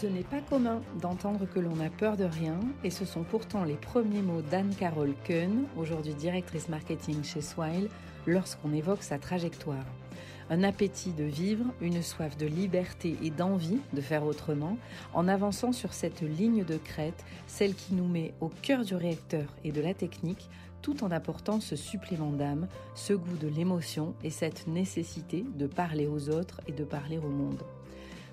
Ce 0.00 0.06
n'est 0.06 0.22
pas 0.22 0.40
commun 0.40 0.80
d'entendre 1.00 1.44
que 1.52 1.58
l'on 1.58 1.80
a 1.80 1.90
peur 1.90 2.16
de 2.16 2.22
rien, 2.22 2.60
et 2.84 2.90
ce 2.90 3.04
sont 3.04 3.24
pourtant 3.24 3.64
les 3.64 3.74
premiers 3.74 4.22
mots 4.22 4.42
d'Anne-Carole 4.42 5.14
Kuhn, 5.24 5.64
aujourd'hui 5.76 6.14
directrice 6.14 6.68
marketing 6.68 7.24
chez 7.24 7.40
Swile, 7.40 7.88
lorsqu'on 8.24 8.72
évoque 8.72 9.02
sa 9.02 9.18
trajectoire. 9.18 9.84
Un 10.50 10.62
appétit 10.62 11.10
de 11.10 11.24
vivre, 11.24 11.64
une 11.80 12.00
soif 12.00 12.36
de 12.36 12.46
liberté 12.46 13.16
et 13.24 13.30
d'envie 13.30 13.80
de 13.92 14.00
faire 14.00 14.24
autrement, 14.24 14.78
en 15.14 15.26
avançant 15.26 15.72
sur 15.72 15.92
cette 15.92 16.20
ligne 16.20 16.62
de 16.62 16.76
crête, 16.76 17.24
celle 17.48 17.74
qui 17.74 17.94
nous 17.94 18.06
met 18.06 18.34
au 18.40 18.50
cœur 18.62 18.84
du 18.84 18.94
réacteur 18.94 19.52
et 19.64 19.72
de 19.72 19.80
la 19.80 19.94
technique, 19.94 20.48
tout 20.80 21.02
en 21.02 21.10
apportant 21.10 21.58
ce 21.58 21.74
supplément 21.74 22.30
d'âme, 22.30 22.68
ce 22.94 23.14
goût 23.14 23.36
de 23.36 23.48
l'émotion 23.48 24.14
et 24.22 24.30
cette 24.30 24.68
nécessité 24.68 25.44
de 25.56 25.66
parler 25.66 26.06
aux 26.06 26.28
autres 26.30 26.60
et 26.68 26.72
de 26.72 26.84
parler 26.84 27.18
au 27.18 27.30
monde. 27.30 27.64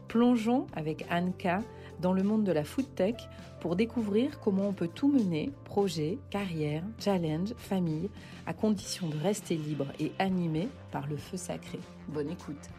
Plongeons 0.08 0.68
avec 0.74 1.06
Anka 1.12 1.60
dans 2.00 2.14
le 2.14 2.24
monde 2.24 2.44
de 2.44 2.52
la 2.52 2.64
food 2.64 2.94
tech 2.96 3.16
pour 3.60 3.76
découvrir 3.76 4.40
comment 4.40 4.68
on 4.68 4.74
peut 4.74 4.88
tout 4.88 5.08
mener, 5.08 5.52
projet, 5.64 6.18
carrière, 6.30 6.84
challenge, 7.00 7.54
famille, 7.58 8.10
à 8.46 8.54
condition 8.54 9.08
de 9.08 9.18
rester 9.18 9.56
libre 9.56 9.88
et 10.00 10.12
animé 10.20 10.68
par 10.92 11.08
le 11.08 11.18
feu 11.18 11.38
sacré. 11.38 11.80
Bonne 12.08 12.30
écoute. 12.30 12.70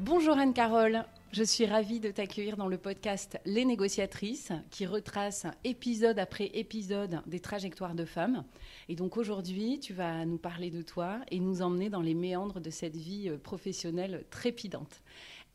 Bonjour 0.00 0.36
Anne-Carole, 0.36 1.04
je 1.34 1.42
suis 1.42 1.66
ravie 1.66 1.98
de 1.98 2.12
t'accueillir 2.12 2.56
dans 2.56 2.68
le 2.68 2.78
podcast 2.78 3.40
Les 3.44 3.64
négociatrices 3.64 4.52
qui 4.70 4.86
retrace 4.86 5.48
épisode 5.64 6.20
après 6.20 6.46
épisode 6.54 7.22
des 7.26 7.40
trajectoires 7.40 7.96
de 7.96 8.04
femmes. 8.04 8.44
Et 8.88 8.94
donc 8.94 9.16
aujourd'hui, 9.16 9.80
tu 9.80 9.94
vas 9.94 10.24
nous 10.26 10.38
parler 10.38 10.70
de 10.70 10.80
toi 10.80 11.18
et 11.32 11.40
nous 11.40 11.60
emmener 11.60 11.90
dans 11.90 12.02
les 12.02 12.14
méandres 12.14 12.60
de 12.60 12.70
cette 12.70 12.96
vie 12.96 13.28
euh, 13.28 13.36
professionnelle 13.36 14.24
trépidante. 14.30 15.02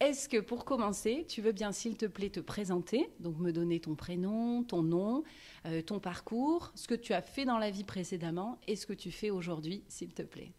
Est-ce 0.02 0.28
que 0.28 0.42
pour 0.42 0.66
commencer, 0.66 1.26
tu 1.30 1.42
veux 1.42 1.54
bien, 1.54 1.72
s'il 1.72 1.96
te 1.96 2.08
plaît, 2.08 2.30
te 2.30 2.42
présenter, 2.42 3.10
donc 3.22 3.40
me 3.40 3.54
donner 3.54 3.80
ton 3.80 3.96
prénom, 3.96 4.64
ton 4.64 4.84
nom, 4.84 5.24
euh, 5.66 5.82
ton 5.82 6.00
parcours, 6.00 6.74
ce 6.76 6.90
que 6.90 6.96
tu 6.96 7.14
as 7.14 7.22
fait 7.22 7.46
dans 7.46 7.58
la 7.58 7.70
vie 7.70 7.86
précédemment 7.86 8.60
et 8.68 8.76
ce 8.76 8.86
que 8.86 8.94
tu 8.94 9.12
fais 9.12 9.30
aujourd'hui, 9.30 9.86
s'il 9.88 10.14
te 10.14 10.24
plaît 10.24 10.52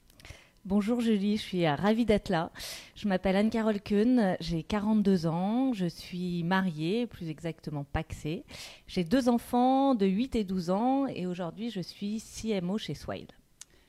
Bonjour 0.66 1.00
Julie, 1.00 1.38
je 1.38 1.42
suis 1.42 1.66
ravie 1.66 2.04
d'être 2.04 2.28
là. 2.28 2.52
Je 2.94 3.08
m'appelle 3.08 3.34
Anne-Carole 3.34 3.80
Kuhn, 3.80 4.36
j'ai 4.40 4.62
42 4.62 5.26
ans, 5.26 5.72
je 5.72 5.86
suis 5.86 6.44
mariée, 6.44 7.06
plus 7.06 7.30
exactement 7.30 7.84
paxée. 7.84 8.44
J'ai 8.86 9.02
deux 9.02 9.30
enfants 9.30 9.94
de 9.94 10.04
8 10.04 10.36
et 10.36 10.44
12 10.44 10.68
ans 10.68 11.06
et 11.06 11.26
aujourd'hui 11.26 11.70
je 11.70 11.80
suis 11.80 12.20
CMO 12.20 12.76
chez 12.76 12.94
Swile. 12.94 13.28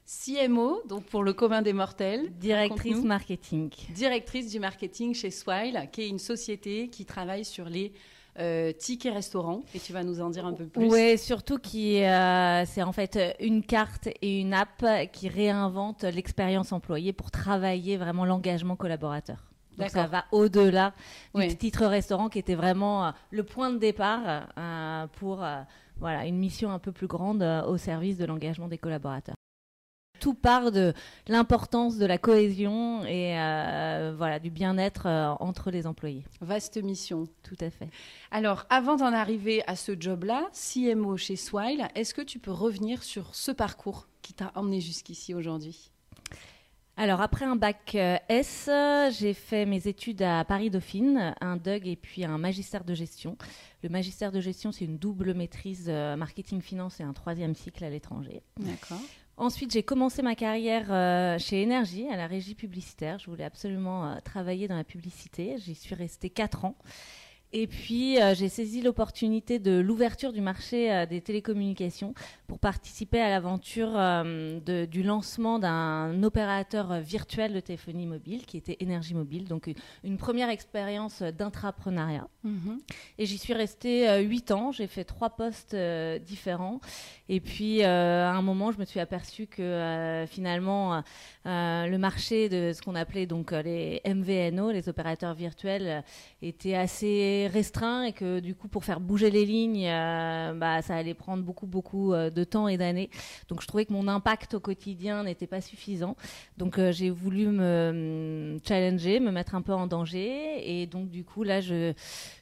CMO, 0.05 0.81
donc 0.88 1.03
pour 1.03 1.23
le 1.23 1.33
commun 1.33 1.61
des 1.61 1.73
mortels. 1.73 2.31
Directrice 2.38 3.03
marketing. 3.03 3.69
Directrice 3.94 4.50
du 4.50 4.59
marketing 4.59 5.13
chez 5.13 5.30
Swile, 5.30 5.89
qui 5.91 6.03
est 6.03 6.09
une 6.09 6.19
société 6.19 6.88
qui 6.88 7.03
travaille 7.03 7.44
sur 7.44 7.67
les 7.67 7.91
euh, 8.40 8.72
ticket 8.72 9.10
restaurant 9.10 9.64
et 9.76 9.80
tu 9.80 9.92
vas 9.92 10.04
nous 10.04 10.22
en 10.22 10.30
dire 10.30 10.46
un 10.46 10.54
peu 10.54 10.66
plus. 10.66 10.90
Oui, 10.90 11.18
surtout 11.18 11.58
qui 11.58 12.04
euh, 12.04 12.66
c'est 12.66 12.82
en 12.82 12.94
fait 12.94 13.20
une 13.40 13.64
carte 13.64 14.08
et 14.22 14.40
une 14.40 14.54
app 14.54 14.86
qui 15.12 15.28
réinvente 15.28 16.04
l'expérience 16.04 16.72
employée 16.72 17.14
pour 17.14 17.32
travailler 17.32 17.98
vraiment 17.98 18.26
l'engagement 18.26 18.76
collaborateur. 18.76 19.52
Donc 19.78 19.90
ça 19.90 20.06
va 20.06 20.26
au-delà 20.32 20.94
du 21.34 21.58
titre 21.58 21.86
restaurant 21.86 22.30
qui 22.30 22.40
était 22.40 22.56
vraiment 22.56 23.08
euh, 23.08 23.12
le 23.32 23.44
point 23.44 23.72
de 23.72 23.78
départ 23.78 24.46
euh, 24.58 25.08
pour 25.20 25.46
voilà 26.00 26.26
une 26.26 26.38
mission 26.38 26.72
un 26.72 26.80
peu 26.80 26.92
plus 26.92 27.08
grande 27.08 27.44
au 27.68 27.78
service 27.78 28.18
de 28.18 28.26
l'engagement 28.26 28.68
des 28.68 28.78
collaborateurs 28.78 29.36
tout 30.22 30.36
part 30.36 30.72
de 30.72 30.94
l'importance 31.27 31.97
de 31.97 32.05
la 32.05 32.17
cohésion 32.19 33.03
et 33.05 33.38
euh, 33.38 34.14
voilà 34.16 34.39
du 34.39 34.52
bien-être 34.52 35.08
euh, 35.08 35.33
entre 35.39 35.72
les 35.72 35.88
employés. 35.88 36.23
Vaste 36.39 36.81
mission. 36.81 37.28
Tout 37.44 37.58
à 37.59 37.72
fait. 37.72 37.89
Alors, 38.30 38.66
avant 38.69 38.95
d'en 38.95 39.11
arriver 39.13 39.63
à 39.66 39.75
ce 39.75 39.94
job-là, 40.00 40.47
CMO 40.53 41.18
chez 41.18 41.35
Swile, 41.35 41.88
est-ce 41.96 42.13
que 42.13 42.22
tu 42.22 42.38
peux 42.38 42.51
revenir 42.51 43.03
sur 43.03 43.34
ce 43.34 43.51
parcours 43.51 44.07
qui 44.22 44.34
t'a 44.34 44.51
emmené 44.56 44.79
jusqu'ici 44.79 45.34
aujourd'hui? 45.34 45.91
Alors 46.97 47.22
après 47.22 47.46
un 47.46 47.56
bac 47.56 47.96
euh, 47.96 48.17
S, 48.29 48.69
j'ai 49.17 49.34
fait 49.34 49.66
mes 49.66 49.88
études 49.88 50.22
à 50.22 50.46
Paris 50.46 50.69
Dauphine, 50.69 51.34
un 51.41 51.57
DUG 51.57 51.88
et 51.88 51.96
puis 51.96 52.25
un 52.25 52.38
magistère 52.38 52.84
de 52.84 52.94
gestion. 52.94 53.38
Le 53.81 53.90
magistère 53.90 54.31
de 54.31 54.40
gestion, 54.40 54.72
c'est 54.72 54.85
une 54.85 55.00
double 55.00 55.34
maîtrise 55.34 55.90
marketing 55.90 56.62
finance 56.62 57.00
et 57.00 57.03
un 57.03 57.13
troisième 57.13 57.56
cycle 57.56 57.84
à 57.84 57.90
l'étranger. 57.90 58.44
D'accord. 58.59 59.01
Ensuite, 59.38 59.72
j'ai 59.72 59.84
commencé 59.84 60.22
ma 60.22 60.36
carrière 60.36 60.92
euh, 60.92 61.40
chez 61.40 61.62
Énergie, 61.62 62.08
à 62.09 62.18
la 62.18 62.28
régie 62.28 62.53
publicitaire. 62.53 63.18
Je 63.18 63.25
voulais 63.30 63.44
absolument 63.44 64.06
euh, 64.06 64.16
travailler 64.24 64.68
dans 64.68 64.75
la 64.75 64.84
publicité. 64.84 65.56
J'y 65.58 65.74
suis 65.74 65.96
restée 65.96 66.30
quatre 66.30 66.66
ans. 66.66 66.75
Et 67.53 67.67
puis, 67.67 68.22
euh, 68.22 68.34
j'ai 68.34 68.47
saisi 68.47 68.81
l'opportunité 68.81 69.59
de 69.59 69.78
l'ouverture 69.79 70.31
du 70.31 70.39
marché 70.39 70.91
euh, 70.91 71.06
des 71.06 71.19
télécommunications 71.19 72.13
pour 72.47 72.59
participer 72.59 73.19
à 73.19 73.29
l'aventure 73.29 73.91
euh, 73.95 74.85
du 74.85 75.03
lancement 75.03 75.59
d'un 75.59 76.23
opérateur 76.23 77.00
virtuel 77.01 77.53
de 77.53 77.59
téléphonie 77.59 78.06
mobile 78.06 78.45
qui 78.45 78.56
était 78.56 78.78
Énergie 78.79 79.13
Mobile. 79.13 79.45
Donc, 79.45 79.69
une 80.03 80.17
première 80.17 80.50
expérience 80.50 81.22
d'intrapreneuriat. 81.22 82.28
Mm-hmm. 82.45 82.79
Et 83.17 83.25
j'y 83.25 83.38
suis 83.38 83.53
restée 83.53 84.22
huit 84.23 84.51
ans. 84.51 84.72
J'ai 84.72 84.88
fait 84.88 85.03
trois 85.03 85.31
postes 85.31 85.75
différents. 86.25 86.79
Et 87.29 87.40
puis, 87.40 87.84
à 87.84 88.31
un 88.31 88.41
moment, 88.41 88.72
je 88.72 88.79
me 88.79 88.85
suis 88.85 89.00
aperçue 89.00 89.47
que 89.47 90.25
finalement, 90.28 91.03
le 91.45 91.97
marché 91.97 92.50
de 92.50 92.73
ce 92.73 92.81
qu'on 92.81 92.95
appelait 92.95 93.25
donc 93.25 93.51
les 93.51 94.01
MVNO, 94.06 94.72
les 94.72 94.90
opérateurs 94.90 95.34
virtuels, 95.34 96.03
était 96.41 96.75
assez 96.75 97.41
restreint 97.47 98.03
et 98.03 98.13
que 98.13 98.40
du 98.40 98.56
coup 98.56 98.68
pour 98.68 98.84
faire 98.84 99.00
bouger 99.00 99.29
les 99.29 99.46
lignes, 99.46 99.88
euh, 99.88 100.53
bah, 100.53 100.81
ça 100.81 100.96
allait 100.96 101.13
prendre 101.13 101.44
beaucoup 101.44 101.68
beaucoup 101.68 102.13
euh, 102.13 102.29
de 102.29 102.44
temps 102.44 102.68
et 102.68 102.78
d'années. 102.78 103.09
Donc 103.50 103.62
je 103.62 103.68
trouvais 103.68 103.85
que 103.85 103.94
mon 103.94 104.07
impact 104.07 104.53
au 104.53 104.59
quotidien 104.59 105.24
n'était 105.24 105.47
pas 105.47 105.62
suffisant. 105.62 106.16
Donc 106.57 106.78
euh, 106.78 106.91
j'ai 106.91 107.09
voulu 107.09 107.47
me 107.47 108.57
challenger, 108.68 109.19
me 109.19 109.31
mettre 109.31 109.56
un 109.56 109.62
peu 109.62 109.74
en 109.74 109.88
danger 109.88 110.81
et 110.81 110.88
donc 110.88 111.09
du 111.09 111.24
coup 111.24 111.44
là 111.44 111.62
je 111.62 111.94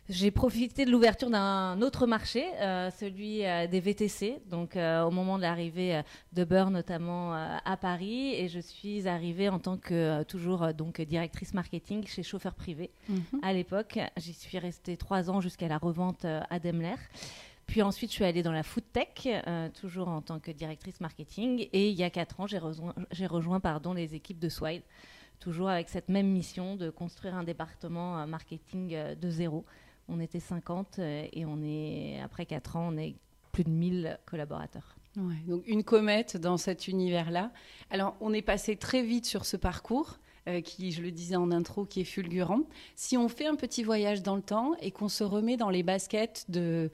j'ai 0.09 0.31
profité 0.31 0.85
de 0.85 0.91
l'ouverture 0.91 1.29
d'un 1.29 1.79
autre 1.83 2.07
marché, 2.07 2.43
euh, 2.55 2.89
celui 2.89 3.45
euh, 3.45 3.67
des 3.67 3.79
VTC. 3.79 4.41
Donc, 4.49 4.75
euh, 4.75 5.03
au 5.03 5.11
moment 5.11 5.37
de 5.37 5.43
l'arrivée 5.43 6.01
de 6.33 6.43
Beurre, 6.43 6.71
notamment 6.71 7.33
à 7.33 7.77
Paris, 7.77 8.33
et 8.33 8.47
je 8.47 8.59
suis 8.59 9.07
arrivée 9.07 9.49
en 9.49 9.59
tant 9.59 9.77
que 9.77 10.23
toujours 10.23 10.73
donc 10.73 10.99
directrice 11.01 11.53
marketing 11.53 12.07
chez 12.07 12.23
Chauffeur 12.23 12.55
Privé. 12.55 12.89
Mhm. 13.07 13.21
À 13.43 13.53
l'époque, 13.53 13.99
j'y 14.17 14.33
suis 14.33 14.57
restée 14.57 14.97
trois 14.97 15.29
ans 15.29 15.41
jusqu'à 15.41 15.67
la 15.67 15.77
revente 15.77 16.25
à 16.25 16.59
Daimler. 16.59 16.95
Puis 17.67 17.83
ensuite, 17.83 18.09
je 18.09 18.15
suis 18.15 18.25
allée 18.25 18.41
dans 18.41 18.51
la 18.51 18.63
food 18.63 18.83
tech, 18.91 19.27
toujours 19.79 20.07
en 20.07 20.21
tant 20.21 20.39
que 20.39 20.49
directrice 20.49 20.99
marketing. 21.01 21.67
Et 21.71 21.89
il 21.89 21.95
y 21.95 22.03
a 22.03 22.09
quatre 22.09 22.39
ans, 22.39 22.47
j'ai 22.47 22.57
rejoint, 22.57 22.95
rejoint 23.27 23.59
pardon, 23.59 23.93
les 23.93 24.15
équipes 24.15 24.39
de 24.39 24.49
Swile, 24.49 24.81
toujours 25.39 25.69
avec 25.69 25.87
cette 25.87 26.09
même 26.09 26.27
mission 26.27 26.75
de 26.75 26.89
construire 26.89 27.35
un 27.35 27.43
département 27.43 28.25
marketing 28.25 28.97
de 29.15 29.29
zéro 29.29 29.65
on 30.09 30.19
était 30.19 30.39
50 30.39 30.99
euh, 30.99 31.27
et 31.31 31.45
on 31.45 31.61
est, 31.61 32.19
après 32.23 32.45
4 32.45 32.75
ans, 32.75 32.89
on 32.93 32.97
est 32.97 33.15
plus 33.51 33.63
de 33.63 33.69
1000 33.69 34.19
collaborateurs. 34.25 34.95
donc 35.47 35.63
une 35.67 35.83
comète 35.83 36.37
dans 36.37 36.57
cet 36.57 36.87
univers-là. 36.87 37.51
Alors, 37.89 38.15
on 38.21 38.33
est 38.33 38.41
passé 38.41 38.75
très 38.75 39.03
vite 39.03 39.25
sur 39.25 39.45
ce 39.45 39.57
parcours. 39.57 40.19
Euh, 40.47 40.61
qui, 40.61 40.91
je 40.91 41.01
le 41.01 41.11
disais 41.11 41.35
en 41.35 41.51
intro, 41.51 41.85
qui 41.85 42.01
est 42.01 42.05
fulgurant. 42.05 42.61
Si 42.95 43.17
on 43.17 43.27
fait 43.27 43.45
un 43.45 43.55
petit 43.55 43.83
voyage 43.83 44.23
dans 44.23 44.37
le 44.37 44.41
temps 44.41 44.73
et 44.81 44.89
qu'on 44.89 45.09
se 45.09 45.23
remet 45.23 45.57
dans 45.57 45.69
les 45.69 45.83
baskets 45.83 46.45
de, 46.47 46.89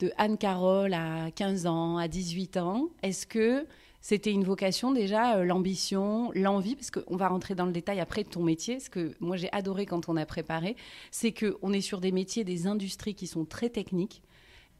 de 0.00 0.12
Anne-Carole 0.18 0.92
à 0.92 1.30
15 1.30 1.66
ans, 1.66 1.96
à 1.96 2.08
18 2.08 2.56
ans, 2.56 2.88
est-ce 3.02 3.26
que 3.26 3.66
c'était 4.08 4.32
une 4.32 4.44
vocation 4.44 4.90
déjà, 4.90 5.36
euh, 5.36 5.44
l'ambition, 5.44 6.32
l'envie, 6.34 6.76
parce 6.76 6.90
qu'on 6.90 7.16
va 7.16 7.28
rentrer 7.28 7.54
dans 7.54 7.66
le 7.66 7.72
détail 7.72 8.00
après 8.00 8.24
de 8.24 8.30
ton 8.30 8.42
métier. 8.42 8.80
Ce 8.80 8.88
que 8.88 9.14
moi 9.20 9.36
j'ai 9.36 9.52
adoré 9.52 9.84
quand 9.84 10.08
on 10.08 10.16
a 10.16 10.24
préparé, 10.24 10.76
c'est 11.10 11.34
qu'on 11.34 11.74
est 11.74 11.82
sur 11.82 12.00
des 12.00 12.10
métiers, 12.10 12.42
des 12.42 12.66
industries 12.66 13.14
qui 13.14 13.26
sont 13.26 13.44
très 13.44 13.68
techniques. 13.68 14.22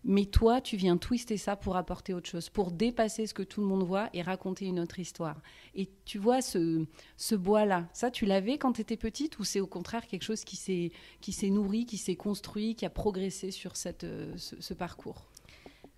Mais 0.02 0.25
toi, 0.25 0.62
tu 0.62 0.78
viens 0.78 0.96
twister 0.96 1.36
ça 1.36 1.56
pour 1.56 1.76
apporter 1.76 2.14
autre 2.14 2.26
chose, 2.30 2.48
pour 2.48 2.70
dépasser 2.70 3.26
ce 3.26 3.34
que 3.34 3.42
tout 3.42 3.60
le 3.60 3.66
monde 3.66 3.82
voit 3.82 4.08
et 4.14 4.22
raconter 4.22 4.64
une 4.64 4.80
autre 4.80 4.98
histoire. 4.98 5.36
Et 5.75 5.90
tu 6.06 6.16
vois 6.19 6.40
ce, 6.40 6.86
bois-là, 7.34 7.86
ça, 7.92 8.10
tu 8.10 8.25
l'avais 8.25 8.56
quand 8.56 8.72
tu 8.72 8.80
étais 8.80 8.96
petite 8.96 9.38
ou 9.38 9.44
c'est 9.44 9.60
au 9.60 9.66
contraire 9.66 10.06
quelque 10.06 10.25
chose 10.25 10.42
qui 10.42 10.56
s'est 10.56 11.50
nourri, 11.50 11.84
qui 11.84 11.98
s'est 11.98 12.16
construit, 12.16 12.76
qui 12.76 12.86
a 12.86 12.90
progressé 12.90 13.50
sur 13.50 13.76
cette, 13.76 14.04
euh, 14.04 14.32
ce 14.38 14.72
parcours? 14.72 15.26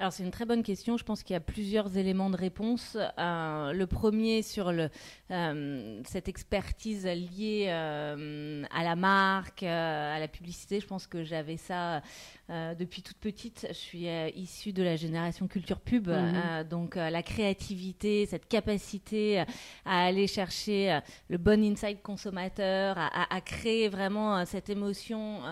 Alors 0.01 0.15
c'est 0.15 0.23
une 0.23 0.31
très 0.31 0.47
bonne 0.47 0.63
question. 0.63 0.97
Je 0.97 1.05
pense 1.05 1.23
qu'il 1.23 1.35
y 1.35 1.37
a 1.37 1.41
plusieurs 1.41 1.99
éléments 1.99 2.31
de 2.31 2.37
réponse. 2.37 2.97
Euh, 3.19 3.75
le 3.75 3.87
premier 3.87 4.41
sur 4.41 4.73
le, 4.73 4.89
euh, 5.31 6.01
cette 6.07 6.27
expertise 6.27 7.05
liée 7.05 7.67
euh, 7.69 8.65
à 8.75 8.83
la 8.83 8.97
marque, 8.97 9.63
à 9.63 10.19
la 10.19 10.27
publicité. 10.27 10.81
Je 10.81 10.87
pense 10.87 11.07
que 11.07 11.23
j'avais 11.23 11.59
ça 11.59 12.01
depuis 12.49 13.03
toute 13.03 13.19
petite. 13.19 13.67
Je 13.69 13.75
suis 13.75 14.07
issue 14.35 14.73
de 14.73 14.83
la 14.83 14.97
génération 14.97 15.47
culture 15.47 15.79
pub, 15.79 16.09
mhm. 16.09 16.65
donc 16.69 16.97
la 16.97 17.23
créativité, 17.23 18.27
cette 18.27 18.49
capacité 18.49 19.45
à 19.85 20.07
aller 20.07 20.27
chercher 20.27 20.99
le 21.29 21.39
bon 21.39 21.63
insight 21.63 22.03
consommateur, 22.03 22.99
à, 22.99 23.33
à 23.33 23.41
créer 23.41 23.89
vraiment 23.89 24.45
cette 24.47 24.69
émotion 24.69 25.43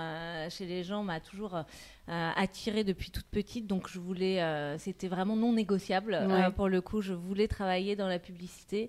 chez 0.48 0.66
les 0.66 0.82
gens 0.82 1.04
m'a 1.04 1.20
toujours 1.20 1.62
attirée 2.08 2.84
depuis 2.84 3.10
toute 3.10 3.26
petite. 3.26 3.66
Donc 3.66 3.88
je 3.88 3.98
voulais, 3.98 4.42
euh, 4.42 4.78
c'était 4.78 5.08
vraiment 5.08 5.36
non 5.36 5.52
négociable. 5.52 6.14
Euh, 6.14 6.50
pour 6.50 6.68
le 6.68 6.80
coup, 6.80 7.00
je 7.00 7.14
voulais 7.14 7.48
travailler 7.48 7.96
dans 7.96 8.08
la 8.08 8.18
publicité 8.18 8.88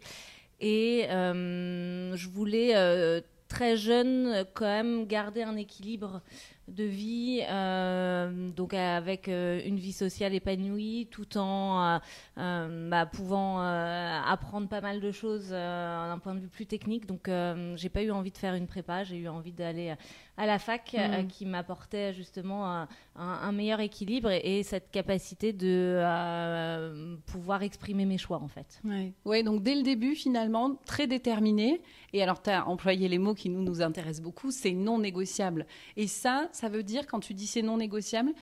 et 0.59 1.05
je 1.09 2.29
voulais 2.29 3.23
très 3.47 3.77
jeune 3.77 4.45
quand 4.53 4.65
même 4.65 5.07
garder 5.07 5.43
un 5.43 5.55
équilibre 5.55 6.21
de 6.69 6.83
vie, 6.83 7.41
euh, 7.49 8.49
donc 8.51 8.73
avec 8.73 9.27
euh, 9.27 9.61
une 9.65 9.77
vie 9.77 9.91
sociale 9.91 10.33
épanouie, 10.33 11.07
tout 11.11 11.37
en 11.37 11.99
euh, 12.37 12.89
bah, 12.89 13.05
pouvant 13.05 13.59
apprendre 13.59 14.67
pas 14.67 14.81
mal 14.81 14.99
de 14.99 15.11
choses 15.11 15.49
d'un 15.49 16.19
point 16.21 16.35
de 16.35 16.39
vue 16.39 16.47
plus 16.47 16.65
technique. 16.65 17.05
Donc, 17.05 17.29
j'ai 17.75 17.89
pas 17.89 18.03
eu 18.03 18.11
envie 18.11 18.31
de 18.31 18.37
faire 18.37 18.55
une 18.55 18.67
prépa, 18.67 19.03
j'ai 19.03 19.17
eu 19.17 19.27
envie 19.27 19.51
d'aller 19.51 19.95
à 20.37 20.45
la 20.45 20.57
fac, 20.57 20.95
mmh. 20.97 21.27
qui 21.27 21.45
m'apportait 21.45 22.13
justement 22.13 22.87
un, 23.15 23.51
meilleur 23.51 23.81
équilibre 23.81 24.29
et, 24.31 24.63
cette 24.63 24.91
capacité 24.91 25.53
de 25.53 27.15
pouvoir 27.25 27.63
exprimer 27.63 28.05
mes 28.05 28.17
choix, 28.17 28.37
en 28.37 28.47
fait. 28.47 28.79
Oui, 28.83 29.13
ouais, 29.25 29.43
donc 29.43 29.63
dès 29.63 29.75
le 29.75 29.83
début, 29.83 30.15
finalement, 30.15 30.75
très 30.85 31.07
déterminé. 31.07 31.81
Et 32.13 32.23
alors, 32.23 32.41
tu 32.41 32.49
as 32.49 32.67
employé 32.67 33.07
les 33.07 33.17
mots 33.17 33.33
qui 33.33 33.49
nous, 33.49 33.61
nous 33.61 33.81
intéressent 33.81 34.23
beaucoup, 34.23 34.51
c'est 34.51 34.73
non 34.73 34.99
négociable. 34.99 35.65
Et 35.95 36.07
ça, 36.07 36.49
ça 36.59 36.67
veut 36.67 36.83
dire 36.83 37.07
quand 37.07 37.21
tu 37.21 37.33
dis 37.33 37.47
c'est 37.47 37.61
non 37.61 37.77
négociable 37.77 38.33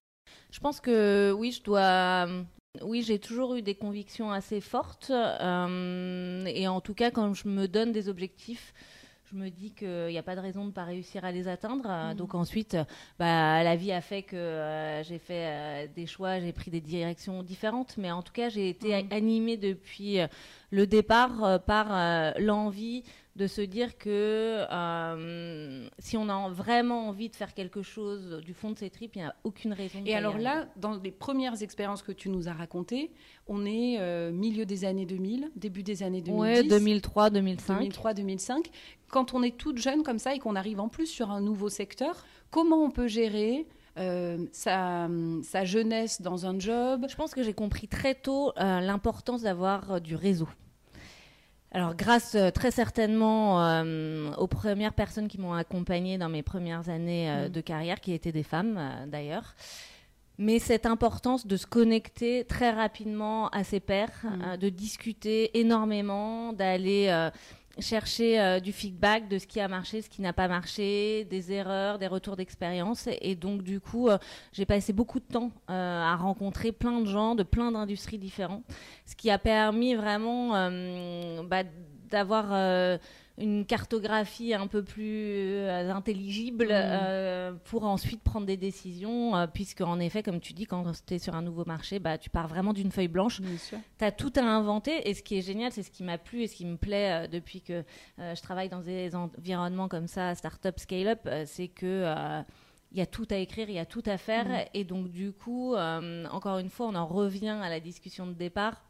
Je 0.51 0.59
pense 0.59 0.81
que 0.81 1.31
oui, 1.37 1.51
je 1.51 1.61
dois. 1.61 2.27
Oui, 2.81 3.01
j'ai 3.01 3.19
toujours 3.19 3.55
eu 3.55 3.61
des 3.61 3.75
convictions 3.75 4.31
assez 4.31 4.59
fortes. 4.59 5.11
Euh, 5.11 6.43
et 6.45 6.67
en 6.67 6.81
tout 6.81 6.93
cas, 6.93 7.11
quand 7.11 7.33
je 7.33 7.47
me 7.47 7.67
donne 7.67 7.91
des 7.91 8.07
objectifs, 8.09 8.73
je 9.31 9.35
me 9.35 9.49
dis 9.49 9.71
qu'il 9.71 10.07
n'y 10.07 10.17
a 10.17 10.23
pas 10.23 10.35
de 10.35 10.41
raison 10.41 10.61
de 10.61 10.67
ne 10.67 10.71
pas 10.71 10.83
réussir 10.83 11.25
à 11.25 11.31
les 11.31 11.47
atteindre. 11.47 11.89
Mmh. 11.89 12.15
Donc 12.15 12.33
ensuite, 12.33 12.77
bah, 13.19 13.63
la 13.63 13.75
vie 13.75 13.91
a 13.91 14.01
fait 14.01 14.23
que 14.23 14.35
euh, 14.35 15.03
j'ai 15.03 15.19
fait 15.19 15.45
euh, 15.45 15.87
des 15.95 16.07
choix, 16.07 16.39
j'ai 16.39 16.53
pris 16.53 16.71
des 16.71 16.81
directions 16.81 17.43
différentes. 17.43 17.97
Mais 17.97 18.11
en 18.11 18.23
tout 18.23 18.33
cas, 18.33 18.49
j'ai 18.49 18.69
été 18.69 19.03
mmh. 19.03 19.07
animée 19.11 19.57
depuis 19.57 20.17
le 20.71 20.87
départ 20.87 21.63
par 21.63 22.33
l'envie 22.39 23.03
de 23.37 23.45
se 23.45 23.61
dire 23.61 23.97
que 23.99 24.65
euh, 24.71 25.87
si 25.99 26.17
on 26.17 26.27
a 26.27 26.49
vraiment 26.49 27.07
envie 27.07 27.29
de 27.29 27.35
faire 27.35 27.53
quelque 27.53 27.83
chose 27.83 28.41
du 28.43 28.53
fond 28.55 28.71
de 28.71 28.77
ses 28.77 28.89
tripes, 28.89 29.15
il 29.15 29.19
n'y 29.19 29.27
a 29.27 29.35
aucune 29.43 29.73
raison. 29.73 29.99
Et 30.05 30.15
alors 30.15 30.39
là, 30.39 30.67
dans 30.75 30.95
les 30.95 31.11
premières 31.11 31.61
expériences 31.61 32.01
que 32.01 32.11
tu 32.11 32.29
nous 32.29 32.49
as 32.49 32.53
racontées, 32.53 33.11
on 33.47 33.63
est 33.65 33.97
euh, 33.99 34.31
milieu 34.31 34.65
des 34.65 34.85
années 34.85 35.05
2000, 35.05 35.51
début 35.55 35.83
des 35.83 36.01
années 36.01 36.21
2010. 36.21 36.61
Oui, 36.61 36.67
2003, 36.67 37.29
2005. 37.29 37.77
2003, 37.77 38.13
2005. 38.15 38.69
Quand 39.09 39.35
on 39.35 39.43
est 39.43 39.55
toute 39.55 39.77
jeune 39.77 40.01
comme 40.01 40.19
ça 40.19 40.33
et 40.33 40.39
qu'on 40.39 40.55
arrive 40.55 40.79
en 40.79 40.89
plus 40.89 41.05
sur 41.05 41.29
un 41.29 41.39
nouveau 41.39 41.69
secteur, 41.69 42.25
comment 42.49 42.83
on 42.83 42.89
peut 42.89 43.07
gérer 43.07 43.67
euh, 43.99 44.47
sa, 44.51 45.07
sa, 45.43 45.63
jeunesse 45.63 46.23
dans 46.23 46.47
un 46.47 46.57
job? 46.57 47.05
Je 47.07 47.15
pense 47.15 47.35
que 47.35 47.43
j'ai 47.43 47.53
compris 47.53 47.87
très 47.87 48.15
tôt 48.15 48.51
l'importance 48.57 49.43
d'avoir 49.43 50.01
du 50.01 50.15
réseau. 50.15 50.47
Alors, 51.77 51.93
grâce 51.93 52.33
euh, 52.33 52.49
très 52.49 52.71
certainement 52.71 53.63
euh, 53.63 54.31
aux 54.39 54.47
premières 54.47 54.93
personnes 54.93 55.27
qui 55.27 55.39
m'ont 55.39 55.53
accompagnée 55.53 56.17
dans 56.17 56.27
mes 56.27 56.41
premières 56.41 56.89
années 56.89 57.29
euh, 57.29 57.47
mm. 57.47 57.51
de 57.51 57.61
carrière, 57.61 58.01
qui 58.01 58.13
étaient 58.13 58.31
des 58.31 58.41
femmes 58.41 58.79
d'ailleurs. 59.05 59.53
Mais 60.39 60.57
cette 60.57 60.87
importance 60.87 61.45
de 61.45 61.55
se 61.55 61.67
connecter 61.67 62.45
très 62.45 62.71
rapidement 62.71 63.49
à 63.49 63.63
ses 63.63 63.79
pairs, 63.79 64.09
mm. 64.23 64.57
de 64.57 64.69
discuter 64.69 65.59
énormément, 65.59 66.51
d'aller 66.51 67.29
chercher 67.79 68.39
euh, 68.39 68.59
du 68.59 68.71
feedback 68.71 69.27
de 69.27 69.37
ce 69.37 69.47
qui 69.47 69.59
a 69.59 69.67
marché, 69.67 70.01
ce 70.01 70.09
qui 70.09 70.21
n'a 70.21 70.33
pas 70.33 70.47
marché, 70.47 71.25
des 71.25 71.51
erreurs, 71.51 71.99
des 71.99 72.07
retours 72.07 72.35
d'expérience. 72.35 73.07
Et 73.21 73.35
donc, 73.35 73.63
du 73.63 73.79
coup, 73.79 74.09
euh, 74.09 74.17
j'ai 74.53 74.65
passé 74.65 74.93
beaucoup 74.93 75.19
de 75.19 75.25
temps 75.25 75.51
euh, 75.69 76.03
à 76.03 76.15
rencontrer 76.15 76.71
plein 76.71 77.01
de 77.01 77.05
gens 77.05 77.35
de 77.35 77.43
plein 77.43 77.71
d'industries 77.71 78.17
différentes, 78.17 78.63
ce 79.05 79.15
qui 79.15 79.29
a 79.29 79.37
permis 79.37 79.95
vraiment 79.95 80.51
bah, 81.43 81.63
d'avoir 82.09 82.99
une 83.37 83.65
cartographie 83.65 84.53
un 84.53 84.65
peu 84.65 84.83
plus 84.83 85.53
euh, 85.57 85.91
intelligible 85.91 86.67
mmh. 86.67 86.71
euh, 86.71 87.53
pour 87.65 87.85
ensuite 87.85 88.23
prendre 88.23 88.47
des 88.47 88.57
décisions, 88.57 89.35
euh, 89.35 89.45
puisque 89.45 89.81
en 89.81 89.99
effet, 89.99 90.23
comme 90.23 90.39
tu 90.39 90.53
dis, 90.53 90.65
quand 90.65 90.91
tu 91.05 91.13
es 91.13 91.19
sur 91.19 91.35
un 91.35 91.43
nouveau 91.43 91.63
marché, 91.65 91.99
bah, 91.99 92.17
tu 92.17 92.31
pars 92.31 92.47
vraiment 92.47 92.73
d'une 92.73 92.91
feuille 92.91 93.07
blanche. 93.07 93.41
Tu 93.99 94.05
as 94.05 94.11
tout 94.11 94.33
à 94.35 94.41
inventer, 94.41 95.07
et 95.07 95.13
ce 95.13 95.21
qui 95.21 95.37
est 95.37 95.41
génial, 95.41 95.71
c'est 95.71 95.83
ce 95.83 95.91
qui 95.91 96.03
m'a 96.03 96.17
plu 96.17 96.41
et 96.41 96.47
ce 96.47 96.55
qui 96.55 96.65
me 96.65 96.77
plaît 96.77 97.27
depuis 97.27 97.61
que 97.61 97.83
je 98.17 98.41
travaille 98.41 98.69
dans 98.69 98.81
des 98.81 99.15
environnements 99.15 99.87
comme 99.87 100.07
ça, 100.07 100.33
start-up, 100.33 100.79
scale-up, 100.79 101.27
c'est 101.45 101.67
que 101.67 102.43
il 102.93 102.97
y 102.97 103.01
a 103.01 103.05
tout 103.05 103.27
à 103.29 103.35
écrire, 103.35 103.69
il 103.69 103.75
y 103.75 103.79
a 103.79 103.85
tout 103.85 104.03
à 104.05 104.17
faire. 104.17 104.47
Mmh. 104.47 104.65
Et 104.73 104.83
donc, 104.83 105.09
du 105.09 105.31
coup, 105.31 105.75
encore 105.75 106.57
une 106.57 106.69
fois, 106.69 106.87
on 106.87 106.95
en 106.95 107.05
revient 107.05 107.57
à 107.61 107.69
la 107.69 107.79
discussion 107.79 108.25
de 108.25 108.33
départ. 108.33 108.83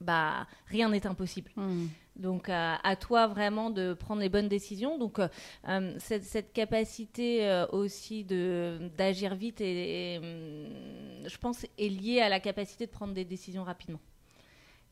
Bah, 0.00 0.46
rien 0.66 0.90
n'est 0.90 1.06
impossible. 1.06 1.50
Mmh. 1.56 1.86
Donc 2.16 2.48
à, 2.48 2.96
toi 2.96 3.26
vraiment 3.26 3.70
de 3.70 3.92
prendre 3.92 4.20
les 4.20 4.28
bonnes 4.28 4.48
décisions. 4.48 4.98
Donc 4.98 5.18
euh, 5.18 5.28
euh, 5.68 5.94
cette, 5.98 6.52
capacité 6.52 7.48
euh, 7.48 7.66
aussi 7.72 8.24
d'agir 8.24 9.34
vite 9.34 9.60
et, 9.60 10.18
hum, 10.18 11.28
je 11.28 11.36
pense 11.38 11.66
est 11.76 11.88
liée 11.88 12.20
à 12.20 12.28
la 12.28 12.38
capacité 12.38 12.86
de 12.86 12.92
prendre 12.92 13.14
des 13.14 13.24
décisions 13.24 13.64
rapidement. 13.64 14.00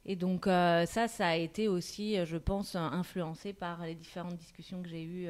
Et 0.05 0.17
donc 0.17 0.47
ça, 0.47 0.87
ça 0.87 1.29
a 1.29 1.37
été 1.37 1.69
aussi, 1.69 2.17
je 2.27 2.37
pense, 2.37 2.75
influencé 2.75 3.53
par 3.53 3.87
les 3.87 3.95
différentes 3.95 4.35
discussions 4.35 4.83
que 4.83 4.89
j'ai 4.89 5.05
eues 5.05 5.29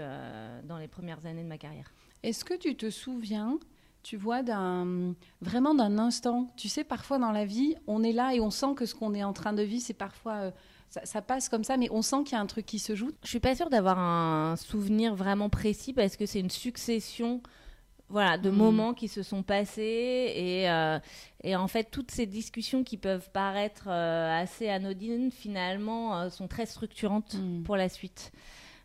dans 0.64 0.78
les 0.78 0.88
premières 0.88 1.26
années 1.26 1.42
de 1.42 1.48
ma 1.48 1.58
carrière. 1.58 1.92
Est-ce 2.22 2.42
que 2.42 2.54
tu 2.54 2.74
te 2.74 2.88
souviens 2.88 3.58
tu 4.02 4.16
vois, 4.16 4.42
vraiment 5.40 5.74
d'un 5.76 5.96
instant. 5.98 6.48
Tu 6.56 6.68
sais, 6.68 6.82
parfois 6.82 7.18
dans 7.18 7.30
la 7.30 7.44
vie, 7.44 7.76
on 7.86 8.02
est 8.02 8.10
là 8.10 8.34
et 8.34 8.40
on 8.40 8.50
sent 8.50 8.74
que 8.74 8.84
ce 8.84 8.96
qu'on 8.96 9.14
est 9.14 9.22
en 9.22 9.32
train 9.32 9.52
de 9.52 9.62
vivre, 9.62 9.84
c'est 9.84 9.94
parfois 9.94 10.52
ça, 11.04 11.22
passe 11.22 11.48
comme 11.48 11.64
ça, 11.64 11.76
mais 11.76 11.88
on 11.90 12.02
sent 12.02 12.24
qu'il 12.24 12.32
y 12.32 12.38
a 12.38 12.40
un 12.40 12.46
truc 12.46 12.66
qui 12.66 12.78
se 12.78 12.94
joue. 12.94 13.10
Je 13.22 13.28
suis 13.28 13.40
pas 13.40 13.54
sûre 13.54 13.70
d'avoir 13.70 13.98
un 13.98 14.56
souvenir 14.56 15.14
vraiment 15.14 15.48
précis 15.48 15.92
parce 15.92 16.16
que 16.16 16.26
c'est 16.26 16.40
une 16.40 16.50
succession 16.50 17.40
voilà, 18.08 18.36
de 18.36 18.50
hmm. 18.50 18.54
moments 18.54 18.94
qui 18.94 19.08
se 19.08 19.22
sont 19.22 19.42
passés 19.42 20.32
et, 20.36 20.70
euh, 20.70 20.98
et, 21.42 21.56
en 21.56 21.66
fait 21.66 21.84
toutes 21.90 22.10
ces 22.10 22.26
discussions 22.26 22.84
qui 22.84 22.98
peuvent 22.98 23.30
paraître 23.30 23.88
euh, 23.88 24.42
assez 24.42 24.68
anodines 24.68 25.30
finalement 25.30 26.18
euh, 26.18 26.28
sont 26.28 26.46
très 26.46 26.66
structurantes 26.66 27.34
hmm. 27.34 27.62
pour 27.62 27.76
la 27.76 27.88
suite. 27.88 28.30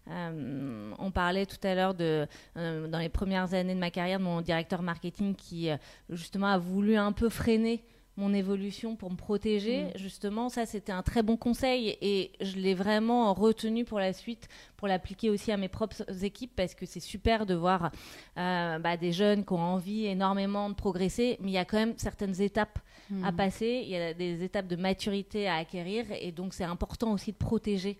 on 0.07 1.11
parlait 1.13 1.45
tout 1.45 1.59
à 1.63 1.75
l'heure 1.75 1.93
de 1.93 2.25
dans 2.55 2.99
les 2.99 3.09
premières 3.09 3.53
années 3.53 3.75
de 3.75 3.79
ma 3.79 3.91
carrière 3.91 4.19
de 4.19 4.23
mon 4.23 4.39
directeur 4.39 4.81
marketing 4.81 5.35
qui 5.35 5.69
justement 6.09 6.47
a 6.47 6.57
voulu 6.57 6.95
un 6.95 7.11
peu 7.11 7.27
freiner 7.27 7.83
mon 8.17 8.33
évolution 8.33 8.95
pour 8.95 9.11
me 9.11 9.15
protéger. 9.15 9.83
Mm. 9.83 9.91
Justement, 9.95 10.49
ça, 10.49 10.65
c'était 10.65 10.91
un 10.91 11.03
très 11.03 11.23
bon 11.23 11.37
conseil 11.37 11.97
et 12.01 12.31
je 12.41 12.57
l'ai 12.57 12.73
vraiment 12.73 13.33
retenu 13.33 13.85
pour 13.85 13.99
la 13.99 14.11
suite, 14.11 14.49
pour 14.75 14.87
l'appliquer 14.87 15.29
aussi 15.29 15.51
à 15.51 15.57
mes 15.57 15.69
propres 15.69 16.23
équipes 16.23 16.51
parce 16.55 16.73
que 16.73 16.85
c'est 16.85 16.99
super 16.99 17.45
de 17.45 17.53
voir 17.53 17.91
euh, 18.37 18.79
bah, 18.79 18.97
des 18.97 19.11
jeunes 19.11 19.45
qui 19.45 19.53
ont 19.53 19.61
envie 19.61 20.07
énormément 20.07 20.69
de 20.69 20.75
progresser, 20.75 21.37
mais 21.41 21.51
il 21.51 21.53
y 21.53 21.59
a 21.59 21.65
quand 21.65 21.77
même 21.77 21.93
certaines 21.97 22.41
étapes 22.41 22.79
à 23.23 23.31
mm. 23.31 23.35
passer, 23.35 23.81
il 23.83 23.89
y 23.89 23.95
a 23.95 24.13
des 24.13 24.43
étapes 24.43 24.67
de 24.67 24.75
maturité 24.75 25.47
à 25.47 25.55
acquérir 25.55 26.05
et 26.11 26.31
donc 26.31 26.53
c'est 26.53 26.65
important 26.65 27.13
aussi 27.13 27.31
de 27.31 27.37
protéger 27.37 27.97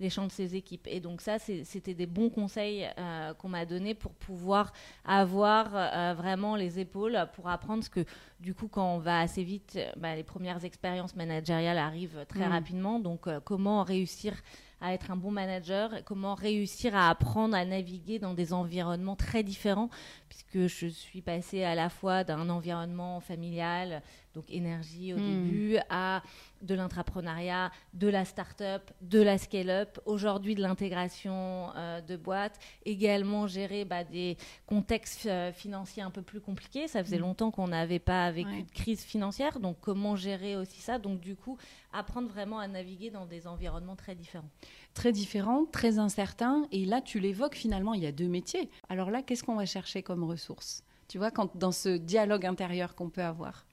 les 0.00 0.10
champs 0.10 0.26
de 0.26 0.32
ses 0.32 0.56
équipes. 0.56 0.86
Et 0.88 0.98
donc 0.98 1.20
ça, 1.20 1.38
c'était 1.38 1.94
des 1.94 2.06
bons 2.06 2.30
conseils 2.30 2.88
euh, 2.98 3.34
qu'on 3.34 3.48
m'a 3.48 3.66
donnés 3.66 3.94
pour 3.94 4.12
pouvoir 4.12 4.72
avoir 5.04 5.68
euh, 5.74 6.14
vraiment 6.16 6.56
les 6.56 6.80
épaules 6.80 7.28
pour 7.34 7.48
apprendre 7.48 7.84
ce 7.84 7.90
que, 7.90 8.04
du 8.40 8.54
coup, 8.54 8.66
quand 8.68 8.94
on 8.94 8.98
va 8.98 9.20
assez 9.20 9.44
vite, 9.44 9.78
bah, 9.96 10.16
les 10.16 10.24
premières 10.24 10.64
expériences 10.64 11.14
managériales 11.14 11.78
arrivent 11.78 12.24
très 12.28 12.48
mm. 12.48 12.52
rapidement. 12.52 12.98
Donc 12.98 13.26
euh, 13.26 13.40
comment 13.44 13.82
réussir 13.84 14.34
à 14.80 14.94
être 14.94 15.10
un 15.10 15.16
bon 15.16 15.30
manager, 15.30 15.90
comment 16.06 16.34
réussir 16.34 16.96
à 16.96 17.10
apprendre 17.10 17.54
à 17.54 17.64
naviguer 17.66 18.18
dans 18.18 18.32
des 18.32 18.54
environnements 18.54 19.16
très 19.16 19.42
différents, 19.42 19.90
puisque 20.28 20.72
je 20.74 20.86
suis 20.86 21.20
passée 21.20 21.64
à 21.64 21.74
la 21.74 21.90
fois 21.90 22.24
d'un 22.24 22.48
environnement 22.48 23.20
familial, 23.20 24.02
donc 24.34 24.44
énergie 24.48 25.12
au 25.12 25.18
hmm. 25.18 25.44
début, 25.44 25.78
à 25.88 26.22
de 26.62 26.74
l'intrapreneuriat, 26.74 27.70
de 27.94 28.08
la 28.08 28.24
start-up, 28.24 28.90
de 29.00 29.20
la 29.20 29.38
scale-up, 29.38 29.98
aujourd'hui 30.04 30.54
de 30.54 30.60
l'intégration 30.60 31.70
euh, 31.74 32.00
de 32.00 32.16
boîtes, 32.16 32.58
également 32.84 33.46
gérer 33.46 33.84
bah, 33.84 34.04
des 34.04 34.36
contextes 34.66 35.26
euh, 35.26 35.52
financiers 35.52 36.02
un 36.02 36.10
peu 36.10 36.22
plus 36.22 36.40
compliqués. 36.40 36.86
Ça 36.86 37.02
faisait 37.02 37.18
hmm. 37.18 37.22
longtemps 37.22 37.50
qu'on 37.50 37.68
n'avait 37.68 37.98
pas 37.98 38.30
vécu 38.30 38.62
de 38.62 38.70
crise 38.70 39.02
financière, 39.02 39.58
donc 39.58 39.78
comment 39.80 40.16
gérer 40.16 40.56
aussi 40.56 40.80
ça? 40.80 40.98
Donc 40.98 41.20
du 41.20 41.34
coup, 41.34 41.56
apprendre 41.92 42.28
vraiment 42.28 42.58
à 42.58 42.68
naviguer 42.68 43.10
dans 43.10 43.26
des 43.26 43.46
environnements 43.46 43.96
très 43.96 44.14
différents. 44.14 44.50
Très 44.94 45.12
différents, 45.12 45.64
très 45.64 45.98
incertains, 45.98 46.66
et 46.72 46.84
là 46.84 47.00
tu 47.00 47.20
l'évoques 47.20 47.54
finalement, 47.54 47.94
il 47.94 48.02
y 48.02 48.06
a 48.06 48.12
deux 48.12 48.28
métiers. 48.28 48.70
Alors 48.88 49.10
là, 49.10 49.22
qu'est-ce 49.22 49.44
qu'on 49.44 49.56
va 49.56 49.66
chercher 49.66 50.02
comme 50.02 50.24
ressources? 50.24 50.84
Tu 51.08 51.18
vois, 51.18 51.30
quand, 51.30 51.56
dans 51.56 51.72
ce 51.72 51.96
dialogue 51.96 52.46
intérieur 52.46 52.94
qu'on 52.94 53.10
peut 53.10 53.22
avoir 53.22 53.64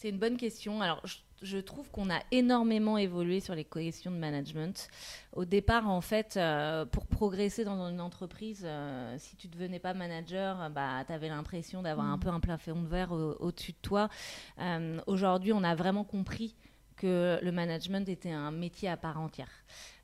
c'est 0.00 0.08
une 0.08 0.18
bonne 0.18 0.38
question. 0.38 0.80
Alors, 0.80 1.02
je, 1.42 1.58
trouve 1.58 1.90
qu'on 1.90 2.08
a 2.08 2.20
énormément 2.30 2.96
évolué 2.96 3.40
sur 3.40 3.54
les 3.54 3.64
questions 3.64 4.10
de 4.10 4.16
management. 4.16 4.88
Au 5.34 5.44
départ, 5.44 5.90
en 5.90 6.00
fait, 6.00 6.38
euh, 6.38 6.86
pour 6.86 7.06
progresser 7.06 7.64
dans 7.64 7.86
une 7.90 8.00
entreprise, 8.00 8.62
euh, 8.64 9.14
si 9.18 9.36
tu 9.36 9.46
ne 9.48 9.52
devenais 9.52 9.78
pas 9.78 9.92
manager, 9.92 10.70
bah, 10.70 11.04
tu 11.06 11.12
avais 11.12 11.28
l'impression 11.28 11.82
d'avoir 11.82 12.06
un 12.06 12.16
mm. 12.16 12.20
peu 12.20 12.28
un 12.30 12.40
plafond 12.40 12.80
de 12.80 12.88
verre 12.88 13.12
au-dessus 13.12 13.72
de 13.72 13.78
toi. 13.82 14.08
Euh, 14.58 15.02
aujourd'hui, 15.06 15.52
on 15.52 15.62
a 15.62 15.74
vraiment 15.74 16.04
compris 16.04 16.54
que 16.96 17.38
le 17.42 17.52
management 17.52 18.08
était 18.08 18.32
un 18.32 18.52
métier 18.52 18.88
à 18.88 18.96
part 18.96 19.20
entière. 19.20 19.50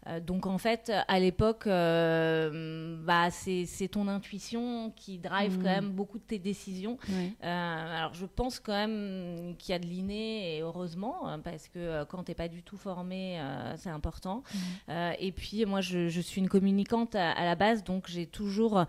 Euh, 0.09 0.21
donc 0.21 0.47
en 0.47 0.59
fait, 0.59 0.93
à 1.09 1.19
l'époque, 1.19 1.67
euh, 1.67 2.97
bah, 3.05 3.31
c'est 3.31 3.89
ton 3.89 4.09
intuition 4.09 4.93
qui 4.97 5.19
drive 5.19 5.57
quand 5.57 5.63
mmh. 5.63 5.65
même 5.65 5.91
beaucoup 5.91 6.19
de 6.19 6.25
tes 6.25 6.39
décisions. 6.39 6.99
Euh, 7.11 7.97
alors 7.97 8.15
je 8.15 8.27
pense 8.27 8.61
quand 8.61 8.73
même 8.73 9.55
qu'il 9.59 9.73
y 9.73 9.75
a 9.75 9.79
de 9.79 9.87
l'inné 9.87 10.57
et 10.57 10.63
heureusement 10.63 11.27
hein, 11.29 11.39
parce 11.41 11.69
que 11.69 12.05
quand 12.05 12.25
t'es 12.25 12.35
pas 12.35 12.49
du 12.49 12.63
tout 12.63 12.77
formé, 12.77 13.41
c'est 13.77 13.91
important. 13.91 14.43
Mmh. 14.89 14.93
et 15.19 15.33
puis 15.33 15.65
moi, 15.65 15.81
je, 15.81 16.09
suis 16.21 16.41
une 16.41 16.49
communicante 16.49 17.15
à, 17.15 17.45
la 17.45 17.55
base, 17.55 17.85
donc 17.85 18.09
j'ai 18.09 18.27
toujours 18.27 18.85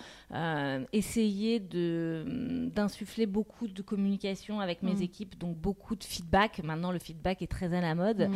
essayé 0.92 1.60
de 1.60 2.26
d'insuffler 2.74 3.26
beaucoup 3.26 3.68
de 3.68 3.82
communication 3.82 4.60
avec 4.60 4.84
mes 4.84 4.96
mmh. 4.96 5.02
équipes, 5.02 5.38
donc 5.38 5.58
beaucoup 5.58 5.96
de 5.96 6.04
feedback. 6.04 6.62
Maintenant, 6.64 6.92
le 6.92 7.00
feedback 7.00 7.42
est 7.42 7.52
très 7.52 7.74
à 7.74 7.82
la 7.82 7.96
mode, 7.96 8.30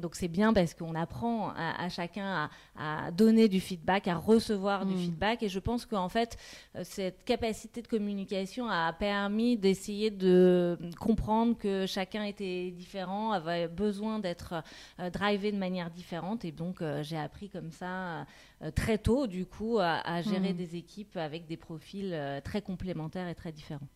donc 0.00 0.14
c'est 0.14 0.28
bien 0.28 0.52
parce 0.52 0.74
qu'on 0.74 0.94
apprend 0.94 1.50
à 1.50 1.67
à, 1.76 1.88
chacun 1.88 2.48
à, 2.76 3.10
donner 3.10 3.48
du 3.48 3.60
feedback, 3.60 4.08
à 4.08 4.16
recevoir 4.16 4.86
du 4.86 4.94
mm. 4.94 4.98
feedback. 4.98 5.42
Et 5.42 5.48
je 5.48 5.58
pense 5.58 5.86
qu'en 5.86 6.08
fait, 6.08 6.36
euh, 6.76 6.82
cette 6.84 7.24
capacité 7.24 7.82
de 7.82 7.88
communication 7.88 8.68
a 8.68 8.92
permis 8.92 9.56
d'essayer 9.56 10.10
de 10.10 10.78
comprendre 10.98 11.56
que 11.56 11.86
chacun 11.86 12.24
était 12.24 12.70
différent, 12.70 13.32
avait 13.32 13.68
besoin 13.68 14.18
d'être 14.18 14.62
euh, 15.00 15.10
drivé 15.10 15.52
de 15.52 15.58
manière 15.58 15.90
différente. 15.90 16.44
Et 16.44 16.52
donc, 16.52 16.82
euh, 16.82 17.02
j'ai 17.02 17.18
appris 17.18 17.48
comme 17.48 17.70
ça 17.70 18.26
très 18.74 18.98
tôt, 18.98 19.26
du 19.28 19.46
coup, 19.46 19.78
à, 19.78 20.20
gérer 20.22 20.52
mm. 20.52 20.56
des 20.56 20.76
équipes 20.76 21.16
avec 21.16 21.46
des 21.46 21.56
profils 21.56 22.40
très 22.42 22.60
complémentaires 22.60 23.28
et 23.28 23.34
très 23.34 23.52
différents. 23.52 23.86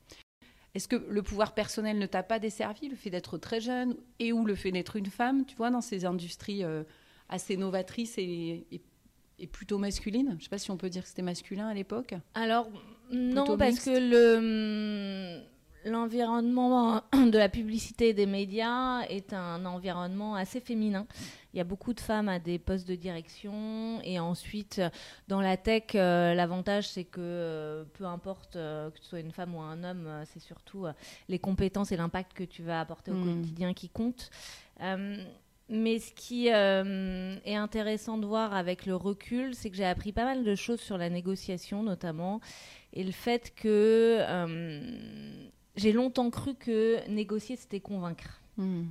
Est-ce 0.75 0.88
que 0.88 0.97
le 0.97 1.23
pouvoir 1.23 1.52
personnel 1.52 1.99
ne 1.99 2.07
t'a 2.07 2.23
pas 2.23 2.38
desservi, 2.38 2.88
le 2.88 2.97
fait 2.97 3.11
d'être 3.11 3.38
très 3.38 3.61
jeune 3.61 3.97
et 4.19 4.33
ou 4.33 4.47
le 4.47 4.55
fait 4.55 4.71
d'être 4.71 4.97
une 4.97 5.07
femme, 5.07 5.45
tu 5.45 5.57
vois, 5.57 5.71
dans 5.71 5.81
ces 5.81 6.05
industries 6.05 6.62
assez 7.32 7.56
novatrice 7.56 8.14
et, 8.18 8.64
plutôt 9.50 9.78
masculine. 9.78 10.28
Je 10.30 10.34
ne 10.36 10.40
sais 10.40 10.48
pas 10.48 10.58
si 10.58 10.70
on 10.70 10.76
peut 10.76 10.88
dire 10.88 11.02
que 11.02 11.08
c'était 11.08 11.22
masculin 11.22 11.66
à 11.66 11.74
l'époque. 11.74 12.14
Alors 12.34 12.68
non, 13.10 13.56
parce 13.56 13.80
que 13.80 13.90
le 13.90 15.42
l'environnement 15.84 17.02
de 17.12 17.38
la 17.38 17.48
publicité 17.48 18.10
et 18.10 18.14
des 18.14 18.26
médias 18.26 19.02
est 19.02 19.32
un 19.32 19.64
environnement 19.64 20.34
assez 20.34 20.60
féminin. 20.60 21.06
Il 21.52 21.58
y 21.58 21.60
a 21.60 21.64
beaucoup 21.64 21.92
de 21.92 22.00
femmes 22.00 22.28
à 22.28 22.38
des 22.38 22.58
postes 22.58 22.88
de 22.88 22.94
direction. 22.94 24.00
Et 24.04 24.18
ensuite, 24.18 24.80
dans 25.28 25.40
la 25.40 25.56
tech, 25.56 25.94
euh, 25.94 26.34
l'avantage, 26.34 26.88
c'est 26.88 27.04
que 27.04 27.20
euh, 27.20 27.84
peu 27.94 28.04
importe 28.04 28.56
euh, 28.56 28.90
que 28.90 28.98
tu 28.98 29.04
sois 29.04 29.20
une 29.20 29.32
femme 29.32 29.54
ou 29.54 29.60
un 29.60 29.84
homme, 29.84 30.08
c'est 30.32 30.40
surtout 30.40 30.86
les 31.28 31.38
compétences 31.38 31.92
et 31.92 31.96
l'impact 31.96 32.32
que 32.32 32.44
tu 32.44 32.62
vas 32.62 32.80
apporter 32.80 33.10
au 33.10 33.14
hmm. 33.14 33.36
quotidien 33.36 33.74
qui 33.74 33.88
comptent. 33.88 34.30
Mais 35.75 36.00
ce 36.00 36.12
qui 36.12 36.52
euh, 36.52 37.35
est 37.47 37.55
intéressant 37.55 38.19
de 38.19 38.26
voir 38.26 38.52
avec 38.52 38.85
le 38.85 38.95
recul, 38.95 39.55
c'est 39.55 39.71
que 39.71 39.76
j'ai 39.76 39.87
appris 39.87 40.12
pas 40.12 40.26
mal 40.26 40.45
de 40.45 40.55
choses 40.55 40.81
sur 40.81 40.99
la 40.99 41.09
négociation 41.09 41.83
notamment, 41.83 42.43
et 42.93 43.02
le 43.02 43.11
fait 43.11 43.55
que 43.57 44.19
euh, 44.21 44.99
j'ai 45.76 45.93
longtemps 45.93 46.29
cru 46.29 46.55
que 46.57 46.99
négocier, 47.09 47.57
c'était 47.57 47.81
convaincre. 47.81 48.43
Hmm. 48.59 48.83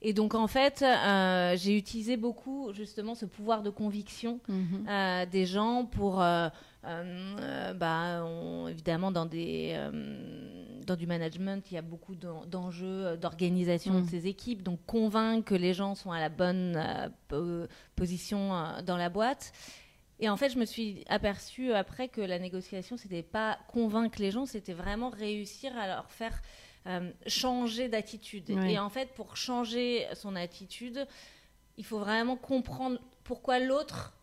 Et 0.00 0.14
donc 0.14 0.34
en 0.34 0.46
fait, 0.46 0.80
euh, 0.80 1.54
j'ai 1.58 1.76
utilisé 1.76 2.16
beaucoup 2.16 2.72
justement 2.72 3.14
ce 3.14 3.26
pouvoir 3.26 3.62
de 3.62 3.68
conviction 3.68 4.40
hmm. 4.48 5.26
des 5.30 5.44
gens 5.44 5.84
pour, 5.84 6.24
bah, 6.82 8.24
évidemment, 8.68 9.12
dans 9.12 9.26
des 9.26 9.76
dans 10.90 10.96
du 10.96 11.06
management, 11.06 11.70
il 11.70 11.74
y 11.74 11.78
a 11.78 11.82
beaucoup 11.82 12.14
d'enjeux 12.14 13.06
euh, 13.06 13.16
d'organisation 13.16 13.94
de 13.94 14.00
mm. 14.00 14.08
ces 14.08 14.26
équipes, 14.26 14.62
donc 14.62 14.80
convaincre 14.86 15.44
que 15.44 15.54
les 15.54 15.72
gens 15.72 15.94
sont 15.94 16.10
à 16.10 16.18
la 16.18 16.28
bonne 16.28 16.82
euh, 17.32 17.66
position 17.94 18.54
euh, 18.54 18.82
dans 18.82 18.96
la 18.96 19.08
boîte. 19.08 19.52
Et 20.18 20.28
en 20.28 20.36
fait, 20.36 20.50
je 20.50 20.58
me 20.58 20.64
suis 20.64 21.04
aperçue 21.08 21.72
après 21.72 22.08
que 22.08 22.20
la 22.20 22.38
négociation, 22.38 22.96
c'était 22.96 23.22
pas 23.22 23.58
convaincre 23.68 24.20
les 24.20 24.30
gens, 24.30 24.46
c'était 24.46 24.74
vraiment 24.74 25.08
réussir 25.08 25.76
à 25.78 25.86
leur 25.86 26.10
faire 26.10 26.42
changer 27.26 27.88
d'attitude. 27.88 28.50
Et 28.50 28.78
en 28.78 28.88
fait, 28.88 29.14
pour 29.14 29.36
changer 29.36 30.06
son 30.14 30.34
attitude, 30.34 31.06
il 31.78 31.84
faut 31.84 31.98
vraiment 31.98 32.36
comprendre 32.36 32.98
pourquoi 33.24 33.58
l'autre 33.58 34.14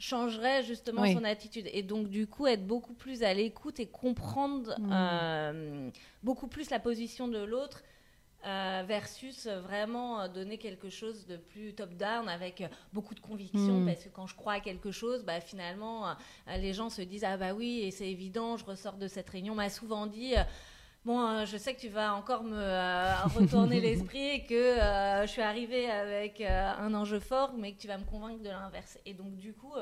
changerait 0.00 0.64
justement 0.64 1.06
son 1.12 1.24
attitude. 1.24 1.68
Et 1.72 1.82
donc, 1.82 2.08
du 2.08 2.26
coup, 2.26 2.46
être 2.46 2.66
beaucoup 2.66 2.94
plus 2.94 3.22
à 3.22 3.32
l'écoute 3.34 3.78
et 3.78 3.86
comprendre 3.86 4.74
mm. 4.80 4.90
euh, 4.92 5.90
beaucoup 6.22 6.48
plus 6.48 6.70
la 6.70 6.80
position 6.80 7.28
de 7.28 7.38
l'autre. 7.38 7.82
Euh, 8.46 8.84
versus 8.88 9.46
vraiment 9.46 10.26
donner 10.26 10.56
quelque 10.56 10.88
chose 10.88 11.26
de 11.26 11.36
plus 11.36 11.74
top-down 11.74 12.26
avec 12.26 12.64
beaucoup 12.90 13.14
de 13.14 13.20
conviction 13.20 13.80
mm. 13.80 13.84
parce 13.84 14.04
que 14.04 14.08
quand 14.08 14.26
je 14.26 14.34
crois 14.34 14.54
à 14.54 14.60
quelque 14.60 14.90
chose 14.90 15.24
bah, 15.24 15.42
finalement 15.42 16.08
euh, 16.08 16.14
les 16.56 16.72
gens 16.72 16.88
se 16.88 17.02
disent 17.02 17.24
ah 17.24 17.36
bah 17.36 17.52
oui 17.52 17.80
et 17.82 17.90
c'est 17.90 18.08
évident 18.10 18.56
je 18.56 18.64
ressors 18.64 18.96
de 18.96 19.08
cette 19.08 19.28
réunion 19.28 19.54
m'a 19.54 19.68
souvent 19.68 20.06
dit 20.06 20.36
Bon, 21.04 21.44
je 21.46 21.56
sais 21.56 21.74
que 21.74 21.80
tu 21.80 21.88
vas 21.88 22.14
encore 22.14 22.42
me 22.42 23.38
retourner 23.38 23.80
l'esprit 23.80 24.28
et 24.28 24.44
que 24.44 24.76
je 25.22 25.28
suis 25.28 25.42
arrivée 25.42 25.90
avec 25.90 26.40
un 26.42 26.92
enjeu 26.94 27.20
fort, 27.20 27.54
mais 27.56 27.72
que 27.72 27.80
tu 27.80 27.88
vas 27.88 27.98
me 27.98 28.04
convaincre 28.04 28.42
de 28.42 28.50
l'inverse. 28.50 28.98
Et 29.06 29.14
donc, 29.14 29.36
du 29.36 29.54
coup, 29.54 29.72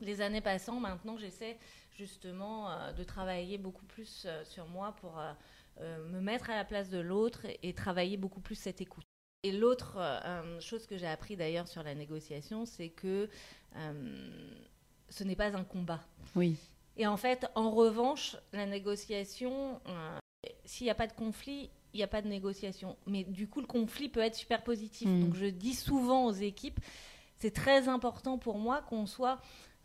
les 0.00 0.20
années 0.20 0.40
passant, 0.40 0.80
maintenant, 0.80 1.16
j'essaie 1.16 1.58
justement 1.96 2.70
euh, 2.70 2.92
de 2.92 3.04
travailler 3.04 3.58
beaucoup 3.58 3.84
plus 3.86 4.24
euh, 4.26 4.44
sur 4.44 4.66
moi 4.66 4.94
pour 5.00 5.18
euh, 5.18 6.08
me 6.08 6.20
mettre 6.20 6.50
à 6.50 6.56
la 6.56 6.64
place 6.64 6.90
de 6.90 6.98
l'autre 6.98 7.46
et, 7.62 7.72
travailler 7.72 8.16
beaucoup 8.16 8.40
plus 8.40 8.56
cette 8.56 8.80
écoute. 8.80 9.04
Et 9.42 9.52
l'autre 9.52 9.98
chose 10.58 10.86
que 10.86 10.96
j'ai 10.96 11.06
appris 11.06 11.36
d'ailleurs 11.36 11.68
sur 11.68 11.82
la 11.82 11.94
négociation, 11.94 12.64
c'est 12.64 12.88
que 12.88 13.28
ce 15.10 15.22
n'est 15.22 15.36
pas 15.36 15.54
un 15.54 15.64
combat. 15.64 16.00
Oui. 16.34 16.56
Et 16.96 17.06
en 17.06 17.18
fait, 17.18 17.46
en 17.54 17.70
revanche, 17.70 18.38
la 18.54 18.64
négociation, 18.64 19.82
s'il 20.64 20.86
n'y 20.86 20.90
a 20.90 20.94
pas 20.94 21.06
de 21.06 21.12
conflit, 21.12 21.70
il 21.92 21.98
n'y 21.98 22.02
a 22.02 22.08
pas 22.08 22.22
de 22.22 22.28
négociation. 22.28 22.96
Mais 23.06 23.24
du 23.24 23.48
coup, 23.48 23.60
le 23.60 23.66
conflit 23.66 24.08
peut 24.08 24.20
être 24.20 24.34
super 24.34 24.62
positif. 24.62 25.08
Mm. 25.08 25.24
Donc 25.24 25.34
je 25.34 25.46
dis 25.46 25.74
souvent 25.74 26.26
aux 26.26 26.32
équipes, 26.32 26.80
c'est 27.38 27.52
très 27.52 27.88
important 27.88 28.38
pour 28.38 28.58
moi 28.58 28.82
qu'on 28.82 29.06
soit 29.06 29.40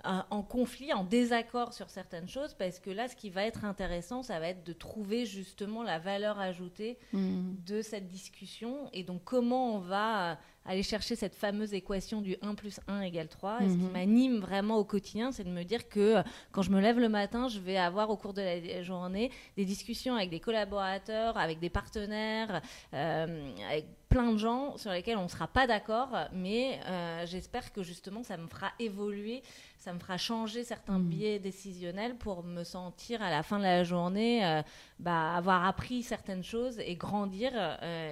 en 0.06 0.44
conflit, 0.44 0.94
en 0.94 1.04
désaccord 1.04 1.74
sur 1.74 1.90
certaines 1.90 2.30
choses, 2.30 2.54
parce 2.54 2.80
que 2.80 2.90
là, 2.90 3.10
ce 3.10 3.18
qui 3.18 3.30
va 3.30 3.44
être 3.44 3.66
intéressant, 3.66 4.24
ça 4.24 4.40
va 4.40 4.48
être 4.48 4.64
de 4.64 4.72
trouver 4.72 5.26
justement 5.26 5.84
la 5.84 6.00
valeur 6.00 6.40
ajoutée 6.40 6.98
mm. 7.12 7.56
de 7.66 7.82
cette 7.82 8.08
discussion, 8.08 8.90
et 8.94 9.04
donc 9.04 9.24
comment 9.26 9.76
on 9.76 9.80
va 9.80 10.40
aller 10.70 10.84
chercher 10.84 11.16
cette 11.16 11.34
fameuse 11.34 11.74
équation 11.74 12.22
du 12.22 12.38
1 12.44 12.54
plus 12.54 12.80
1 12.88 13.02
égale 13.02 13.28
3. 13.28 13.64
Et 13.64 13.70
ce 13.70 13.74
qui 13.74 13.80
mhm. 13.80 13.92
m'anime 13.92 14.38
vraiment 14.38 14.78
au 14.78 14.84
quotidien, 14.84 15.32
c'est 15.32 15.44
de 15.44 15.50
me 15.50 15.64
dire 15.64 15.90
que 15.90 16.18
euh, 16.18 16.24
quand 16.52 16.62
je 16.62 16.70
me 16.70 16.80
lève 16.80 17.00
le 17.00 17.10
matin, 17.10 17.48
je 17.48 17.60
vais 17.60 17.78
avoir 17.78 18.12
au 18.12 18.18
cours 18.18 18.34
de 18.34 18.42
la 18.42 18.84
journée 18.84 19.32
des 19.58 19.66
discussions 19.66 20.16
avec 20.16 20.30
des 20.30 20.40
collaborateurs, 20.40 21.38
avec 21.38 21.60
des 21.60 21.72
partenaires, 21.72 22.62
euh, 22.94 23.52
avec 23.68 23.88
plein 24.10 24.32
de 24.32 24.38
gens 24.38 24.78
sur 24.78 24.92
lesquels 24.92 25.18
on 25.18 25.24
ne 25.24 25.28
sera 25.28 25.48
pas 25.48 25.68
d'accord, 25.68 26.10
mais 26.34 26.80
euh, 26.88 27.26
j'espère 27.28 27.72
que 27.72 27.84
justement 27.84 28.24
ça 28.24 28.38
me 28.38 28.48
fera 28.48 28.72
évoluer, 28.80 29.44
ça 29.80 29.94
me 29.94 30.00
fera 30.00 30.18
changer 30.18 30.64
certains 30.64 31.00
mhm. 31.00 31.10
biais 31.10 31.40
décisionnels 31.40 32.16
pour 32.16 32.44
me 32.44 32.64
sentir 32.64 33.22
à 33.22 33.30
la 33.30 33.44
fin 33.44 33.58
de 33.58 33.64
la 33.64 33.84
journée 33.84 34.62
bah, 35.00 35.34
avoir 35.36 35.66
appris 35.66 36.04
certaines 36.04 36.44
choses 36.44 36.80
et 36.80 36.96
grandir 36.96 37.52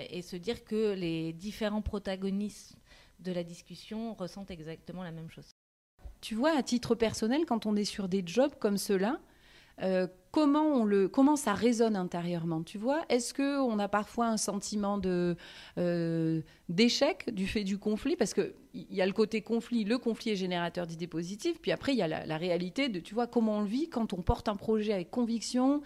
et 0.09 0.21
se 0.21 0.37
dire 0.37 0.63
que 0.63 0.93
les 0.93 1.33
différents 1.33 1.81
protagonistes 1.81 2.75
de 3.19 3.31
la 3.31 3.43
discussion 3.43 4.13
ressentent 4.13 4.51
exactement 4.51 5.03
la 5.03 5.11
même 5.11 5.29
chose. 5.29 5.51
Tu 6.21 6.35
vois, 6.35 6.57
à 6.57 6.63
titre 6.63 6.95
personnel, 6.95 7.45
quand 7.45 7.65
on 7.65 7.75
est 7.75 7.85
sur 7.85 8.07
des 8.07 8.23
jobs 8.25 8.53
comme 8.59 8.77
ceux-là, 8.77 9.19
comment, 10.37 10.67
on 10.67 10.85
le, 10.85 11.07
comment 11.07 11.35
ça 11.35 11.55
résonne 11.55 11.95
intérieurement, 11.95 12.61
tu 12.61 12.77
vois? 12.77 13.03
Est-ce 13.09 13.33
qu'on 13.33 13.79
a 13.79 13.87
parfois 13.87 14.27
un 14.27 14.37
sentiment 14.37 14.99
de, 14.99 15.35
euh, 15.79 16.41
d'échec 16.69 17.33
du 17.33 17.47
fait 17.47 17.63
du 17.63 17.79
conflit? 17.79 18.15
Parce 18.15 18.35
qu'il 18.35 18.53
y 18.75 19.01
a 19.01 19.07
le 19.07 19.13
côté 19.13 19.41
conflit, 19.41 19.83
le 19.83 19.97
conflit 19.97 20.29
est 20.29 20.35
générateur 20.35 20.85
d'idées 20.85 21.07
positives, 21.07 21.57
puis 21.59 21.71
après 21.71 21.93
il 21.93 21.97
y 21.97 22.03
a 22.03 22.07
la, 22.07 22.37
réalité 22.37 22.87
de, 22.87 22.99
tu 22.99 23.15
vois, 23.15 23.25
comment 23.25 23.57
on 23.57 23.61
le 23.61 23.67
vit 23.67 23.89
quand 23.89 24.13
on 24.13 24.21
porte 24.21 24.47
un 24.47 24.55
projet 24.55 24.93
avec 24.93 25.09
conviction, 25.09 25.81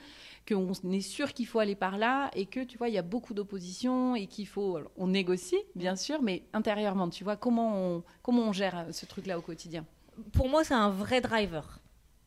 qu'on 0.45 0.73
est 0.91 0.99
sûr 0.99 1.31
qu'il 1.31 1.47
faut 1.47 1.59
aller 1.59 1.75
par 1.75 1.97
là, 1.97 2.29
et 2.35 2.45
que, 2.45 2.59
tu 2.59 2.77
vois, 2.77 2.89
il 2.89 2.93
y 2.93 2.97
a 2.97 3.03
beaucoup 3.03 3.33
d'opposition, 3.33 4.17
et 4.17 4.27
qu'il 4.27 4.47
faut... 4.47 4.79
On 4.97 5.07
négocie, 5.07 5.63
bien 5.75 5.95
sûr, 5.95 6.21
mais 6.21 6.43
intérieurement, 6.51 7.09
tu 7.09 7.23
vois, 7.23 7.37
comment 7.37 7.77
on, 7.77 8.03
comment 8.21 8.49
on 8.49 8.51
gère 8.51 8.87
ce 8.91 9.05
truc-là 9.05 9.37
au 9.37 9.41
quotidien? 9.41 9.85
Pour 10.33 10.49
moi, 10.49 10.65
c'est 10.65 10.73
un 10.73 10.89
vrai 10.89 11.21
driver 11.21 11.80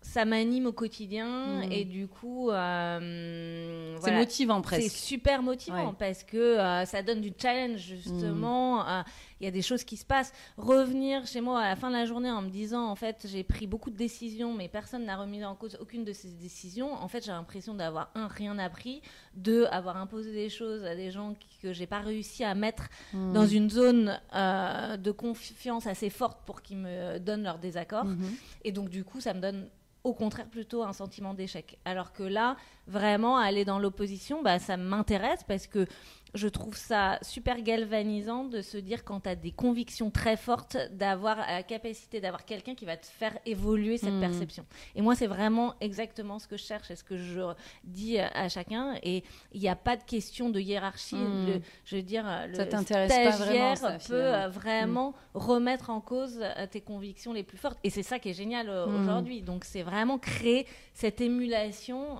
ça 0.04 0.26
m'anime 0.26 0.66
au 0.66 0.72
quotidien 0.72 1.62
mm. 1.66 1.72
et 1.72 1.84
du 1.84 2.06
coup 2.06 2.50
euh, 2.50 3.96
c'est 4.00 4.12
motivant 4.12 4.60
presque 4.60 4.82
c'est 4.82 4.88
super 4.90 5.42
motivant 5.42 5.94
parce 5.98 6.22
que 6.22 6.36
euh, 6.36 6.84
ça 6.84 7.02
donne 7.02 7.22
du 7.22 7.32
challenge 7.36 7.80
justement 7.80 8.84
mm. 8.84 8.86
euh, 8.86 9.02
il 9.40 9.44
y 9.44 9.46
a 9.46 9.50
des 9.50 9.62
choses 9.62 9.84
qui 9.84 9.96
se 9.96 10.04
passent 10.04 10.32
revenir 10.56 11.26
chez 11.26 11.40
moi 11.40 11.60
à 11.60 11.68
la 11.68 11.76
fin 11.76 11.88
de 11.88 11.94
la 11.94 12.06
journée 12.06 12.30
en 12.30 12.42
me 12.42 12.50
disant 12.50 12.88
en 12.88 12.94
fait 12.94 13.26
j'ai 13.28 13.44
pris 13.44 13.66
beaucoup 13.66 13.90
de 13.90 13.96
décisions 13.96 14.54
mais 14.54 14.68
personne 14.68 15.04
n'a 15.04 15.16
remis 15.16 15.44
en 15.44 15.54
cause 15.54 15.76
aucune 15.80 16.04
de 16.04 16.12
ces 16.12 16.28
décisions 16.28 16.92
en 16.92 17.08
fait 17.08 17.24
j'ai 17.24 17.32
l'impression 17.32 17.74
d'avoir 17.74 18.10
un 18.14 18.28
rien 18.28 18.58
appris 18.58 19.02
deux 19.34 19.66
avoir 19.66 19.96
imposé 19.96 20.32
des 20.32 20.48
choses 20.48 20.84
à 20.84 20.94
des 20.94 21.10
gens 21.10 21.34
que 21.62 21.72
j'ai 21.72 21.86
pas 21.86 22.00
réussi 22.00 22.44
à 22.44 22.54
mettre 22.54 22.88
mm. 23.12 23.32
dans 23.32 23.46
une 23.46 23.70
zone 23.70 24.20
de 24.32 25.10
confiance 25.10 25.86
assez 25.86 26.10
forte 26.10 26.38
pour 26.46 26.62
qu'ils 26.62 26.78
me 26.78 27.18
donnent 27.18 27.44
leur 27.44 27.58
désaccord 27.58 28.06
mm-hmm. 28.06 28.38
et 28.64 28.72
donc 28.72 28.88
du 28.88 29.04
coup 29.04 29.20
ça 29.20 29.34
me 29.34 29.40
donne 29.40 29.68
au 30.04 30.12
contraire 30.12 30.46
plutôt 30.46 30.82
un 30.82 30.92
sentiment 30.92 31.32
d'échec. 31.32 31.78
Alors 31.86 32.12
que 32.12 32.22
là, 32.22 32.56
vraiment, 32.86 33.38
aller 33.38 33.64
dans 33.64 33.78
l'opposition, 33.78 34.42
bah, 34.42 34.58
ça 34.58 34.76
m'intéresse 34.76 35.42
parce 35.48 35.66
que 35.66 35.86
je 36.34 36.48
trouve 36.48 36.76
ça 36.76 37.18
super 37.22 37.62
galvanisant 37.62 38.44
de 38.44 38.60
se 38.60 38.76
dire 38.76 39.04
quand 39.04 39.20
tu 39.20 39.28
as 39.28 39.36
des 39.36 39.52
convictions 39.52 40.10
très 40.10 40.36
fortes, 40.36 40.76
d'avoir 40.90 41.38
la 41.38 41.62
capacité 41.62 42.20
d'avoir 42.20 42.44
quelqu'un 42.44 42.74
qui 42.74 42.84
va 42.84 42.96
te 42.96 43.06
faire 43.06 43.38
évoluer 43.46 43.98
cette 43.98 44.14
hmm. 44.14 44.20
perception. 44.20 44.66
Et 44.96 45.02
moi, 45.02 45.14
c'est 45.14 45.28
vraiment 45.28 45.74
exactement 45.80 46.38
ce 46.38 46.48
que 46.48 46.56
je 46.56 46.64
cherche 46.64 46.90
et 46.90 46.96
ce 46.96 47.04
que 47.04 47.16
je 47.16 47.40
dis 47.84 48.18
à 48.18 48.48
chacun. 48.48 48.94
Et 49.02 49.22
il 49.52 49.60
n'y 49.60 49.68
a 49.68 49.76
pas 49.76 49.96
de 49.96 50.02
question 50.02 50.50
de 50.50 50.60
hiérarchie. 50.60 51.14
Hmm. 51.14 51.60
je 51.84 51.96
veux 51.96 52.02
dire, 52.02 52.24
le 52.48 52.54
ça 52.54 52.66
stagiaire 52.66 53.30
pas 53.30 53.36
vraiment, 53.36 53.98
peut 54.06 54.14
euh, 54.14 54.48
vraiment 54.48 55.10
hmm. 55.10 55.38
remettre 55.38 55.90
en 55.90 56.00
cause 56.00 56.40
euh, 56.40 56.66
tes 56.66 56.80
convictions 56.80 57.32
les 57.32 57.44
plus 57.44 57.58
fortes. 57.58 57.78
Et 57.84 57.90
c'est 57.90 58.02
ça 58.02 58.18
qui 58.18 58.30
est 58.30 58.34
génial 58.34 58.68
euh, 58.68 58.86
aujourd'hui. 58.86 59.42
Donc, 59.42 59.64
c'est 59.64 59.82
vraiment 59.82 60.18
créer 60.18 60.66
cette 60.94 61.20
émulation. 61.20 62.18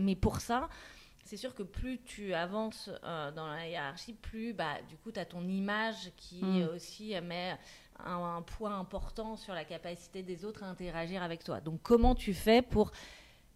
mais 0.00 0.16
pour 0.16 0.40
ça, 0.40 0.68
c'est 1.30 1.36
sûr 1.36 1.54
que 1.54 1.62
plus 1.62 2.00
tu 2.00 2.34
avances 2.34 2.90
euh, 3.04 3.30
dans 3.30 3.46
la 3.46 3.68
hiérarchie, 3.68 4.14
plus 4.14 4.52
bah, 4.52 4.78
du 4.88 4.96
coup, 4.96 5.12
tu 5.12 5.20
as 5.20 5.24
ton 5.24 5.46
image 5.46 6.10
qui 6.16 6.42
mm. 6.42 6.70
aussi 6.74 7.14
met 7.20 7.56
un, 8.04 8.42
poids 8.42 8.72
important 8.72 9.36
sur 9.36 9.54
la 9.54 9.64
capacité 9.64 10.24
des 10.24 10.44
autres 10.44 10.64
à 10.64 10.66
interagir 10.66 11.22
avec 11.22 11.44
toi. 11.44 11.60
Donc, 11.60 11.82
comment 11.84 12.16
tu 12.16 12.34
fais 12.34 12.62
pour 12.62 12.90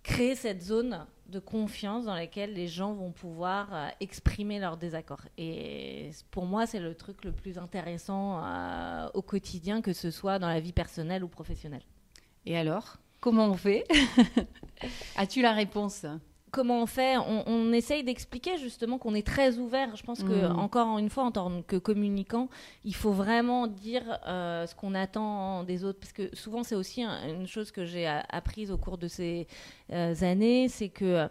créer 0.04 0.36
cette 0.36 0.62
zone 0.62 1.04
de 1.26 1.40
confiance 1.40 2.04
dans 2.04 2.14
laquelle 2.14 2.52
les 2.52 2.68
gens 2.68 2.92
vont 2.92 3.10
pouvoir 3.10 3.74
euh, 3.74 3.88
exprimer 3.98 4.60
leurs 4.60 4.76
désaccords? 4.76 5.24
Et 5.36 6.12
pour 6.30 6.46
moi, 6.46 6.66
c'est 6.66 6.78
le 6.78 6.94
truc 6.94 7.24
le 7.24 7.32
plus 7.32 7.58
intéressant 7.58 8.40
euh, 8.40 9.08
au 9.14 9.22
quotidien, 9.22 9.82
que 9.82 9.92
ce 9.92 10.12
soit 10.12 10.38
dans 10.38 10.48
la 10.48 10.60
vie 10.60 10.72
personnelle 10.72 11.24
ou 11.24 11.28
professionnelle. 11.28 11.82
Et 12.46 12.56
alors, 12.56 12.98
comment 13.18 13.46
on 13.46 13.54
fait? 13.54 13.82
As-tu 15.16 15.42
la 15.42 15.54
réponse? 15.54 16.06
Comment 16.54 16.80
on 16.82 16.86
fait 16.86 17.16
on, 17.18 17.72
essaye 17.72 18.04
d'expliquer 18.04 18.56
justement 18.58 18.96
qu'on 18.96 19.14
est 19.16 19.26
très 19.26 19.58
ouvert. 19.58 19.96
Je 19.96 20.04
pense 20.04 20.22
que, 20.22 20.46
mm. 20.46 20.58
encore 20.58 20.98
une 20.98 21.10
fois, 21.10 21.24
en 21.24 21.32
tant 21.32 21.62
que 21.62 21.76
communicant, 21.76 22.48
il 22.84 22.94
faut 22.94 23.10
vraiment 23.10 23.66
dire 23.66 24.20
euh, 24.28 24.64
ce 24.66 24.74
qu'on 24.76 24.94
attend 24.94 25.64
des 25.64 25.84
autres. 25.84 25.98
Parce 25.98 26.12
que 26.12 26.34
souvent, 26.34 26.62
c'est 26.62 26.76
aussi 26.76 27.02
une 27.02 27.48
chose 27.48 27.72
que 27.72 27.84
j'ai 27.84 28.06
apprise 28.06 28.70
au 28.70 28.78
cours 28.78 28.98
de 28.98 29.08
ces 29.08 29.48
euh, 29.92 30.14
années, 30.22 30.68
c'est 30.68 30.90
que. 30.90 31.28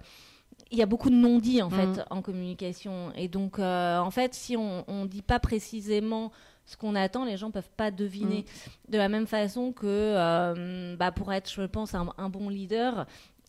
il 0.72 0.77
y 0.77 0.82
a 0.82 0.86
beaucoup 0.86 1.10
de 1.10 1.15
non-dits 1.15 1.62
en 1.62 1.70
fait 1.70 1.98
mm. 1.98 2.06
en 2.10 2.22
communication 2.22 3.12
et 3.15 3.27
donc 3.27 3.60
euh, 3.60 4.00
en 4.00 4.12
fait 4.12 4.34
si 4.34 4.58
on 4.58 4.84
ne 4.88 5.08
dit 5.08 5.22
pas 5.22 5.39
précisément 5.39 6.32
ce 6.65 6.77
qu'on 6.77 6.96
attend, 6.96 7.25
les 7.25 7.38
gens 7.38 7.51
peuvent 7.51 7.75
pas 7.77 7.92
deviner. 7.92 8.46
Mm. 8.46 8.92
De 8.92 8.98
la 8.98 9.10
même 9.10 9.27
façon 9.27 9.72
que 9.72 10.96
bah, 10.96 11.12
pour 11.12 11.32
être, 11.32 11.50
je 11.50 11.63
pense, 11.63 11.94
un 11.96 12.30
bon 12.30 12.50
leader, 12.50 13.06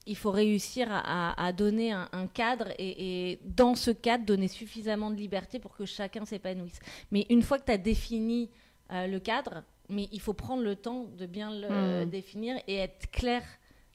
il 0.07 0.17
faut 0.17 0.31
réussir 0.31 0.89
à, 0.91 1.53
donner 1.53 1.93
un, 1.93 2.27
cadre 2.33 2.69
et, 2.79 3.39
dans 3.45 3.75
ce 3.75 3.91
cadre 3.91 4.25
donner 4.25 4.49
suffisamment 4.49 5.11
de 5.11 5.17
liberté 5.17 5.59
pour 5.59 5.75
que 5.75 5.85
chacun 5.87 6.25
s'épanouisse. 6.25 6.79
Mais 7.11 7.27
une 7.31 7.43
fois 7.43 7.59
que 7.59 7.65
tu 7.65 7.73
as 7.73 7.79
défini 7.79 8.51
euh, 8.93 9.07
le 9.07 9.19
cadre, 9.19 9.63
mais 9.89 10.09
il 10.13 10.21
faut 10.21 10.35
prendre 10.35 10.63
le 10.63 10.77
temps 10.77 11.07
de 11.17 11.27
bien 11.27 11.51
le 11.51 12.05
hmm. 12.05 12.11
définir 12.11 12.57
et 12.67 12.77
être 12.77 13.11
clair 13.11 13.43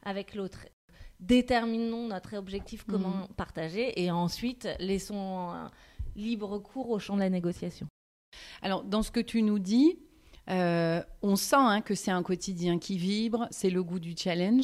avec 0.03 0.35
l'autre. 0.35 0.65
Déterminons 1.19 2.07
notre 2.07 2.37
objectif 2.37 2.85
commun 2.85 3.27
hmm. 3.29 3.33
partagé 3.35 4.01
et 4.01 4.09
ensuite 4.09 4.67
laissons 4.79 5.53
libre 6.15 6.57
cours 6.59 6.89
au 6.89 6.99
champ 6.99 7.15
de 7.15 7.21
la 7.21 7.29
négociation. 7.29 7.87
Alors, 8.61 8.83
dans 8.83 9.03
ce 9.03 9.11
que 9.11 9.19
tu 9.19 9.41
nous 9.41 9.59
dis, 9.59 9.99
euh, 10.49 11.01
on 11.21 11.35
sent 11.35 11.55
hein, 11.57 11.81
que 11.81 11.95
c'est 11.95 12.11
un 12.11 12.23
quotidien 12.23 12.79
qui 12.79 12.97
vibre, 12.97 13.47
c'est 13.51 13.69
le 13.69 13.83
goût 13.83 13.99
du 13.99 14.15
challenge 14.17 14.63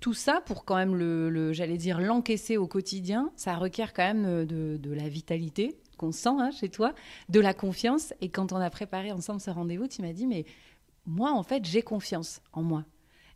tout 0.00 0.14
ça, 0.14 0.40
pour 0.46 0.64
quand 0.64 0.76
même 0.76 0.96
le, 0.96 1.52
j'allais 1.52 1.76
dire, 1.76 2.00
l'encaisser 2.00 2.56
au 2.56 2.66
quotidien, 2.66 3.30
ça 3.36 3.56
requiert 3.56 3.92
quand 3.92 4.02
même 4.02 4.24
euh, 4.24 4.44
de, 4.78 4.92
la 4.92 5.08
vitalité 5.08 5.78
qu'on 5.98 6.12
sent 6.12 6.30
hein, 6.30 6.50
chez 6.50 6.70
toi, 6.70 6.94
de 7.28 7.40
la 7.40 7.52
confiance. 7.52 8.14
Et 8.22 8.30
quand 8.30 8.52
on 8.52 8.56
a 8.56 8.70
préparé 8.70 9.12
ensemble 9.12 9.40
ce 9.40 9.50
rendez-vous, 9.50 9.86
tu 9.86 10.00
m'as 10.00 10.14
dit, 10.14 10.26
mais 10.26 10.46
moi, 11.06 11.32
en 11.32 11.42
fait, 11.42 11.66
j'ai 11.66 11.82
confiance 11.82 12.40
en 12.52 12.62
moi. 12.62 12.84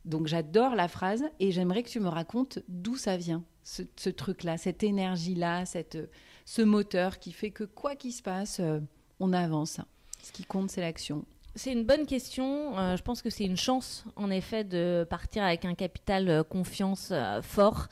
Donc 0.06 0.26
j'adore 0.26 0.74
la 0.74 0.88
phrase 0.88 1.24
et 1.40 1.50
j'aimerais 1.50 1.82
que 1.82 1.88
tu 1.88 2.00
me 2.00 2.08
racontes 2.08 2.58
d'où 2.68 2.96
ça 2.96 3.16
vient, 3.16 3.42
ce, 3.62 4.10
truc-là, 4.10 4.58
cette 4.58 4.82
énergie-là, 4.82 5.64
cette, 5.64 5.98
ce 6.44 6.62
moteur 6.62 7.18
qui 7.18 7.32
fait 7.32 7.50
que 7.50 7.64
quoi 7.64 7.96
qu'il 7.96 8.12
se 8.12 8.22
passe, 8.22 8.60
euh, 8.60 8.80
on 9.20 9.32
avance. 9.32 9.80
Ce 10.22 10.32
qui 10.32 10.44
compte, 10.44 10.70
c'est 10.70 10.82
l'action. 10.82 11.24
C'est 11.56 11.70
une 11.70 11.84
bonne 11.84 12.04
question. 12.04 12.76
Euh, 12.76 12.96
je 12.96 13.02
pense 13.02 13.22
que 13.22 13.30
c'est 13.30 13.44
une 13.44 13.56
chance, 13.56 14.04
en 14.16 14.28
effet, 14.28 14.64
de 14.64 15.06
partir 15.08 15.44
avec 15.44 15.64
un 15.64 15.74
capital 15.74 16.28
euh, 16.28 16.42
confiance 16.42 17.10
euh, 17.12 17.40
fort. 17.42 17.86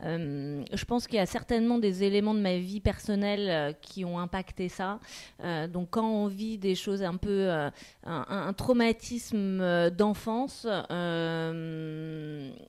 je 0.00 0.84
pense 0.84 1.08
qu'il 1.08 1.16
y 1.16 1.20
a 1.20 1.26
certainement 1.26 1.78
des 1.78 2.04
éléments 2.04 2.34
de 2.34 2.38
ma 2.38 2.58
vie 2.58 2.78
personnelle 2.78 3.74
qui 3.82 4.04
ont 4.04 4.20
impacté 4.20 4.68
ça. 4.68 5.00
donc, 5.72 5.88
quand 5.90 6.08
on 6.08 6.28
vit 6.28 6.56
des 6.56 6.76
choses 6.76 7.02
un 7.02 7.16
peu, 7.16 7.50
un, 8.04 8.52
traumatisme 8.52 9.90
d'enfance, 9.90 10.68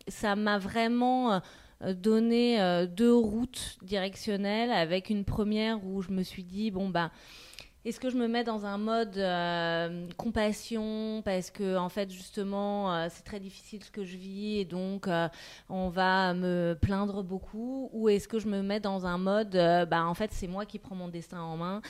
ça 0.08 0.36
m'a 0.36 0.58
vraiment 0.58 1.40
donné 1.82 2.88
deux 2.88 3.16
routes 3.16 3.78
directionnelles 3.84 4.72
avec 4.72 5.12
une 5.12 5.24
première 5.24 5.86
où 5.86 6.02
je 6.02 6.10
me 6.10 6.24
suis 6.24 6.44
dit, 6.44 6.72
bon, 6.72 6.90
bah, 6.90 7.12
est-ce 7.90 8.00
que 8.00 8.12
je 8.12 8.18
me 8.18 8.28
mets 8.28 8.44
dans 8.44 8.68
un 8.68 8.78
mode 8.78 9.18
euh, 9.18 10.08
compassion 10.16 11.24
parce 11.26 11.50
que 11.50 11.76
en 11.76 11.90
fait 11.90 12.12
justement 12.12 12.94
euh, 12.94 13.08
c'est 13.10 13.24
très 13.24 13.40
difficile 13.40 13.84
ce 13.84 13.90
que 13.90 14.04
je 14.04 14.16
vis 14.16 14.60
et 14.60 14.66
donc 14.66 15.08
euh, 15.08 15.28
on 15.70 15.90
va 15.90 16.36
me 16.36 16.78
plaindre 16.80 17.24
beaucoup? 17.24 17.90
Ou 17.92 18.10
est-ce 18.10 18.28
que 18.28 18.38
je 18.38 18.48
me 18.48 18.62
mets 18.62 18.80
dans 18.80 19.08
un 19.08 19.18
mode 19.18 19.54
bah 19.90 20.06
en 20.06 20.14
fait 20.14 20.32
c'est 20.32 20.48
moi 20.48 20.66
qui 20.66 20.78
prends 20.78 20.96
mon 20.96 21.08
destin 21.08 21.42
en 21.42 21.58
main? 21.58 21.82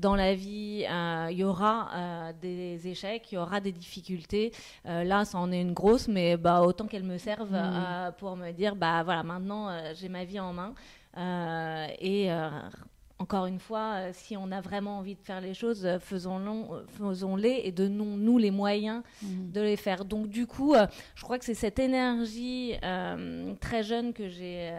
Dans 0.00 0.14
la 0.14 0.34
vie 0.34 0.86
il 1.30 1.36
y 1.36 1.44
aura 1.44 2.32
des 2.40 2.86
échecs 2.86 3.32
il 3.32 3.34
y 3.34 3.38
aura 3.38 3.60
des 3.60 3.72
difficultés. 3.72 4.52
Là 4.84 5.24
ça 5.24 5.38
en 5.38 5.50
est 5.50 5.60
une 5.60 5.72
grosse 5.72 6.06
mais 6.06 6.36
bah 6.36 6.62
autant 6.62 6.86
qu'elle 6.86 7.04
me 7.04 7.18
serve 7.18 7.50
mmh. 7.50 8.12
pour 8.18 8.36
me 8.36 8.52
dire 8.52 8.76
bah 8.76 9.02
voilà 9.02 9.24
maintenant 9.24 9.76
j'ai 9.94 10.08
ma 10.08 10.24
vie 10.24 10.38
en 10.38 10.52
main 10.52 10.72
et 12.00 12.30
encore 13.18 13.46
une 13.46 13.58
fois, 13.58 13.94
euh, 13.94 14.10
si 14.12 14.36
on 14.36 14.52
a 14.52 14.60
vraiment 14.60 14.98
envie 14.98 15.14
de 15.14 15.22
faire 15.22 15.40
les 15.40 15.54
choses, 15.54 15.86
euh, 15.86 15.96
euh, 15.96 16.84
faisons-les 16.88 17.62
et 17.64 17.72
donnons-nous 17.72 18.38
les 18.38 18.50
moyens 18.50 19.02
mhm. 19.22 19.52
de 19.52 19.60
les 19.62 19.76
faire. 19.76 20.04
Donc 20.04 20.28
du 20.28 20.46
coup, 20.46 20.74
je 21.14 21.22
crois 21.22 21.38
que 21.38 21.44
c'est 21.44 21.54
cette 21.54 21.78
énergie 21.78 22.74
très 23.60 23.82
jeune 23.82 24.12
que 24.12 24.28
j'ai 24.28 24.72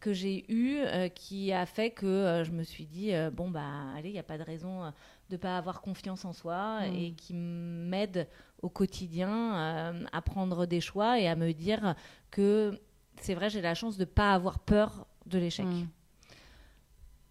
que 0.00 0.12
j'ai 0.12 0.50
eue 0.50 0.82
qui 1.14 1.52
a 1.52 1.66
fait 1.66 1.90
que 1.90 2.42
je 2.44 2.50
me 2.50 2.62
suis 2.62 2.86
dit 2.86 3.12
bon 3.32 3.50
bah 3.50 3.62
allez, 3.96 4.10
il 4.10 4.12
n'y 4.12 4.18
a 4.18 4.24
pas 4.24 4.38
de 4.38 4.42
raison 4.42 4.92
de 5.30 5.36
pas 5.36 5.58
avoir 5.58 5.80
confiance 5.80 6.24
en 6.24 6.32
soi 6.32 6.80
mhm. 6.80 6.94
et 6.94 7.12
qui 7.12 7.34
m'aide 7.34 8.28
au 8.62 8.68
quotidien 8.68 10.04
à 10.12 10.22
prendre 10.22 10.66
des 10.66 10.80
choix 10.80 11.18
et 11.18 11.28
à 11.28 11.36
me 11.36 11.52
dire 11.52 11.94
que 12.30 12.80
c'est 13.20 13.34
vrai, 13.34 13.50
j'ai 13.50 13.60
la 13.60 13.74
chance 13.74 13.98
de 13.98 14.04
pas 14.04 14.32
avoir 14.32 14.58
peur 14.58 15.06
de 15.26 15.38
l'échec. 15.38 15.66
Mhm 15.66 15.88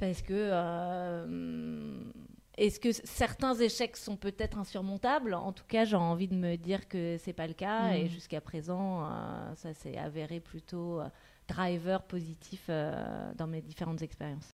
parce 0.01 0.23
que 0.23 0.33
euh, 0.33 2.03
est-ce 2.57 2.79
que 2.79 2.91
certains 2.91 3.53
échecs 3.53 3.95
sont 3.95 4.17
peut-être 4.17 4.57
insurmontables? 4.57 5.35
En 5.35 5.51
tout 5.51 5.63
cas, 5.67 5.85
j'ai 5.85 5.95
envie 5.95 6.27
de 6.27 6.33
me 6.33 6.55
dire 6.55 6.87
que 6.87 7.17
c'est 7.19 7.33
pas 7.33 7.45
le 7.45 7.53
cas. 7.53 7.93
Et 7.93 8.05
mm. 8.05 8.09
jusqu'à 8.09 8.41
présent, 8.41 9.05
euh, 9.05 9.53
ça 9.55 9.75
s'est 9.75 9.97
avéré 9.97 10.39
plutôt 10.39 10.99
euh, 10.99 11.07
driver 11.47 12.01
positif 12.01 12.67
dans 12.67 13.45
mes 13.45 13.61
différentes 13.61 14.01
expériences. 14.01 14.49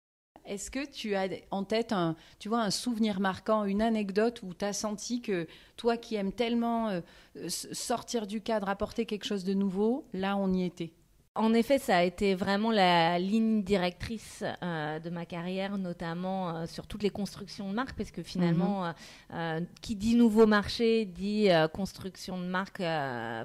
Est-ce 0.45 0.71
que 0.71 0.89
tu 0.89 1.17
as 1.17 1.27
en 1.51 1.65
tête 1.65 1.93
un, 1.93 2.15
tu 2.39 2.49
vois, 2.49 2.63
un 2.63 2.71
souvenir 2.71 3.19
marquant, 3.19 3.65
une 3.65 3.83
anecdote 3.83 4.43
où 4.45 4.55
tu 4.55 4.65
as 4.65 4.73
senti 4.73 5.23
que 5.23 5.49
toi 5.77 5.97
qui 5.97 6.15
aimes 6.15 6.33
tellement 6.33 7.01
sortir 7.49 8.29
du 8.29 8.41
cadre, 8.41 8.69
apporter 8.69 9.07
quelque 9.07 9.25
chose 9.25 9.45
de 9.45 9.55
nouveau, 9.55 10.07
là 10.13 10.37
on 10.37 10.53
y 10.53 10.65
était? 10.65 10.93
En 11.35 11.55
effet, 11.55 11.79
ça 11.79 11.97
a 11.97 12.03
été 12.03 12.35
vraiment 12.35 12.71
la 12.71 13.19
ligne 13.19 13.63
directrice 13.63 14.45
euh, 14.63 14.99
de 14.99 15.09
ma 15.09 15.25
carrière, 15.25 15.79
notamment 15.79 16.51
euh, 16.51 16.67
sur 16.67 16.87
toutes 16.87 17.03
les 17.03 17.11
constructions 17.11 17.71
de 17.71 17.75
marque, 17.75 17.97
parce 17.97 18.11
que 18.11 18.23
finalement, 18.23 18.85
mhm. 18.85 18.95
euh, 19.33 19.61
qui 19.81 19.97
dit 19.97 20.15
nouveau 20.15 20.47
marché 20.47 21.07
dit 21.07 21.49
construction 21.73 22.39
de 22.39 22.45
marque 22.45 22.83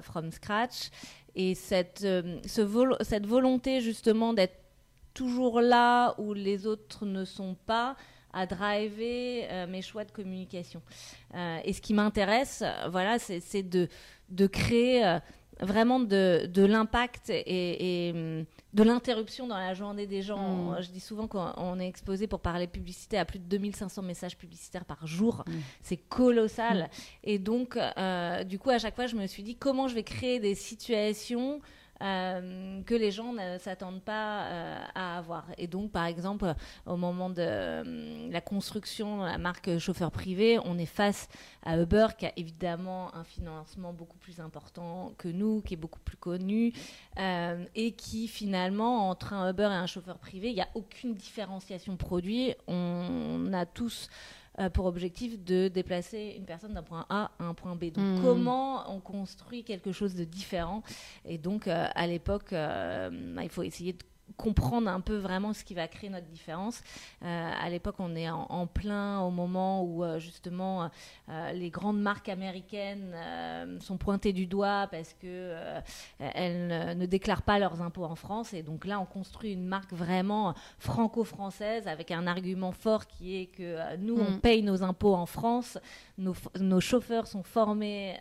from 0.02 0.30
scratch. 0.30 0.90
Et 1.34 1.54
cette, 1.54 2.06
cette 2.46 3.26
volonté 3.26 3.80
justement 3.80 4.34
d'être 4.34 4.58
toujours 5.14 5.60
là 5.60 6.14
où 6.18 6.34
les 6.34 6.66
autres 6.66 7.06
ne 7.06 7.24
sont 7.24 7.56
pas, 7.66 7.96
à 8.34 8.44
driver 8.44 9.66
mes 9.68 9.80
choix 9.80 10.04
de 10.04 10.10
communication. 10.10 10.82
et 11.64 11.72
ce 11.72 11.80
qui 11.80 11.94
m'intéresse, 11.94 12.62
voilà, 12.90 13.18
c'est 13.18 13.62
de, 13.62 13.88
de 14.28 14.46
créer 14.46 15.18
vraiment 15.60 16.00
de, 16.00 16.46
de 16.46 16.64
l'impact 16.64 17.30
et, 17.30 18.12
hum, 18.14 18.44
de 18.74 18.82
l'interruption 18.82 19.46
dans 19.46 19.56
la 19.56 19.74
journée 19.74 20.06
des 20.06 20.22
gens. 20.22 20.72
Mm. 20.72 20.82
Je 20.82 20.90
dis 20.90 21.00
souvent 21.00 21.26
qu'on 21.26 21.80
est 21.80 21.88
exposé 21.88 22.26
pour 22.26 22.40
parler 22.40 22.66
publicité 22.66 23.18
à 23.18 23.24
plus 23.24 23.38
de 23.38 23.44
2500 23.44 24.02
messages 24.02 24.36
publicitaires 24.36 24.84
par 24.84 25.06
jour. 25.06 25.44
Mm. 25.46 25.52
C'est 25.82 25.96
colossal. 25.96 26.82
Mm. 26.82 26.88
Et 27.24 27.38
donc, 27.38 27.76
euh, 27.76 28.44
du 28.44 28.58
coup, 28.58 28.70
à 28.70 28.78
chaque 28.78 28.94
fois, 28.94 29.06
je 29.06 29.16
me 29.16 29.26
suis 29.26 29.42
dit 29.42 29.56
comment 29.56 29.88
je 29.88 29.94
vais 29.94 30.04
créer 30.04 30.40
des 30.40 30.54
situations 30.54 31.60
euh, 32.00 32.80
que 32.82 32.94
les 32.94 33.10
gens 33.10 33.32
ne 33.32 33.58
s'attendent 33.58 34.02
pas 34.02 34.44
euh, 34.44 34.78
à 34.94 35.18
avoir. 35.18 35.46
Et 35.58 35.66
donc, 35.66 35.90
par 35.90 36.04
exemple, 36.04 36.54
au 36.86 36.96
moment 36.96 37.28
de 37.28 37.36
euh, 37.40 38.28
la 38.30 38.40
construction 38.40 39.22
de 39.22 39.26
la 39.26 39.38
marque 39.38 39.78
chauffeur 39.78 40.12
privé, 40.12 40.58
on 40.64 40.78
est 40.78 40.86
face 40.86 41.28
à 41.64 41.76
Uber 41.76 42.06
qui 42.16 42.26
a 42.26 42.32
évidemment 42.36 43.14
un 43.16 43.24
financement 43.24 43.92
beaucoup 43.92 44.18
plus 44.18 44.38
important 44.40 45.12
que 45.18 45.28
nous, 45.28 45.60
qui 45.62 45.74
est 45.74 45.78
beaucoup 45.78 46.00
plus 46.00 46.16
connu, 46.16 46.72
et 47.74 47.92
qui 47.92 48.28
finalement, 48.28 49.08
entre 49.08 49.32
un 49.32 49.50
Uber 49.50 49.64
et 49.64 49.66
un 49.66 49.86
chauffeur 49.86 50.18
privé, 50.18 50.50
il 50.50 50.54
n'y 50.54 50.60
a 50.60 50.68
aucune 50.74 51.14
différenciation 51.14 51.96
produit. 51.96 52.54
On 52.68 53.52
a 53.52 53.66
tous 53.66 54.08
euh, 54.58 54.70
pour 54.70 54.86
objectif 54.86 55.42
de 55.44 55.68
déplacer 55.68 56.34
une 56.36 56.44
personne 56.44 56.74
d'un 56.74 56.82
point 56.82 57.06
A 57.08 57.30
à 57.38 57.44
un 57.44 57.54
point 57.54 57.76
B. 57.76 57.92
Donc 57.92 58.18
hmm. 58.18 58.22
comment 58.22 58.92
on 58.92 59.00
construit 59.00 59.62
quelque 59.62 59.92
chose 59.92 60.14
de 60.14 60.24
différent? 60.24 60.82
Et 61.24 61.38
donc 61.38 61.68
euh, 61.68 61.86
à 61.94 62.06
l'époque, 62.06 62.52
euh, 62.52 63.38
il 63.42 63.48
faut 63.50 63.62
essayer 63.62 63.92
de 63.92 64.02
comprendre 64.36 64.88
un 64.88 65.00
peu 65.00 65.16
vraiment 65.16 65.52
ce 65.52 65.64
qui 65.64 65.74
va 65.74 65.88
créer 65.88 66.10
notre 66.10 66.26
différence. 66.26 66.82
Euh, 67.22 67.50
à 67.60 67.68
l'époque, 67.70 67.96
on 67.98 68.14
est 68.14 68.30
en, 68.30 68.66
plein 68.66 69.20
au 69.20 69.30
moment 69.30 69.82
où 69.82 70.04
euh, 70.04 70.18
justement 70.18 70.90
euh, 71.28 71.52
les 71.52 71.70
grandes 71.70 72.00
marques 72.00 72.28
américaines 72.28 73.16
sont 73.80 73.96
pointées 73.96 74.32
du 74.32 74.46
doigt 74.46 74.88
parce 74.90 75.14
que 75.14 75.54
elles 76.18 76.96
ne 76.98 77.06
déclarent 77.06 77.42
pas 77.42 77.58
leurs 77.58 77.80
impôts 77.82 78.04
en 78.04 78.14
France. 78.14 78.52
Et 78.52 78.62
donc 78.62 78.84
là, 78.84 79.00
on 79.00 79.06
construit 79.06 79.52
une 79.52 79.66
marque 79.66 79.92
vraiment 79.92 80.54
franco-française 80.78 81.88
avec 81.88 82.10
un 82.10 82.26
argument 82.26 82.72
fort 82.72 83.06
qui 83.06 83.36
est 83.36 83.46
que 83.46 83.96
nous, 83.96 84.16
on 84.16 84.32
mm. 84.32 84.40
paye 84.40 84.62
nos 84.62 84.82
impôts 84.82 85.14
en 85.14 85.26
France, 85.26 85.78
nos, 86.18 86.34
nos 86.60 86.80
chauffeurs 86.80 87.26
sont 87.26 87.42
formés 87.42 88.18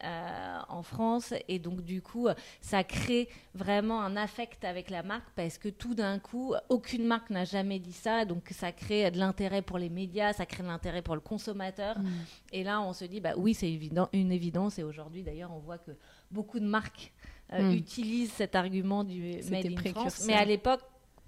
en 0.69 0.83
France, 0.83 1.33
et 1.47 1.59
donc 1.59 1.81
du 1.81 2.01
coup, 2.01 2.27
ça 2.61 2.83
crée 2.83 3.29
vraiment 3.53 4.01
un 4.01 4.15
affect 4.15 4.63
avec 4.63 4.89
la 4.89 5.03
marque 5.03 5.29
parce 5.35 5.57
que 5.57 5.69
tout 5.69 5.95
d'un 5.97 6.19
coup, 6.19 6.53
aucune 6.69 7.05
marque 7.05 7.29
n'a 7.29 7.43
jamais 7.43 7.79
dit 7.79 7.91
ça, 7.91 8.23
donc 8.23 8.47
ça 8.51 8.71
crée 8.71 9.11
de 9.11 9.17
l'intérêt 9.17 9.61
pour 9.61 9.77
les 9.77 9.89
médias, 9.89 10.31
ça 10.31 10.45
crée 10.45 10.63
de 10.63 10.67
l'intérêt 10.67 11.01
pour 11.01 11.15
le 11.15 11.21
consommateur. 11.21 11.99
Mm. 11.99 12.07
Et 12.53 12.63
là, 12.63 12.81
on 12.81 12.93
se 12.93 13.03
dit, 13.03 13.19
bah 13.19 13.33
oui, 13.35 13.53
c'est 13.53 13.69
évident, 13.69 14.07
une 14.13 14.31
évidence. 14.31 14.79
Et 14.79 14.83
aujourd'hui, 14.83 15.23
d'ailleurs, 15.23 15.51
on 15.53 15.59
voit 15.59 15.77
que 15.77 15.91
beaucoup 16.31 16.59
de 16.59 16.65
marques 16.65 17.11
euh, 17.51 17.61
mm. 17.61 17.73
utilisent 17.73 18.31
cet 18.31 18.55
argument 18.55 19.03
du 19.03 19.41
Made 19.49 19.65
in 19.65 19.91
France. 19.91 20.23
Mais 20.25 20.33
à 20.33 20.45
l'époque, 20.45 20.81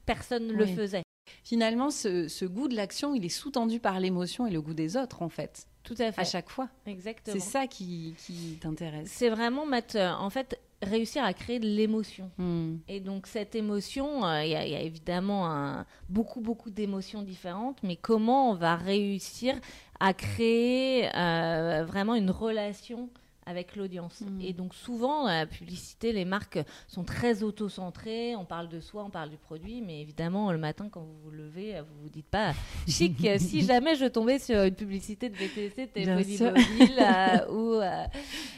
personne 0.05 0.47
ne 0.47 0.53
le 0.53 0.65
faisait. 0.65 1.03
Finalement, 1.43 1.89
ce, 1.89 2.45
goût 2.45 2.67
de 2.67 2.75
l'action, 2.75 3.13
il 3.13 3.25
est 3.25 3.29
sous-tendu 3.29 3.79
par 3.79 3.99
l'émotion 3.99 4.47
et 4.47 4.51
le 4.51 4.61
goût 4.61 4.73
des 4.73 4.97
autres, 4.97 5.21
en 5.21 5.29
fait. 5.29 5.67
Tout 5.83 5.95
à 5.99 6.11
fait. 6.11 6.21
À 6.21 6.23
chaque 6.23 6.49
fois. 6.49 6.69
Exactement. 6.85 7.33
C'est 7.33 7.45
ça 7.45 7.67
qui, 7.67 8.15
qui 8.25 8.57
t'intéresse. 8.61 9.09
C'est 9.11 9.29
vraiment 9.29 9.65
mettre, 9.65 9.97
en 9.97 10.29
fait, 10.29 10.59
réussir 10.81 11.23
à 11.23 11.33
créer 11.33 11.59
de 11.59 11.67
l'émotion. 11.67 12.29
Hmm. 12.37 12.77
Et 12.87 12.99
donc 12.99 13.27
cette 13.27 13.55
émotion, 13.55 14.25
euh, 14.25 14.43
il 14.43 14.51
y, 14.51 14.55
a 14.55 14.81
évidemment 14.81 15.83
beaucoup, 16.07 16.41
beaucoup 16.41 16.69
d'émotions 16.69 17.21
différentes, 17.21 17.77
mais 17.83 17.95
comment 17.95 18.51
on 18.51 18.55
va 18.55 18.75
réussir 18.75 19.55
à 19.99 20.13
créer 20.13 21.09
euh, 21.15 21.83
vraiment 21.85 22.15
une 22.15 22.31
relation 22.31 23.09
avec 23.49 23.75
l'audience. 23.75 24.21
Mm. 24.21 24.41
Et 24.41 24.53
donc 24.53 24.75
souvent, 24.75 25.25
la 25.25 25.47
publicité, 25.47 26.13
les 26.13 26.23
marques 26.23 26.59
sont 26.87 27.03
très 27.03 27.41
auto-centrées, 27.41 28.35
on 28.35 28.45
parle 28.45 28.69
de 28.69 28.79
soi, 28.79 29.03
on 29.03 29.09
parle 29.09 29.31
du 29.31 29.37
produit, 29.37 29.81
mais 29.81 30.01
évidemment, 30.01 30.51
le 30.51 30.59
matin, 30.59 30.87
quand 30.89 31.01
vous 31.01 31.17
vous 31.23 31.31
levez, 31.31 31.81
vous 31.81 32.03
vous 32.03 32.09
dites 32.09 32.27
pas, 32.27 32.53
chic, 32.87 33.15
si 33.39 33.61
jamais 33.65 33.95
je 33.95 34.05
tombais 34.05 34.37
sur 34.37 34.61
une 34.61 34.75
publicité 34.75 35.29
de 35.29 35.35
VTC, 35.35 35.87
téléphonie 35.87 36.37
mobile, 36.37 36.99
euh, 36.99 37.47
ou... 37.51 37.81
Euh, 37.81 38.05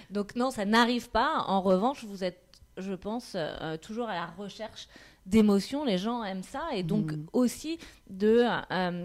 donc 0.10 0.36
non, 0.36 0.51
ça 0.51 0.65
n'arrive 0.65 1.10
pas. 1.10 1.45
En 1.47 1.62
revanche, 1.62 2.04
vous 2.04 2.25
êtes, 2.25 2.43
je 2.75 2.93
pense, 2.93 3.34
euh, 3.36 3.77
toujours 3.77 4.10
à 4.10 4.15
la 4.15 4.25
recherche 4.25 4.89
d'émotions, 5.25 5.86
les 5.86 5.99
gens 5.99 6.21
aiment 6.23 6.43
ça, 6.43 6.63
et 6.73 6.84
donc 6.84 7.13
mm. 7.13 7.27
aussi 7.32 7.77
de 8.10 8.43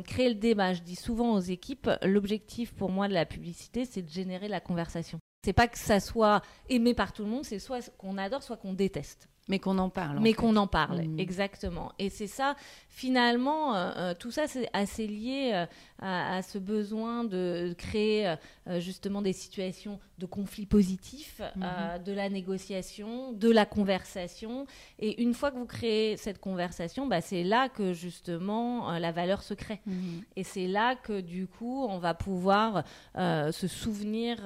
créer 0.02 0.30
le 0.30 0.34
débat. 0.34 0.72
Je 0.72 0.82
dis 0.82 0.96
souvent 0.96 1.34
aux 1.34 1.40
équipes, 1.40 1.88
l'objectif 2.02 2.74
pour 2.74 2.90
moi 2.90 3.06
de 3.06 3.14
la 3.14 3.24
publicité, 3.24 3.84
c'est 3.84 4.02
de 4.02 4.10
générer 4.10 4.48
la 4.48 4.58
conversation. 4.58 5.20
C'est 5.46 5.52
pas 5.52 5.68
que 5.68 5.78
ça 5.78 6.00
soit 6.00 6.42
aimé 6.68 6.92
par 6.92 7.12
tout 7.12 7.22
le 7.22 7.28
monde, 7.28 7.44
c'est 7.44 7.60
soit 7.60 7.88
qu'on 7.98 8.18
adore, 8.18 8.42
soit 8.42 8.56
qu'on 8.56 8.72
déteste. 8.72 9.28
Mais 9.48 9.58
qu'on 9.58 9.78
en 9.78 9.90
parle. 9.90 10.18
Mais 10.20 10.32
qu'on 10.32 10.56
en 10.56 10.66
parle, 10.66 11.02
mm. 11.02 11.20
exactement. 11.20 11.92
Et 11.98 12.10
c'est 12.10 12.26
ça, 12.26 12.56
finalement, 12.96 13.76
euh, 13.76 13.92
euh, 13.96 14.14
tout 14.18 14.30
ça, 14.30 14.46
c'est 14.46 14.70
assez 14.72 15.06
lié 15.06 15.50
euh, 15.52 15.66
à, 16.00 16.40
ce 16.42 16.56
besoin 16.58 17.24
de 17.24 17.74
créer 17.76 18.34
justement 18.78 19.22
des 19.22 19.32
situations 19.32 19.98
de 20.18 20.26
conflit 20.26 20.66
positif, 20.66 21.40
mm-hmm. 21.40 22.02
de 22.02 22.12
la 22.12 22.28
négociation, 22.28 23.32
de 23.32 23.50
la 23.50 23.64
conversation. 23.64 24.66
Et 24.98 25.22
une 25.22 25.32
fois 25.32 25.50
que 25.50 25.56
vous 25.56 25.66
créez 25.66 26.16
cette 26.16 26.38
conversation, 26.38 27.06
bah, 27.06 27.22
c'est 27.22 27.44
là 27.44 27.68
que 27.70 27.94
justement 27.94 28.98
la 28.98 29.10
valeur 29.10 29.42
se 29.42 29.54
crée. 29.54 29.80
Mm-hmm. 29.88 30.24
Et 30.36 30.44
c'est 30.44 30.66
là 30.66 30.96
que 30.96 31.20
du 31.20 31.46
coup, 31.46 31.86
on 31.88 31.98
va 31.98 32.12
pouvoir 32.12 32.84
se 33.14 33.66
souvenir 33.66 34.36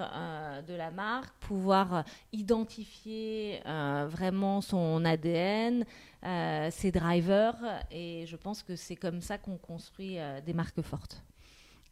de 0.68 0.74
la 0.74 0.92
marque, 0.92 1.34
pouvoir 1.40 2.04
identifier 2.32 3.60
vraiment 4.08 4.60
son 4.60 4.89
ADN, 5.04 5.84
euh, 6.24 6.68
ses 6.70 6.92
drivers, 6.92 7.56
et 7.90 8.26
je 8.26 8.36
pense 8.36 8.62
que 8.62 8.76
c'est 8.76 8.96
comme 8.96 9.20
ça 9.20 9.38
qu'on 9.38 9.56
construit 9.56 10.18
euh, 10.18 10.40
des 10.40 10.52
marques 10.52 10.82
fortes. 10.82 11.22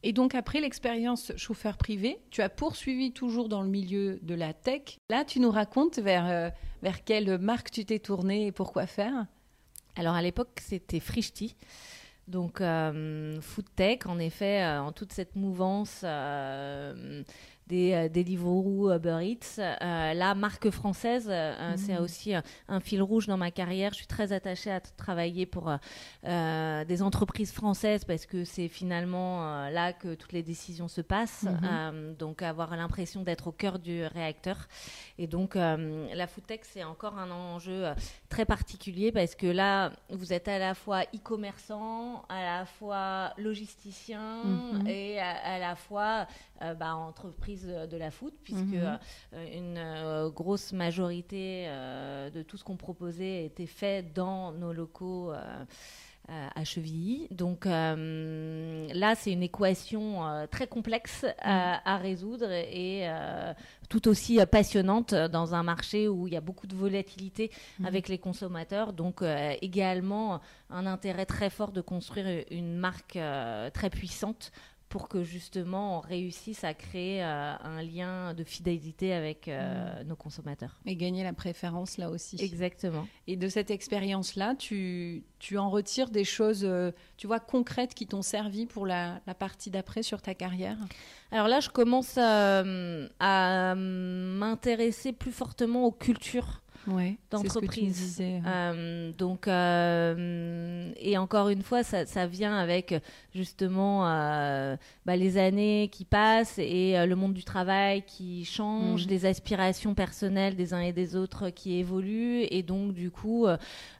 Et 0.02 0.12
donc 0.12 0.34
après 0.34 0.60
l'expérience 0.60 1.32
chauffeur 1.36 1.76
privé, 1.76 2.18
tu 2.30 2.42
as 2.42 2.48
poursuivi 2.48 3.12
toujours 3.12 3.48
dans 3.48 3.62
le 3.62 3.68
milieu 3.68 4.18
de 4.22 4.34
la 4.34 4.52
tech. 4.52 4.98
Là, 5.10 5.24
tu 5.24 5.40
nous 5.40 5.50
racontes 5.50 5.98
vers, 5.98 6.26
euh, 6.28 6.50
vers 6.82 7.02
quelle 7.04 7.38
marque 7.38 7.70
tu 7.70 7.84
t'es 7.84 7.98
tournée 7.98 8.46
et 8.46 8.52
pourquoi 8.52 8.86
faire? 8.86 9.26
Alors 9.96 10.14
à 10.14 10.22
l'époque, 10.22 10.60
c'était 10.60 11.00
Frishti. 11.00 11.56
Donc, 12.28 12.58
food 12.58 13.64
tech, 13.74 14.00
en 14.04 14.18
effet, 14.18 14.62
en 14.62 14.92
toute 14.92 15.14
cette 15.14 15.34
mouvance 15.34 16.04
des, 17.68 17.92
euh, 17.92 18.08
Deliveroo, 18.08 18.90
Uber 18.92 19.18
Eats. 19.22 19.58
Euh, 19.58 20.14
la 20.14 20.34
marque 20.34 20.70
française, 20.70 21.28
euh, 21.30 21.74
c'est 21.76 21.94
mhm. 21.94 22.02
aussi 22.02 22.32
un 22.68 22.80
fil 22.80 23.02
rouge 23.02 23.26
dans 23.26 23.36
ma 23.36 23.50
carrière. 23.50 23.92
Je 23.92 23.98
suis 23.98 24.06
très 24.06 24.32
attachée 24.32 24.70
à 24.70 24.80
travailler 24.80 25.46
pour 25.46 25.70
des 26.24 27.02
entreprises 27.02 27.52
françaises 27.52 28.04
parce 28.04 28.26
que 28.26 28.44
c'est 28.44 28.68
finalement 28.68 29.68
là 29.70 29.92
que 29.92 30.14
toutes 30.14 30.32
les 30.32 30.42
décisions 30.42 30.88
se 30.88 31.00
passent. 31.00 31.44
Mhm. 31.44 32.14
donc 32.18 32.42
avoir 32.42 32.76
l'impression 32.76 33.22
d'être 33.22 33.48
au 33.48 33.52
cœur 33.52 33.78
du 33.78 34.04
réacteur. 34.04 34.68
Et 35.18 35.26
donc 35.26 35.54
la 35.54 36.26
foodtech, 36.26 36.64
c'est 36.64 36.84
encore 36.84 37.18
un 37.18 37.30
enjeu 37.30 37.84
très 38.28 38.44
particulier 38.44 39.12
parce 39.12 39.34
que 39.34 39.46
là, 39.46 39.92
vous 40.10 40.32
êtes 40.32 40.48
à 40.48 40.58
la 40.58 40.74
fois 40.74 41.02
e-commerçant, 41.14 42.24
à 42.28 42.42
la 42.42 42.66
fois 42.66 43.32
logisticien 43.36 44.44
mhm. 44.44 44.86
et 44.86 45.18
à, 45.20 45.58
la 45.58 45.76
fois 45.76 46.26
bah, 46.60 46.96
entreprise 46.96 47.66
de 47.66 47.96
la 47.96 48.10
foot, 48.10 48.34
puisque 48.42 48.62
mhm. 48.62 48.98
euh, 49.32 49.56
une 49.56 49.78
euh, 49.78 50.30
grosse 50.30 50.72
majorité 50.72 51.66
euh, 51.68 52.30
de 52.30 52.42
tout 52.42 52.56
ce 52.56 52.64
qu'on 52.64 52.76
proposait 52.76 53.44
était 53.44 53.66
fait 53.66 54.12
dans 54.14 54.52
nos 54.52 54.72
locaux. 54.72 55.32
à 56.30 56.62
Chevilly. 56.62 57.26
Donc 57.30 57.64
là, 57.64 59.14
c'est 59.14 59.32
une 59.32 59.42
équation 59.42 60.46
très 60.50 60.66
complexe 60.66 61.24
à, 61.38 61.98
mm. 61.98 62.02
résoudre 62.02 62.50
et 62.52 63.08
tout 63.88 64.08
aussi 64.08 64.38
passionnante 64.44 65.14
dans 65.14 65.54
un 65.54 65.62
marché 65.62 66.06
où 66.06 66.26
il 66.26 66.34
y 66.34 66.36
a 66.36 66.42
beaucoup 66.42 66.66
de 66.66 66.74
volatilité 66.74 67.50
mm. 67.78 67.86
avec 67.86 68.08
les 68.08 68.18
consommateurs. 68.18 68.92
Donc 68.92 69.22
également 69.62 70.42
un 70.68 70.84
intérêt 70.84 71.24
très 71.24 71.48
fort 71.48 71.72
de 71.72 71.80
construire 71.80 72.44
une 72.50 72.76
marque 72.76 73.18
très 73.72 73.88
puissante 73.88 74.52
pour 74.88 75.08
que 75.08 75.22
justement 75.22 75.98
on 75.98 76.00
réussisse 76.00 76.64
à 76.64 76.74
créer 76.74 77.22
euh, 77.22 77.54
un 77.62 77.82
lien 77.82 78.34
de 78.34 78.42
fidélité 78.44 79.12
avec 79.12 79.48
euh, 79.48 80.02
mm. 80.02 80.06
nos 80.06 80.16
consommateurs. 80.16 80.78
Et 80.86 80.96
gagner 80.96 81.24
la 81.24 81.32
préférence 81.32 81.98
là 81.98 82.10
aussi. 82.10 82.36
Exactement. 82.40 83.06
Et 83.26 83.36
de 83.36 83.48
cette 83.48 83.70
expérience-là, 83.70 84.54
tu, 84.54 85.24
tu, 85.38 85.58
en 85.58 85.70
retires 85.70 86.10
des 86.10 86.24
choses, 86.24 86.64
euh, 86.64 86.92
tu 87.16 87.26
vois, 87.26 87.40
concrètes 87.40 87.94
qui 87.94 88.06
t'ont 88.06 88.22
servi 88.22 88.66
pour 88.66 88.86
la, 88.86 89.20
la 89.26 89.34
partie 89.34 89.70
d'après 89.70 90.02
sur 90.02 90.22
ta 90.22 90.34
carrière? 90.34 90.78
Alors 91.30 91.48
là, 91.48 91.60
je 91.60 91.68
commence 91.68 92.16
à 92.18 92.64
m'intéresser 93.74 95.12
plus 95.12 95.32
fortement 95.32 95.84
aux 95.84 95.92
cultures 95.92 96.62
ouais, 96.86 97.18
d'entreprise. 97.30 98.20
Euh, 98.20 99.12
donc, 99.12 99.48
euh, 99.48 100.92
et 100.96 101.18
encore 101.18 101.48
une 101.48 101.62
fois, 101.62 101.82
ça, 101.82 102.06
ça 102.06 102.26
vient 102.26 102.56
avec 102.56 102.94
justement 103.34 104.08
euh, 104.08 104.76
bah, 105.04 105.16
les 105.16 105.38
années 105.38 105.88
qui 105.92 106.04
passent 106.04 106.58
et 106.58 106.94
le 107.06 107.16
monde 107.16 107.34
du 107.34 107.44
travail 107.44 108.02
qui 108.02 108.44
change, 108.44 109.06
mm. 109.06 109.10
les 109.10 109.26
aspirations 109.26 109.94
personnelles 109.94 110.56
des 110.56 110.74
uns 110.74 110.80
et 110.80 110.92
des 110.92 111.16
autres 111.16 111.50
qui 111.50 111.78
évoluent, 111.78 112.46
et 112.50 112.62
donc 112.62 112.94
du 112.94 113.10
coup, 113.10 113.46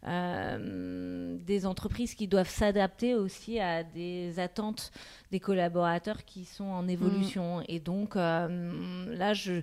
des 0.04 1.66
entreprises 1.66 2.14
qui 2.14 2.28
doivent 2.28 2.48
s'adapter 2.48 3.14
aussi 3.14 3.58
à 3.60 3.82
des 3.82 4.38
attentes 4.38 4.92
des 5.30 5.40
collaborateurs 5.40 6.24
qui 6.24 6.44
sont 6.44 6.64
en 6.64 6.88
évolution. 6.88 7.58
Mm. 7.58 7.64
Et 7.68 7.80
donc, 7.80 8.14
là, 8.14 9.34
je 9.34 9.62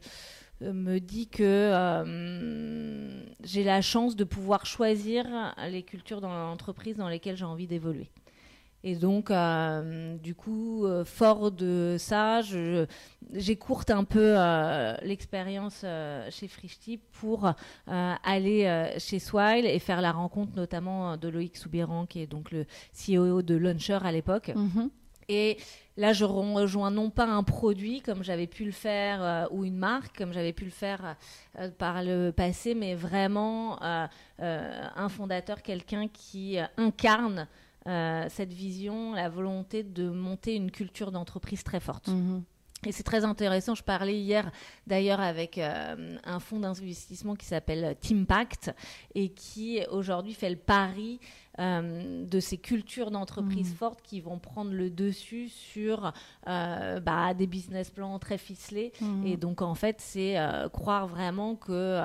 me 0.61 0.99
dit 0.99 1.27
que 1.27 1.43
euh, 1.43 3.23
j'ai 3.43 3.63
la 3.63 3.81
chance 3.81 4.15
de 4.15 4.23
pouvoir 4.23 4.65
choisir 4.65 5.25
les 5.69 5.83
cultures 5.83 6.21
dans 6.21 6.33
l'entreprise 6.33 6.95
dans 6.95 7.09
lesquelles 7.09 7.37
j'ai 7.37 7.45
envie 7.45 7.67
d'évoluer. 7.67 8.09
Et 8.87 8.95
donc, 8.95 9.31
euh, 9.31 10.15
du 10.17 10.35
coup, 10.35 10.85
fort 11.05 11.51
de 11.51 11.95
ça, 11.97 12.41
j'écourte 13.33 13.89
un 13.89 14.03
peu 14.03 14.35
l'expérience 15.01 15.83
chez 16.29 16.47
Frischti 16.47 16.99
pour 17.13 17.51
aller 17.87 18.93
chez 18.99 19.17
Swile 19.17 19.65
et 19.65 19.79
faire 19.79 20.01
la 20.01 20.11
rencontre 20.11 20.55
notamment 20.55 21.17
de 21.17 21.27
Loïc 21.27 21.57
Soubiran, 21.57 22.05
qui 22.05 22.21
est 22.21 22.27
donc 22.27 22.51
le 22.51 22.67
CEO 22.93 23.41
de 23.41 23.55
Launcher 23.55 23.99
à 24.03 24.11
l'époque. 24.11 24.51
Mm-hmm. 24.55 24.89
Et 25.29 25.57
là, 25.97 26.13
je 26.13 26.25
rejoins 26.25 26.91
non 26.91 27.09
pas 27.09 27.25
un 27.25 27.43
produit 27.43 28.01
comme 28.01 28.23
j'avais 28.23 28.47
pu 28.47 28.65
le 28.65 28.71
faire 28.71 29.23
euh, 29.23 29.45
ou 29.51 29.65
une 29.65 29.77
marque 29.77 30.17
comme 30.17 30.33
j'avais 30.33 30.53
pu 30.53 30.65
le 30.65 30.71
faire 30.71 31.15
euh, 31.59 31.69
par 31.71 32.03
le 32.03 32.31
passé, 32.31 32.75
mais 32.75 32.95
vraiment 32.95 33.81
euh, 33.81 34.07
un 34.39 35.09
fondateur, 35.09 35.61
quelqu'un 35.61 36.07
qui 36.07 36.57
incarne 36.77 37.47
cette 37.87 38.51
vision, 38.51 39.13
la 39.13 39.29
volonté 39.29 39.83
de 39.83 40.09
monter 40.09 40.55
une 40.55 40.71
culture 40.71 41.11
d'entreprise 41.11 41.63
très 41.63 41.79
forte. 41.79 42.07
Mhm. 42.07 42.43
Et 42.85 42.91
c'est 42.91 43.03
très 43.03 43.25
intéressant. 43.25 43.73
Je 43.73 43.83
parlais 43.83 44.17
hier 44.17 44.51
d'ailleurs 44.85 45.19
avec 45.19 45.57
un 45.57 46.39
fonds 46.39 46.59
d'investissement 46.59 47.35
qui 47.35 47.47
s'appelle 47.47 47.95
Teampact 47.99 48.75
et 49.15 49.29
qui 49.29 49.81
aujourd'hui 49.89 50.35
fait 50.35 50.51
le 50.51 50.55
pari 50.55 51.19
euh, 51.59 52.25
de 52.25 52.39
ces 52.41 52.57
cultures 52.57 53.11
d'entreprise 53.11 53.71
mmh. 53.71 53.77
fortes 53.77 54.01
qui 54.01 54.19
vont 54.19 54.39
prendre 54.39 54.73
le 54.73 54.89
dessus 54.89 55.47
sur 55.47 56.11
euh, 56.47 56.99
bah, 56.99 57.33
des 57.33 57.47
business 57.47 57.91
plans 57.91 58.19
très 58.19 58.37
ficelés. 58.37 58.91
Mmh. 58.99 59.25
Et 59.25 59.37
donc, 59.37 59.61
en 59.61 59.73
fait, 59.73 60.01
c'est 60.01 60.37
euh, 60.37 60.67
croire 60.67 61.07
vraiment 61.07 61.55
que 61.55 62.01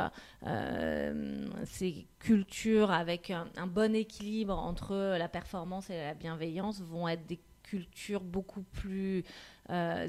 ces 1.65 2.07
cultures 2.21 2.93
avec 2.93 3.31
un, 3.31 3.67
bon 3.67 3.95
équilibre 3.95 4.57
entre 4.57 5.17
la 5.19 5.29
performance 5.29 5.91
et 5.91 5.97
la 5.97 6.15
bienveillance 6.15 6.81
vont 6.81 7.09
être 7.09 7.27
des 7.27 7.41
cultures 7.71 8.23
beaucoup 8.23 8.63
plus 8.63 9.25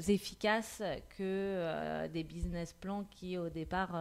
efficaces 0.08 0.82
que 1.16 2.06
des 2.08 2.24
business 2.24 2.72
plans 2.72 3.04
qui 3.10 3.38
au 3.38 3.48
départ 3.48 3.94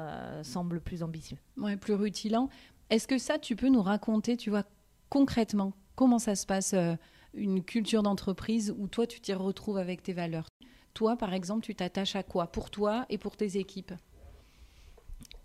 semblent 0.43 0.81
plus 0.81 1.03
ambitieux. 1.03 1.37
Ouais, 1.57 1.77
plus 1.77 1.93
rutilants. 1.93 2.49
Est-ce 2.89 3.07
que 3.07 3.17
ça, 3.17 3.39
tu 3.39 3.55
peux 3.55 3.69
nous 3.69 3.81
raconter, 3.81 4.35
tu 4.35 4.49
vois, 4.49 4.63
concrètement, 5.09 5.73
comment 5.95 6.19
ça 6.19 6.35
se 6.35 6.45
passe 6.45 6.73
euh, 6.73 6.95
une 7.33 7.63
culture 7.63 8.03
d'entreprise 8.03 8.73
où 8.77 8.87
toi, 8.87 9.05
tu 9.05 9.21
t'y 9.21 9.33
retrouves 9.33 9.77
avec 9.77 10.03
tes 10.03 10.13
valeurs? 10.13 10.47
Toi, 10.93 11.15
par 11.15 11.33
exemple, 11.33 11.63
tu 11.63 11.75
t'attaches 11.75 12.15
à 12.15 12.23
quoi? 12.23 12.47
Pour 12.47 12.69
toi 12.69 13.05
et 13.09 13.17
pour 13.17 13.37
tes 13.37 13.57
équipes? 13.57 13.93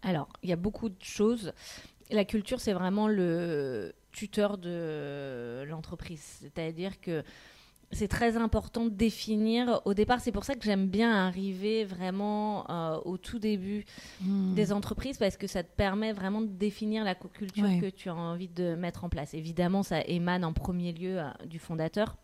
Alors, 0.03 0.29
il 0.43 0.51
y 0.51 0.53
a 0.53 0.57
beaucoup 0.57 0.89
de 0.89 1.03
choses. 1.03 1.53
La 2.11 2.25
culture, 2.25 2.61
c'est 2.61 2.73
vraiment 2.73 3.07
le 3.07 3.93
tuteur 4.13 4.59
de 4.59 5.65
l'entreprise. 5.69 6.39
C'est-à-dire 6.41 7.01
que 7.01 7.23
c'est 7.97 8.09
très 8.09 8.37
important 8.37 8.85
de 8.85 8.91
définir 8.91 9.81
au 9.85 9.95
départ. 9.95 10.21
C'est 10.21 10.33
pour 10.33 10.45
ça 10.45 10.55
que 10.55 10.65
j'aime 10.65 10.87
bien 10.87 11.13
arriver 11.13 11.85
vraiment 11.85 12.69
euh, 12.71 13.01
au 13.05 13.17
tout 13.17 13.39
début 13.39 13.85
hmm. 14.21 14.55
des 14.55 14.73
entreprises 14.73 15.19
parce 15.19 15.37
que 15.37 15.47
ça 15.47 15.63
te 15.63 15.75
permet 15.75 16.13
vraiment 16.13 16.43
de 16.43 16.47
définir 16.47 17.05
la 17.05 17.15
culture 17.15 17.65
que 17.81 17.91
tu 17.91 18.09
as 18.09 18.15
envie 18.15 18.49
de 18.49 18.75
mettre 18.75 19.05
en 19.05 19.09
place. 19.09 19.35
Évidemment, 19.35 19.83
ça 19.83 20.03
émane 20.03 20.45
en 20.45 20.53
premier 20.53 20.93
lieu 20.93 21.19
euh, 21.19 21.31
du 21.47 21.59
fondateur. 21.59 22.17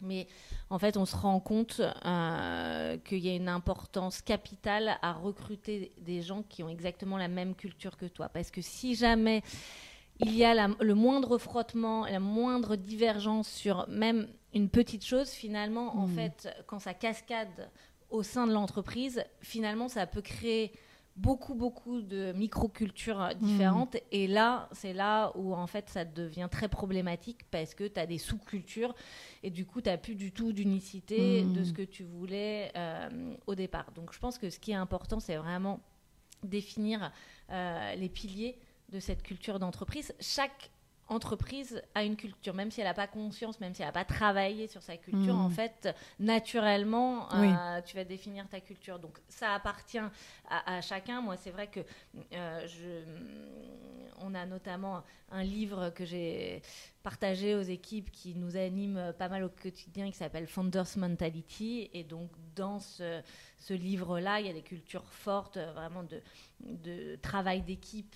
Mais 0.00 0.28
en 0.70 0.78
fait, 0.78 0.96
on 0.96 1.04
se 1.04 1.16
rend 1.16 1.40
compte 1.40 1.80
euh, 1.80 2.96
qu'il 2.98 3.18
y 3.18 3.30
a 3.30 3.34
une 3.34 3.48
importance 3.48 4.22
capitale 4.22 4.96
à 5.02 5.12
recruter 5.12 5.92
des 6.00 6.22
gens 6.22 6.44
qui 6.48 6.62
ont 6.62 6.68
exactement 6.68 7.16
la 7.16 7.26
même 7.26 7.56
culture 7.56 7.96
que 7.96 8.06
toi. 8.06 8.28
Parce 8.28 8.52
que 8.52 8.62
si 8.62 8.94
jamais 8.94 9.42
il 10.20 10.34
y 10.34 10.44
a 10.44 10.68
le 10.68 10.94
moindre 10.94 11.38
frottement, 11.38 12.06
la 12.06 12.20
moindre 12.20 12.76
divergence 12.76 13.48
sur 13.48 13.88
même 13.88 14.28
une 14.54 14.68
petite 14.68 15.04
chose, 15.04 15.30
finalement, 15.30 15.96
en 15.96 16.06
hmm. 16.06 16.14
fait, 16.14 16.48
quand 16.66 16.78
ça 16.78 16.94
cascade 16.94 17.70
au 18.10 18.22
sein 18.22 18.46
de 18.46 18.52
l'entreprise, 18.52 19.22
finalement, 19.40 19.88
ça 19.88 20.06
peut 20.06 20.22
créer 20.22 20.72
beaucoup, 21.16 21.54
beaucoup 21.54 22.00
de 22.00 22.32
microcultures 22.32 23.34
différentes. 23.40 23.94
Hmm. 23.94 24.12
Et 24.12 24.26
là, 24.26 24.68
c'est 24.72 24.92
là 24.92 25.32
où, 25.36 25.54
en 25.54 25.66
fait, 25.66 25.90
ça 25.90 26.04
devient 26.04 26.48
très 26.50 26.68
problématique 26.68 27.40
parce 27.50 27.74
que 27.74 27.84
tu 27.84 28.00
as 28.00 28.06
des 28.06 28.18
sous-cultures 28.18 28.94
et 29.42 29.50
du 29.50 29.66
coup, 29.66 29.82
tu 29.82 29.90
n'as 29.90 29.98
plus 29.98 30.14
du 30.14 30.32
tout 30.32 30.52
d'unicité 30.52 31.44
de 31.44 31.62
ce 31.62 31.70
hmm. 31.70 31.74
que 31.74 31.82
tu 31.82 32.04
voulais 32.04 32.72
euh, 32.76 33.34
au 33.46 33.54
départ. 33.54 33.92
Donc, 33.94 34.12
je 34.12 34.18
pense 34.18 34.38
que 34.38 34.50
ce 34.50 34.58
qui 34.58 34.70
est 34.70 34.76
important, 34.76 35.20
c'est 35.20 35.36
vraiment 35.36 35.80
définir 36.42 37.12
euh, 37.50 37.94
les 37.96 38.08
piliers 38.08 38.58
de 38.88 39.00
cette 39.00 39.22
culture 39.22 39.58
d'entreprise. 39.58 40.14
Chaque 40.20 40.70
entreprise 41.08 41.82
a 41.94 42.04
une 42.04 42.16
culture, 42.16 42.54
même 42.54 42.70
si 42.70 42.80
elle 42.80 42.86
n'a 42.86 42.94
pas 42.94 43.06
conscience, 43.06 43.60
même 43.60 43.74
si 43.74 43.82
elle 43.82 43.88
n'a 43.88 43.92
pas 43.92 44.04
travaillé 44.04 44.66
sur 44.66 44.82
sa 44.82 44.96
culture, 44.96 45.34
en 45.34 45.48
hmm. 45.48 45.52
fait, 45.52 45.88
naturellement, 46.18 47.32
euh, 47.34 47.80
tu 47.82 47.96
vas 47.96 48.04
définir 48.04 48.46
ta 48.48 48.60
culture. 48.60 48.98
Donc, 48.98 49.18
ça 49.28 49.54
appartient 49.54 49.98
à, 50.48 50.80
chacun. 50.80 51.20
Moi, 51.20 51.36
c'est 51.36 51.50
vrai 51.50 51.68
que 51.68 51.80
euh, 52.32 52.66
je, 52.66 53.02
on 54.20 54.34
a 54.34 54.44
notamment 54.44 55.02
un 55.30 55.42
livre 55.42 55.90
que 55.90 56.04
j'ai 56.04 56.62
partagé 57.02 57.54
aux 57.54 57.62
équipes 57.62 58.10
qui 58.10 58.34
nous 58.34 58.56
anime 58.56 59.14
pas 59.18 59.28
mal 59.28 59.44
au 59.44 59.48
quotidien, 59.48 60.10
qui 60.10 60.16
s'appelle 60.16 60.46
Founders 60.46 60.96
Mentality. 60.96 61.88
Et 61.94 62.04
donc, 62.04 62.30
dans 62.54 62.80
ce, 62.80 63.22
ce 63.56 63.72
livre-là, 63.72 64.40
il 64.40 64.46
y 64.46 64.50
a 64.50 64.52
des 64.54 64.62
cultures 64.62 65.10
fortes, 65.10 65.56
vraiment 65.56 66.02
de, 66.02 66.20
de 66.60 67.16
travail 67.16 67.62
d'équipe. 67.62 68.14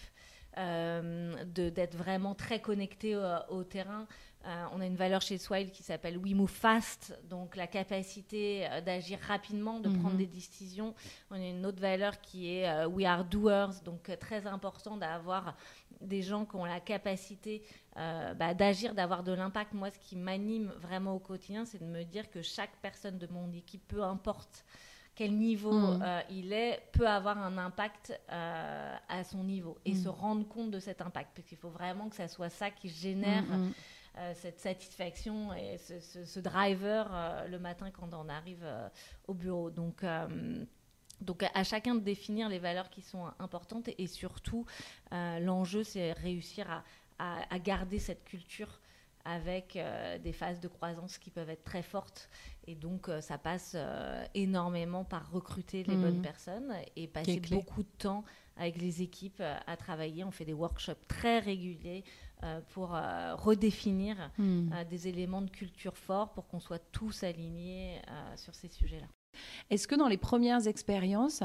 Euh, 0.59 1.45
d'être 1.47 1.97
vraiment 1.97 2.35
très 2.35 2.61
connecté 2.61 3.17
au, 3.49 3.65
terrain. 3.65 4.07
Euh, 4.45 4.65
on 4.73 4.83
a 4.83 4.87
une 4.87 4.97
valeur 4.97 5.23
chez 5.23 5.38
Swile 5.38 5.71
qui 5.71 5.83
s'appelle 5.83 6.19
We 6.19 6.35
Move 6.35 6.51
Fast, 6.51 7.19
donc 7.31 7.57
la 7.57 7.67
capacité 7.67 8.67
euh, 8.67 8.83
d'agir 8.83 9.19
rapidement, 9.27 9.81
de 9.81 9.88
prendre 9.88 10.11
mhm. 10.11 10.19
des 10.19 10.27
décisions. 10.27 10.95
On 11.31 11.37
a 11.37 11.47
une 11.47 11.65
autre 11.65 11.81
valeur 11.81 12.21
qui 12.21 12.55
est 12.55 12.85
We 12.85 13.07
Are 13.07 13.25
Doers, 13.25 13.81
donc 13.83 14.11
très 14.19 14.47
important 14.47 14.99
d'avoir 14.99 15.57
des 16.03 16.21
gens 16.21 16.45
qui 16.45 16.57
ont 16.57 16.67
la 16.67 16.81
capacité 16.81 17.62
bah, 17.95 18.53
d'agir, 18.53 18.95
d'avoir 18.95 19.23
de 19.23 19.33
l'impact. 19.33 19.73
Moi, 19.73 19.91
ce 19.91 19.99
qui 19.99 20.17
m'anime 20.17 20.71
vraiment 20.81 21.15
au 21.15 21.19
quotidien, 21.19 21.65
c'est 21.65 21.79
de 21.79 21.87
me 21.87 22.03
dire 22.03 22.31
que 22.31 22.43
chaque 22.43 22.77
personne 22.83 23.17
de 23.17 23.29
mon 23.29 23.51
équipe, 23.53 23.87
peu 23.88 24.03
importe 24.03 24.67
quel 25.14 25.37
niveau 25.37 25.72
mm. 25.72 26.03
euh, 26.03 26.20
il 26.31 26.53
est, 26.53 26.83
peut 26.92 27.09
avoir 27.09 27.38
un 27.38 27.59
impact 27.59 28.18
euh, 28.31 28.96
à 29.09 29.25
son 29.25 29.44
niveau 29.44 29.79
et 29.85 29.92
mm. 29.92 30.03
se 30.05 30.09
rendre 30.09 30.48
compte 30.48 30.70
de 30.70 30.81
cet 30.81 31.03
impact. 31.03 31.31
Parce 31.35 31.46
qu'il 31.46 31.59
faut 31.59 31.70
vraiment 31.70 32.09
que 32.09 32.16
ça 32.16 32.29
soit 32.29 32.51
ça 32.51 32.70
qui 32.70 32.88
génère 32.88 33.42
mm, 33.42 33.72
euh, 34.18 34.33
cette 34.35 34.61
satisfaction 34.61 35.53
et 35.55 35.79
ce, 35.79 36.40
driver 36.40 37.46
le 37.48 37.59
matin 37.59 37.90
quand 37.90 38.14
on 38.14 38.29
arrive 38.29 38.66
au 39.27 39.35
bureau. 39.35 39.70
Donc, 39.70 40.05
donc 41.20 41.44
à 41.55 41.64
chacun 41.64 41.94
de 41.94 42.01
définir 42.01 42.48
les 42.48 42.59
valeurs 42.59 42.90
qui 42.90 43.03
sont 43.03 43.27
importantes 43.38 43.88
et, 43.96 44.07
surtout 44.07 44.66
l'enjeu 45.11 45.85
c'est 45.85 46.12
réussir 46.12 46.70
à, 46.70 46.83
à, 47.51 47.59
garder 47.59 47.98
cette 47.98 48.25
culture 48.25 48.81
avec 49.25 49.79
des 50.23 50.33
phases 50.33 50.61
de 50.61 50.69
croissance 50.69 51.19
qui 51.19 51.31
peuvent 51.31 51.51
être 51.51 51.65
très 51.65 51.83
fortes. 51.83 52.29
Et 52.67 52.75
donc, 52.75 53.09
ça 53.21 53.39
passe 53.39 53.77
énormément 54.35 55.05
par 55.05 55.31
recruter 55.31 55.85
les 55.85 55.97
bonnes 55.97 56.19
mmh. 56.19 56.23
personnes 56.23 56.75
et 56.97 57.07
passer 57.07 57.41
beaucoup 57.51 57.83
de 57.83 57.91
temps 57.99 58.25
avec 58.57 58.81
les 58.81 59.03
équipes 59.03 59.43
à 59.67 59.77
travailler. 59.77 60.25
On 60.25 60.31
fait 60.31 60.45
des 60.45 60.53
workshops 60.53 61.07
très 61.09 61.39
réguliers 61.39 62.05
pour 62.71 62.91
redéfinir 62.91 64.31
mmh. 64.39 64.85
des 64.91 65.09
éléments 65.09 65.43
de 65.43 65.51
culture 65.51 65.97
forts 65.97 66.33
pour 66.33 66.47
qu'on 66.49 66.61
soit 66.61 66.83
tous 66.93 67.23
alignés 67.23 68.01
sur 68.37 68.55
ces 68.55 68.69
sujets-là. 68.69 69.07
Est-ce 69.71 69.89
que 69.89 69.95
dans 69.95 70.09
les 70.09 70.19
premières 70.19 70.67
expériences, 70.67 71.43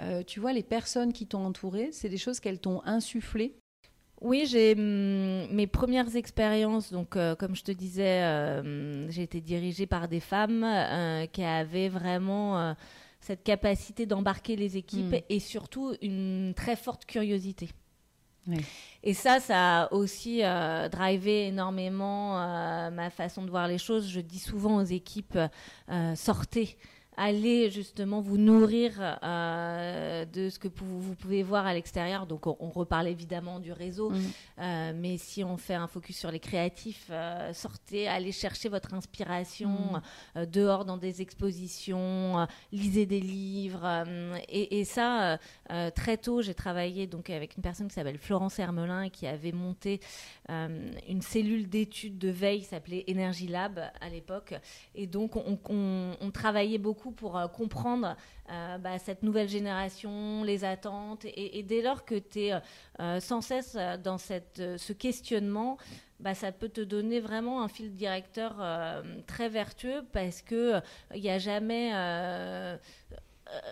euh, 0.00 0.22
tu 0.22 0.40
vois, 0.40 0.52
les 0.52 0.62
personnes 0.62 1.12
qui 1.12 1.26
t'ont 1.26 1.44
entouré, 1.44 1.90
c'est 1.92 2.08
des 2.08 2.18
choses 2.18 2.40
qu'elles 2.40 2.60
t'ont 2.60 2.82
insufflées? 2.84 3.56
Oui, 4.20 4.46
j'ai 4.46 4.72
hum, 4.72 5.46
mes 5.50 5.66
premières 5.66 6.16
expériences. 6.16 6.92
Donc, 6.92 7.16
euh, 7.16 7.34
comme 7.34 7.54
je 7.54 7.64
te 7.64 7.72
disais, 7.72 8.22
euh, 8.22 9.08
j'ai 9.10 9.22
été 9.22 9.40
dirigée 9.40 9.86
par 9.86 10.08
des 10.08 10.20
femmes 10.20 10.66
qui 11.32 11.44
avaient 11.44 11.88
vraiment 11.88 12.74
cette 13.20 13.42
capacité 13.42 14.06
d'embarquer 14.06 14.56
les 14.56 14.76
équipes 14.76 15.12
hmm. 15.12 15.24
et 15.28 15.40
surtout 15.40 15.94
une 16.02 16.52
très 16.54 16.76
forte 16.76 17.04
curiosité. 17.04 17.68
Et 19.02 19.12
ça, 19.12 19.40
ça 19.40 19.82
a 19.82 19.92
aussi 19.92 20.40
drivé 20.90 21.48
énormément 21.48 22.38
ma 22.90 23.10
façon 23.10 23.42
de 23.42 23.50
voir 23.50 23.68
les 23.68 23.76
choses. 23.76 24.08
Je 24.08 24.20
dis 24.20 24.38
souvent 24.38 24.76
aux 24.76 24.84
équipes 24.84 25.38
sortez 26.14 26.78
allez 27.18 27.68
justement 27.68 28.20
vous 28.20 28.38
nourrir 28.38 29.18
euh, 29.22 30.24
de 30.24 30.48
ce 30.48 30.58
que 30.58 30.68
vous, 30.68 31.14
pouvez 31.16 31.42
voir 31.42 31.66
à 31.66 31.74
l'extérieur. 31.74 32.26
Donc 32.26 32.46
on, 32.46 32.70
reparle 32.70 33.08
évidemment 33.08 33.58
du 33.58 33.72
réseau, 33.72 34.10
mm. 34.10 34.16
euh, 34.60 34.92
mais 34.94 35.18
si 35.18 35.42
on 35.42 35.56
fait 35.56 35.74
un 35.74 35.88
focus 35.88 36.16
sur 36.16 36.30
les 36.30 36.38
créatifs, 36.38 37.08
euh, 37.10 37.52
sortez, 37.52 38.06
allez 38.06 38.30
chercher 38.30 38.68
votre 38.68 38.94
inspiration 38.94 40.00
mm. 40.36 40.46
dehors 40.46 40.84
dans 40.84 40.96
des 40.96 41.20
expositions, 41.20 42.46
lisez 42.70 43.04
des 43.04 43.20
livres. 43.20 44.04
Et, 44.48 44.78
et, 44.78 44.84
ça, 44.84 45.38
très 45.96 46.16
tôt, 46.18 46.40
j'ai 46.40 46.54
travaillé 46.54 47.08
donc 47.08 47.30
avec 47.30 47.56
une 47.56 47.62
personne 47.62 47.88
qui 47.88 47.94
s'appelle 47.94 48.18
Florence 48.18 48.58
Hermelin 48.60 49.08
qui 49.08 49.26
avait 49.26 49.52
monté 49.52 50.00
une 50.48 51.22
cellule 51.22 51.68
d'études 51.68 52.18
de 52.18 52.28
veille 52.28 52.60
qui 52.60 52.66
s'appelait 52.66 53.04
Energy 53.10 53.48
Lab 53.48 53.80
à 54.00 54.08
l'époque. 54.08 54.54
Et 54.94 55.08
donc 55.08 55.34
on, 55.34 55.58
on 56.20 56.30
travaillait 56.30 56.78
beaucoup 56.78 57.07
pour 57.12 57.36
euh, 57.36 57.48
comprendre 57.48 58.16
euh, 58.50 58.78
bah, 58.78 58.98
cette 58.98 59.22
nouvelle 59.22 59.48
génération, 59.48 60.42
les 60.44 60.64
attentes. 60.64 61.24
Et, 61.24 61.62
dès 61.62 61.82
lors 61.82 62.04
que 62.04 62.16
tu 62.16 62.40
es 62.40 62.52
euh, 63.00 63.20
sans 63.20 63.40
cesse 63.40 63.76
dans 64.02 64.18
ce 64.18 64.92
questionnement, 64.92 65.78
bah, 66.20 66.34
ça 66.34 66.52
peut 66.52 66.68
te 66.68 66.80
donner 66.80 67.20
vraiment 67.20 67.62
un 67.62 67.68
fil 67.68 67.92
directeur 67.92 68.56
très 69.26 69.48
vertueux 69.48 70.04
parce 70.12 70.42
que 70.42 70.80
il 71.14 71.22
n'y 71.22 71.30
a 71.30 71.38
jamais 71.38 71.92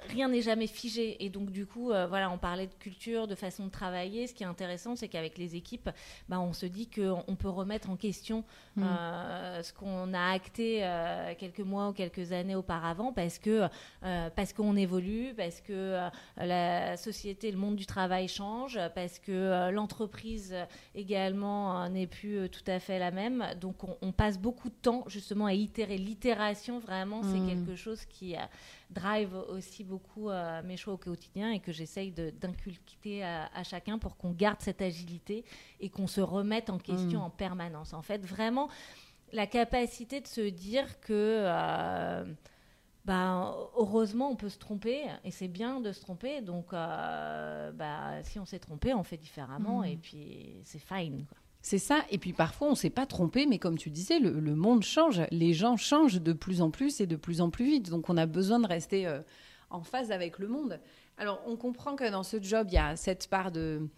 rien 0.08 0.28
n'est 0.28 0.42
jamais 0.42 0.66
figé. 0.66 1.24
Et 1.24 1.28
donc, 1.28 1.50
du 1.50 1.66
coup, 1.66 1.86
voilà, 1.86 2.30
on 2.30 2.38
parlait 2.38 2.66
de 2.66 2.74
culture, 2.74 3.26
de 3.26 3.34
façon 3.34 3.66
de 3.66 3.70
travailler. 3.70 4.26
Ce 4.26 4.34
qui 4.34 4.42
est 4.42 4.46
intéressant, 4.46 4.96
c'est 4.96 5.08
qu'avec 5.08 5.38
les 5.38 5.56
équipes, 5.56 5.90
bah, 6.28 6.40
on 6.40 6.52
se 6.52 6.66
dit 6.66 6.88
qu'on 6.88 7.36
peut 7.36 7.48
remettre 7.48 7.90
en 7.90 7.96
question 7.96 8.44
mm. 8.76 8.84
euh, 8.84 9.62
ce 9.62 9.72
qu'on 9.72 10.12
a 10.14 10.30
acté 10.32 10.88
quelques 11.38 11.60
mois 11.60 11.88
ou 11.88 11.92
quelques 11.92 12.32
années 12.32 12.54
auparavant 12.54 13.12
parce 13.12 13.38
que 13.38 13.68
parce 14.00 14.52
qu'on 14.52 14.76
évolue, 14.76 15.34
parce 15.36 15.60
que 15.60 16.08
la 16.36 16.96
société, 16.96 17.50
le 17.50 17.58
monde 17.58 17.76
du 17.76 17.86
travail 17.86 18.28
change, 18.28 18.78
parce 18.94 19.18
que 19.18 19.70
l'entreprise 19.70 20.54
également 20.94 21.88
n'est 21.88 22.06
plus 22.06 22.48
tout 22.50 22.64
à 22.66 22.78
fait 22.78 22.98
la 22.98 23.10
même. 23.10 23.44
Donc, 23.60 23.76
on, 24.02 24.12
passe 24.12 24.38
beaucoup 24.38 24.68
de 24.68 24.74
temps 24.74 25.04
justement 25.08 25.46
à 25.46 25.52
itérer. 25.52 25.98
L'itération, 25.98 26.78
vraiment, 26.78 27.22
c'est 27.22 27.38
mm. 27.38 27.48
quelque 27.48 27.76
chose 27.76 28.04
qui 28.06 28.36
drive 28.90 29.34
aussi 29.48 29.84
beaucoup 29.84 30.30
euh, 30.30 30.62
mes 30.64 30.76
choix 30.76 30.94
au 30.94 30.96
quotidien 30.96 31.50
et 31.50 31.60
que 31.60 31.72
j'essaye 31.72 32.12
d'inculquer 32.12 33.24
à, 33.24 33.62
chacun 33.64 33.98
pour 33.98 34.16
qu'on 34.16 34.30
garde 34.30 34.60
cette 34.60 34.80
agilité 34.80 35.44
et 35.80 35.88
qu'on 35.88 36.06
se 36.06 36.20
remette 36.20 36.70
en 36.70 36.78
question 36.78 37.20
mm. 37.20 37.24
en 37.24 37.30
permanence. 37.30 37.92
En 37.92 38.02
fait, 38.02 38.24
vraiment, 38.24 38.65
la 39.32 39.46
capacité 39.46 40.20
de 40.20 40.26
se 40.26 40.40
dire 40.40 41.00
que... 41.00 41.12
Euh, 41.12 42.24
bah, 43.06 43.56
heureusement, 43.76 44.30
on 44.30 44.34
peut 44.34 44.48
se 44.48 44.58
tromper 44.58 45.04
et 45.22 45.30
c'est 45.30 45.46
bien 45.46 45.80
de 45.80 45.92
se 45.92 46.00
tromper. 46.00 46.40
Donc, 46.40 46.72
euh, 46.72 47.70
bah, 47.70 48.20
si 48.24 48.40
on 48.40 48.44
s'est 48.44 48.58
trompé, 48.58 48.94
on 48.94 49.04
fait 49.04 49.16
différemment 49.16 49.82
mm. 49.82 49.84
et 49.84 49.96
puis 49.96 50.56
c'est 50.64 50.80
fine. 50.80 51.24
Quoi. 51.24 51.38
C'est 51.62 51.78
ça. 51.78 52.04
Et 52.10 52.18
puis 52.18 52.32
parfois, 52.32 52.68
on 52.68 52.72
ne 52.72 52.76
s'est 52.76 52.90
pas 52.90 53.06
trompé, 53.06 53.46
mais 53.46 53.58
comme 53.58 53.78
tu 53.78 53.90
disais, 53.90 54.18
le, 54.18 54.54
monde 54.54 54.82
change. 54.82 55.22
Les 55.30 55.52
gens 55.52 55.76
changent 55.76 56.20
de 56.20 56.32
plus 56.32 56.60
en 56.62 56.70
plus 56.70 57.00
et 57.00 57.06
de 57.06 57.16
plus 57.16 57.40
en 57.40 57.50
plus 57.50 57.64
vite. 57.64 57.90
Donc 57.90 58.08
on 58.08 58.16
a 58.16 58.26
besoin 58.26 58.58
de 58.58 58.66
rester 58.66 59.06
euh, 59.06 59.20
en 59.70 59.82
phase 59.82 60.10
avec 60.10 60.38
le 60.38 60.48
monde. 60.48 60.80
Alors 61.16 61.42
on 61.46 61.56
comprend 61.56 61.96
que 61.96 62.08
dans 62.10 62.22
ce 62.22 62.42
job, 62.42 62.68
il 62.70 62.74
y 62.74 62.78
a 62.78 62.96
cette 62.96 63.28
part 63.28 63.50
de 63.50 63.88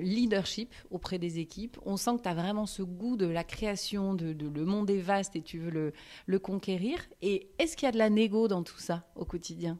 leadership 0.00 0.74
auprès 0.90 1.18
des 1.18 1.38
équipes. 1.38 1.78
On 1.84 1.96
sent 1.96 2.16
que 2.18 2.22
tu 2.22 2.28
as 2.28 2.34
vraiment 2.34 2.66
ce 2.66 2.82
goût 2.82 3.16
de 3.16 3.26
la 3.26 3.44
création, 3.44 4.14
de, 4.14 4.34
le 4.38 4.64
monde 4.64 4.90
est 4.90 5.00
vaste 5.00 5.36
et 5.36 5.42
tu 5.42 5.58
veux 5.58 5.92
le, 6.26 6.38
conquérir. 6.38 6.98
Et 7.22 7.48
est-ce 7.58 7.76
qu'il 7.76 7.86
y 7.86 7.88
a 7.88 7.92
de 7.92 7.98
la 7.98 8.10
négo 8.10 8.48
dans 8.48 8.62
tout 8.62 8.78
ça 8.78 9.04
au 9.14 9.24
quotidien? 9.24 9.78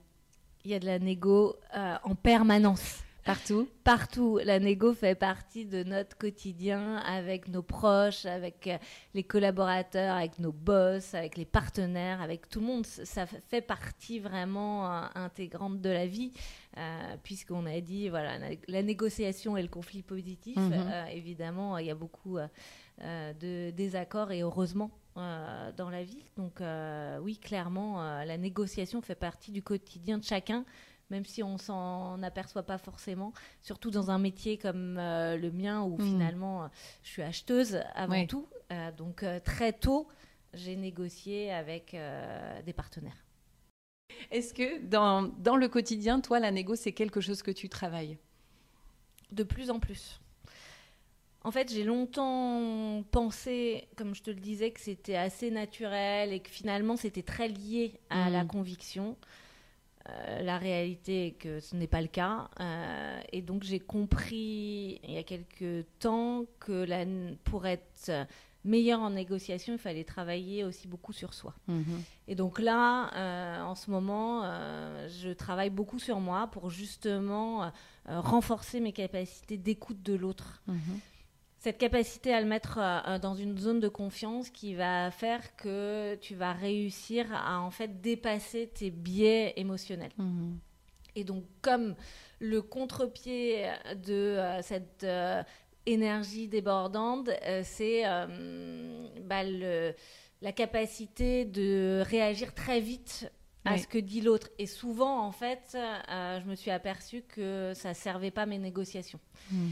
Il 0.65 0.71
y 0.71 0.75
a 0.75 0.79
de 0.79 0.87
la 0.87 0.99
négo 0.99 1.57
euh, 1.77 1.97
en 2.03 2.15
permanence. 2.15 3.06
Partout 3.27 3.69
Partout. 3.83 4.39
La 4.45 4.61
négo 4.61 4.95
fait 4.95 5.17
partie 5.17 5.67
de 5.67 5.83
notre 5.83 6.17
quotidien 6.17 6.99
avec 6.99 7.49
nos 7.49 7.63
proches, 7.63 8.25
avec 8.25 8.69
euh, 8.69 8.79
les 9.15 9.25
collaborateurs, 9.25 10.15
avec 10.15 10.39
nos 10.39 10.53
boss, 10.53 11.13
avec 11.13 11.37
les 11.37 11.45
partenaires, 11.45 12.23
avec 12.23 12.49
tout 12.49 12.61
le 12.61 12.67
monde. 12.67 12.87
Ça 12.87 13.27
fait 13.27 13.61
partie 13.61 14.21
vraiment 14.21 14.87
euh, 14.87 15.07
intégrante 15.17 15.81
de 15.81 15.91
la 15.91 16.07
vie, 16.07 16.33
euh, 16.77 17.17
puisqu'on 17.25 17.67
a 17.67 17.81
dit, 17.81 18.09
voilà, 18.09 18.39
la, 18.69 18.83
négociation 18.85 19.57
et 19.57 19.63
le 19.63 19.69
conflit 19.69 20.03
positif, 20.03 20.57
mhm. 20.57 21.09
évidemment, 21.13 21.79
il 21.79 21.87
y 21.87 21.91
a 21.91 21.97
beaucoup 21.97 22.39
de 23.01 23.71
désaccords 23.71 24.31
et 24.31 24.43
heureusement 24.43 24.91
dans 25.17 25.91
la 25.91 26.05
vie. 26.05 26.23
Donc 26.37 26.63
oui, 27.23 27.39
clairement, 27.39 28.23
la 28.25 28.39
négociation 28.39 29.03
fait 29.03 29.17
partie 29.17 29.51
du 29.51 29.63
quotidien 29.63 30.19
de 30.19 30.25
chacun 30.25 30.65
même 31.11 31.25
si 31.25 31.43
on 31.43 31.59
s'en 31.59 32.23
aperçoit 32.23 32.65
pas 32.65 32.79
forcément, 32.79 33.33
surtout 33.63 33.91
dans 33.91 34.11
un 34.11 34.19
métier 34.19 34.59
comme 34.59 34.99
euh, 34.99 35.37
le 35.37 35.51
mien 35.51 35.83
où 35.83 35.97
mm. 35.97 36.05
finalement 36.05 36.65
euh, 36.65 36.69
je 37.03 37.11
suis 37.11 37.23
acheteuse 37.23 37.81
avant 37.95 38.27
tout. 38.27 38.49
Euh, 38.73 38.91
donc 38.93 39.25
très 39.45 39.73
tôt, 39.73 40.09
j'ai 40.55 40.77
négocié 40.77 41.53
avec 41.53 41.97
des 42.65 42.73
partenaires. 42.73 43.25
Est-ce 44.31 44.55
que 44.55 44.81
dans, 44.83 45.23
dans, 45.23 45.57
le 45.57 45.69
quotidien, 45.69 46.21
toi, 46.21 46.41
la 46.41 46.51
négo, 46.51 46.75
c'est 46.75 46.93
quelque 46.93 47.21
chose 47.21 47.43
que 47.43 47.51
tu 47.51 47.69
travailles? 47.69 48.19
De 49.31 49.43
plus 49.43 49.71
en 49.71 49.79
plus. 49.79 50.21
En 51.43 51.51
fait, 51.51 51.73
j'ai 51.73 51.85
longtemps 51.85 53.05
pensé, 53.11 53.89
comme 53.97 54.15
je 54.15 54.23
te 54.23 54.31
le 54.31 54.41
disais, 54.41 54.71
que 54.71 54.81
c'était 54.81 55.17
assez 55.17 55.51
naturel 55.51 56.33
et 56.33 56.41
que 56.41 56.51
finalement 56.51 56.97
c'était 56.97 57.23
très 57.23 57.49
lié 57.49 58.01
à 58.11 58.31
la 58.31 58.45
mm. 58.45 58.49
conviction. 58.49 59.17
Euh, 60.09 60.43
la 60.43 60.59
réalité 60.59 61.29
est 61.29 61.33
que 61.33 61.61
ce 61.61 61.77
n'est 61.77 61.87
pas 61.87 62.01
le 62.01 62.09
cas. 62.09 62.49
Euh, 62.61 63.21
et 63.33 63.43
donc 63.43 63.63
j'ai 63.63 63.81
compris 63.81 65.01
il 65.05 65.13
y 65.13 65.19
a 65.19 65.23
quelques 65.23 65.87
temps 65.99 66.45
que 66.61 67.35
pour 67.45 67.67
être 67.67 68.27
meilleur 68.65 69.01
en 69.01 69.11
négociation, 69.11 69.75
il 69.75 69.79
fallait 69.79 70.05
travailler 70.05 70.65
aussi 70.65 70.89
beaucoup 70.89 71.13
sur 71.13 71.35
soi. 71.35 71.55
Mhm. 71.69 72.03
Et 72.29 72.35
donc 72.35 72.59
là, 72.59 73.11
euh, 73.15 73.63
en 73.63 73.75
ce 73.75 73.91
moment, 73.91 74.43
je 75.09 75.33
travaille 75.33 75.71
beaucoup 75.71 75.99
sur 75.99 76.21
moi 76.21 76.49
pour 76.49 76.71
justement 76.71 77.71
renforcer 78.07 78.81
mes 78.81 78.93
capacités 78.93 79.57
d'écoute 79.57 80.03
de 80.03 80.15
l'autre. 80.15 80.63
Mhm 80.67 81.01
cette 81.67 81.79
capacité 81.79 82.33
à 82.33 82.41
le 82.41 82.47
mettre 82.47 82.79
euh, 82.79 83.01
euh, 83.09 83.19
dans 83.19 83.35
une 83.35 83.59
zone 83.59 83.81
de 83.81 83.89
confiance 83.89 84.51
qui 84.51 84.77
va 84.77 85.11
faire 85.11 85.57
que 85.57 86.15
tu 86.21 86.37
vas 86.37 86.53
réussir 86.53 87.27
à 87.35 87.61
en 87.61 87.73
fait 87.73 88.01
dépasser 88.01 88.69
tes 88.73 88.93
biais 88.93 89.53
émotionnels. 89.57 90.13
Mhm. 90.17 90.61
Et 91.17 91.25
donc 91.25 91.43
comme 91.63 91.97
le 92.39 92.63
contre-pied 92.63 93.67
de 93.97 94.13
euh, 94.13 94.63
cette 94.63 95.05
énergie 95.87 96.47
débordante, 96.47 97.31
c'est 97.65 98.05
bah, 99.25 99.43
la 99.43 100.53
capacité 100.53 101.47
de 101.47 102.01
réagir 102.07 102.55
très 102.55 102.79
vite 102.79 103.29
à 103.65 103.77
ce 103.77 103.89
que 103.89 103.99
dit 103.99 104.21
l'autre. 104.21 104.51
Et 104.61 104.67
souvent, 104.67 105.19
en 105.21 105.33
fait, 105.33 105.73
je 105.75 106.49
me 106.49 106.55
suis 106.55 106.71
aperçue 106.71 107.23
que 107.23 107.73
ça 107.75 107.93
servait 107.93 108.31
pas 108.31 108.47
mes 108.47 108.59
négociations. 108.59 109.19
Mhm. 109.51 109.71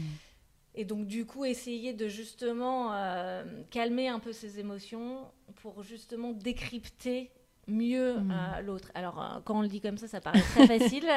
Et 0.75 0.85
donc, 0.85 1.07
du 1.07 1.25
coup, 1.25 1.45
essayer 1.45 1.93
de 1.93 2.07
justement 2.07 2.93
euh, 2.93 3.43
calmer 3.69 4.07
un 4.07 4.19
peu 4.19 4.33
ses 4.33 4.59
émotions 4.59 5.21
pour 5.61 5.83
justement 5.83 6.33
décrypter 6.33 7.31
mieux 7.67 8.19
mmh. 8.19 8.59
l'autre. 8.63 8.91
Alors, 8.93 9.41
quand 9.43 9.57
on 9.57 9.61
le 9.61 9.67
dit 9.67 9.81
comme 9.81 9.97
ça, 9.97 10.07
ça 10.07 10.21
paraît 10.21 10.41
très 10.41 10.67
facile. 10.79 11.07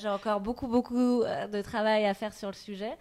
J'ai 0.00 0.08
encore 0.08 0.40
beaucoup, 0.40 0.66
beaucoup 0.66 1.22
de 1.22 1.60
travail 1.60 2.06
à 2.06 2.14
faire 2.14 2.32
sur 2.32 2.48
le 2.48 2.54
sujet. 2.54 2.96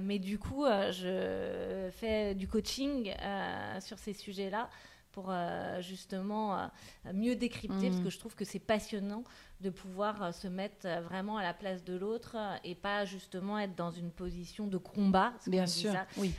mais 0.00 0.18
du 0.18 0.38
coup, 0.38 0.64
je 0.64 1.90
fais 1.92 2.34
du 2.34 2.48
coaching 2.48 3.12
sur 3.80 3.98
ces 3.98 4.14
sujets-là 4.14 4.70
pour 5.12 5.26
euh, 5.28 5.80
justement 5.80 6.56
euh, 6.56 6.66
mieux 7.12 7.36
décrypter, 7.36 7.88
parce 7.88 8.00
mm. 8.00 8.04
que 8.04 8.10
je 8.10 8.18
trouve 8.18 8.34
que 8.34 8.44
c'est 8.44 8.58
passionnant 8.58 9.24
de 9.60 9.70
pouvoir 9.70 10.22
euh, 10.22 10.32
se 10.32 10.48
mettre 10.48 10.86
vraiment 11.02 11.36
à 11.36 11.42
la 11.42 11.54
place 11.54 11.84
de 11.84 11.96
l'autre 11.96 12.36
et 12.64 12.74
pas 12.74 13.04
justement 13.04 13.58
être 13.58 13.74
dans 13.76 13.90
une 13.90 14.10
position 14.10 14.66
de 14.66 14.78
combat, 14.78 15.32
bien 15.46 15.66
sûr, 15.66 15.92
oui. 16.16 16.32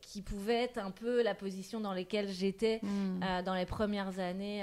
qui 0.00 0.22
pouvait 0.22 0.64
être 0.64 0.78
un 0.78 0.90
peu 0.90 1.22
la 1.22 1.34
position 1.34 1.80
dans 1.80 1.94
laquelle 1.94 2.28
j'étais 2.28 2.80
mm. 2.82 3.42
dans 3.44 3.54
les 3.54 3.66
premières 3.66 4.18
années 4.18 4.62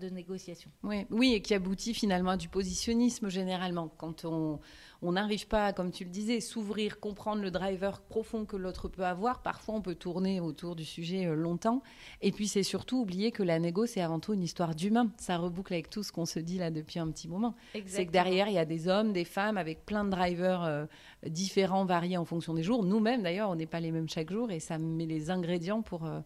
de 0.00 0.08
négociation. 0.08 0.70
Oui, 0.82 1.06
oui, 1.10 1.34
et 1.34 1.42
qui 1.42 1.54
aboutit 1.54 1.94
finalement 1.94 2.30
à 2.30 2.36
du 2.36 2.48
positionnisme 2.48 3.28
généralement 3.28 3.88
quand 3.96 4.24
on 4.24 4.60
on 5.04 5.12
n'arrive 5.12 5.46
pas, 5.46 5.74
comme 5.74 5.90
tu 5.90 6.04
le 6.04 6.10
disais, 6.10 6.40
s'ouvrir, 6.40 6.98
comprendre 6.98 7.42
le 7.42 7.50
driver 7.50 8.00
profond 8.00 8.46
que 8.46 8.56
l'autre 8.56 8.88
peut 8.88 9.04
avoir. 9.04 9.42
Parfois, 9.42 9.74
on 9.74 9.82
peut 9.82 9.94
tourner 9.94 10.40
autour 10.40 10.76
du 10.76 10.84
sujet 10.84 11.26
euh, 11.26 11.34
longtemps. 11.34 11.82
Et 12.22 12.32
puis, 12.32 12.48
c'est 12.48 12.62
surtout 12.62 13.00
oublier 13.00 13.30
que 13.30 13.42
la 13.42 13.58
négo, 13.58 13.84
c'est 13.84 14.00
avant 14.00 14.18
tout 14.18 14.32
une 14.32 14.42
histoire 14.42 14.74
d'humain. 14.74 15.10
Ça 15.18 15.36
reboucle 15.36 15.74
avec 15.74 15.90
tout 15.90 16.02
ce 16.02 16.10
qu'on 16.10 16.24
se 16.24 16.38
dit 16.38 16.56
là 16.58 16.70
depuis 16.70 16.98
un 16.98 17.10
petit 17.10 17.23
moment. 17.28 17.54
C'est 17.86 18.06
que 18.06 18.10
derrière, 18.10 18.48
il 18.48 18.54
y 18.54 18.58
a 18.58 18.64
des 18.64 18.88
hommes, 18.88 19.12
des 19.12 19.24
femmes 19.24 19.56
avec 19.56 19.84
plein 19.84 20.04
de 20.04 20.10
drivers 20.10 20.62
euh, 20.64 20.86
différents, 21.26 21.84
variés 21.84 22.16
en 22.16 22.24
fonction 22.24 22.54
des 22.54 22.62
jours. 22.62 22.84
Nous-mêmes, 22.84 23.22
d'ailleurs, 23.22 23.50
on 23.50 23.56
n'est 23.56 23.66
pas 23.66 23.80
les 23.80 23.90
mêmes 23.90 24.08
chaque 24.08 24.30
jour 24.30 24.50
et 24.50 24.60
ça 24.60 24.78
met 24.78 25.06
les 25.06 25.30
ingrédients 25.30 25.82
pour. 25.82 26.04
Euh, 26.04 26.20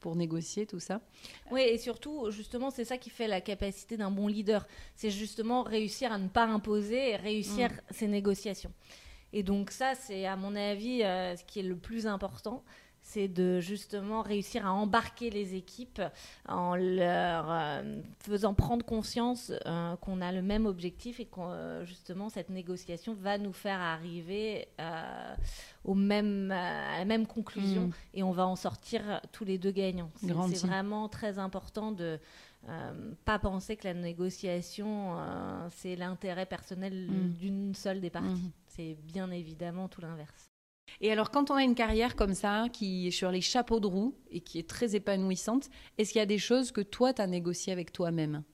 pour 0.00 0.16
négocier 0.16 0.66
tout 0.66 0.80
ça. 0.80 1.00
Oui, 1.52 1.60
et 1.60 1.78
surtout, 1.78 2.28
justement, 2.32 2.70
c'est 2.70 2.84
ça 2.84 2.98
qui 2.98 3.08
fait 3.08 3.28
la 3.28 3.40
capacité 3.40 3.96
d'un 3.96 4.10
bon 4.10 4.26
leader. 4.26 4.66
C'est 4.96 5.10
justement 5.10 5.62
réussir 5.62 6.10
à 6.10 6.18
ne 6.18 6.26
pas 6.26 6.44
imposer 6.44 7.10
et 7.10 7.14
réussir 7.14 7.70
mm. 7.70 7.76
ses 7.92 8.08
négociations. 8.08 8.72
Et 9.32 9.42
donc 9.42 9.70
ça, 9.70 9.94
c'est 9.94 10.26
à 10.26 10.34
mon 10.34 10.54
avis 10.56 11.02
euh, 11.02 11.36
ce 11.36 11.44
qui 11.44 11.60
est 11.60 11.62
le 11.62 11.76
plus 11.76 12.06
important 12.06 12.64
c'est 13.02 13.28
de 13.28 13.60
justement 13.60 14.22
réussir 14.22 14.66
à 14.66 14.72
embarquer 14.72 15.30
les 15.30 15.54
équipes 15.54 16.00
en 16.48 16.76
leur 16.76 17.50
euh, 17.50 18.00
faisant 18.20 18.54
prendre 18.54 18.84
conscience 18.84 19.52
euh, 19.66 19.96
qu'on 19.96 20.20
a 20.20 20.32
le 20.32 20.42
même 20.42 20.66
objectif 20.66 21.20
et 21.20 21.26
que 21.26 21.84
justement 21.84 22.28
cette 22.28 22.50
négociation 22.50 23.14
va 23.14 23.38
nous 23.38 23.52
faire 23.52 23.80
arriver 23.80 24.68
au 25.84 25.94
même, 25.94 26.50
à 26.50 26.98
la 26.98 27.04
même 27.04 27.26
conclusion 27.26 27.88
mm. 27.88 27.92
et 28.14 28.22
on 28.22 28.32
va 28.32 28.46
en 28.46 28.56
sortir 28.56 29.20
tous 29.32 29.44
les 29.44 29.58
deux 29.58 29.72
gagnants. 29.72 30.10
C'est 30.20 30.66
vraiment 30.66 31.08
très 31.08 31.38
important 31.38 31.92
de 31.92 32.18
euh, 32.68 33.12
pas 33.24 33.38
penser 33.40 33.76
que 33.76 33.88
la 33.88 33.94
négociation, 33.94 35.18
euh, 35.18 35.68
c'est 35.70 35.96
l'intérêt 35.96 36.46
personnel 36.46 37.08
mm. 37.10 37.32
d'une 37.32 37.74
seule 37.74 38.00
des 38.00 38.10
parties. 38.10 38.28
Mm. 38.28 38.52
C'est 38.66 38.96
bien 39.02 39.30
évidemment 39.30 39.88
tout 39.88 40.00
l'inverse. 40.00 40.51
Et 41.00 41.10
alors, 41.12 41.30
quand 41.30 41.50
on 41.50 41.54
a 41.54 41.62
une 41.62 41.74
carrière 41.74 42.16
comme 42.16 42.34
ça, 42.34 42.66
qui 42.72 43.08
est 43.08 43.10
sur 43.10 43.30
les 43.30 43.40
chapeaux 43.40 43.80
de 43.80 43.86
roue 43.86 44.14
et 44.30 44.40
qui 44.40 44.58
est 44.58 44.68
très 44.68 44.94
épanouissante, 44.94 45.68
est-ce 45.98 46.12
qu'il 46.12 46.18
y 46.18 46.22
a 46.22 46.26
des 46.26 46.38
choses 46.38 46.72
que 46.72 46.80
toi, 46.80 47.12
tu 47.12 47.22
as 47.22 47.26
négociées 47.26 47.72
avec 47.72 47.92
toi-même? 47.92 48.44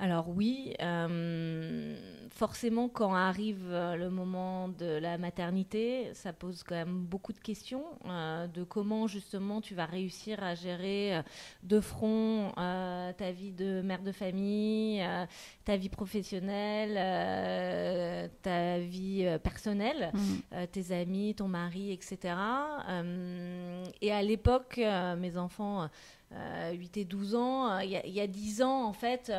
Alors 0.00 0.30
oui, 0.30 0.72
euh, 0.80 1.94
forcément 2.30 2.88
quand 2.88 3.14
arrive 3.14 3.66
euh, 3.68 3.96
le 3.96 4.08
moment 4.08 4.68
de 4.68 4.96
la 4.96 5.18
maternité, 5.18 6.08
ça 6.14 6.32
pose 6.32 6.62
quand 6.62 6.74
même 6.74 7.04
beaucoup 7.04 7.34
de 7.34 7.38
questions 7.38 7.84
euh, 8.06 8.46
de 8.46 8.64
comment 8.64 9.06
justement 9.06 9.60
tu 9.60 9.74
vas 9.74 9.84
réussir 9.84 10.42
à 10.42 10.54
gérer 10.54 11.20
de 11.64 11.80
front 11.80 12.50
ta 12.56 13.30
vie 13.30 13.52
de 13.52 13.82
mère 13.82 14.02
de 14.02 14.12
famille, 14.12 15.04
ta 15.66 15.76
vie 15.76 15.90
professionnelle, 15.90 16.94
ta 18.40 18.78
vie 18.78 19.38
personnelle, 19.42 20.12
mmh. 20.14 20.66
tes 20.72 20.92
amis, 20.92 21.34
ton 21.34 21.48
mari, 21.48 21.92
etc. 21.92 22.34
et 24.00 24.12
à 24.12 24.22
l'époque, 24.22 24.80
mes 25.18 25.36
enfants... 25.36 25.90
8 26.32 26.96
et 26.96 27.04
12 27.04 27.34
ans, 27.34 27.78
il 27.80 27.90
y, 27.90 28.20
a 28.20 28.26
10 28.26 28.62
ans 28.62 28.84
en 28.84 28.92
fait, 28.92 29.32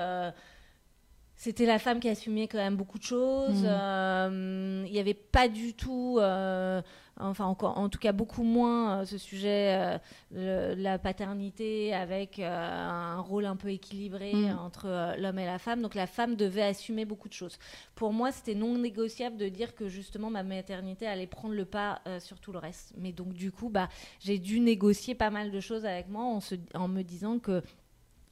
c'était 1.42 1.66
la 1.66 1.80
femme 1.80 2.00
qui 2.00 2.08
assumait 2.08 2.48
quand 2.48 2.60
même 2.60 2.76
beaucoup 2.76 3.00
de 3.00 3.04
choses. 3.04 3.64
Mm. 3.64 3.68
Euh, 3.68 4.84
il 4.86 4.94
n'y 4.94 5.00
avait 5.00 5.16
pas 5.16 5.48
du 5.48 5.74
tout, 5.74 6.20
euh, 6.20 6.84
enfin 7.22 7.45
encore, 7.45 7.78
en 7.78 7.89
tout 7.89 7.99
cas 7.99 8.11
beaucoup 8.11 8.43
moins 8.43 9.01
euh, 9.01 9.05
ce 9.05 9.17
sujet 9.17 9.99
de 10.32 10.74
la 10.78 10.99
paternité 10.99 11.93
avec 11.93 12.39
un 12.39 13.19
rôle 13.19 13.45
un 13.45 13.55
peu 13.55 13.69
équilibré 13.69 14.34
mm. 14.34 14.57
entre 14.59 15.15
l'homme 15.17 15.39
et 15.39 15.45
la 15.45 15.59
femme. 15.59 15.82
Donc 15.82 15.95
la 15.95 16.07
femme 16.07 16.36
devait 16.36 16.63
assumer 16.63 17.05
beaucoup 17.05 17.30
de 17.30 17.34
choses. 17.34 17.57
Pour 17.95 18.13
moi, 18.13 18.32
c'était 18.32 18.55
non 18.55 18.78
négociable 18.78 19.38
de 19.38 19.49
dire 19.49 19.76
que 19.76 19.88
justement 19.88 20.30
ma 20.30 20.43
maternité 20.43 21.07
allait 21.07 21.28
prendre 21.28 21.53
le 21.53 21.65
pas 21.65 22.01
sur 22.19 22.39
tout 22.39 22.51
le 22.51 22.59
reste. 22.59 22.93
Mais 22.97 23.11
donc 23.11 23.34
du 23.34 23.51
coup, 23.51 23.69
bah, 23.69 23.89
j'ai 24.19 24.38
dû 24.38 24.59
négocier 24.59 25.15
pas 25.15 25.30
mal 25.30 25.51
de 25.51 25.59
choses 25.59 25.86
avec 25.86 26.09
moi 26.09 26.24
en, 26.24 26.39
en 26.74 26.88
me 26.88 27.01
disant 27.01 27.39
que 27.39 27.61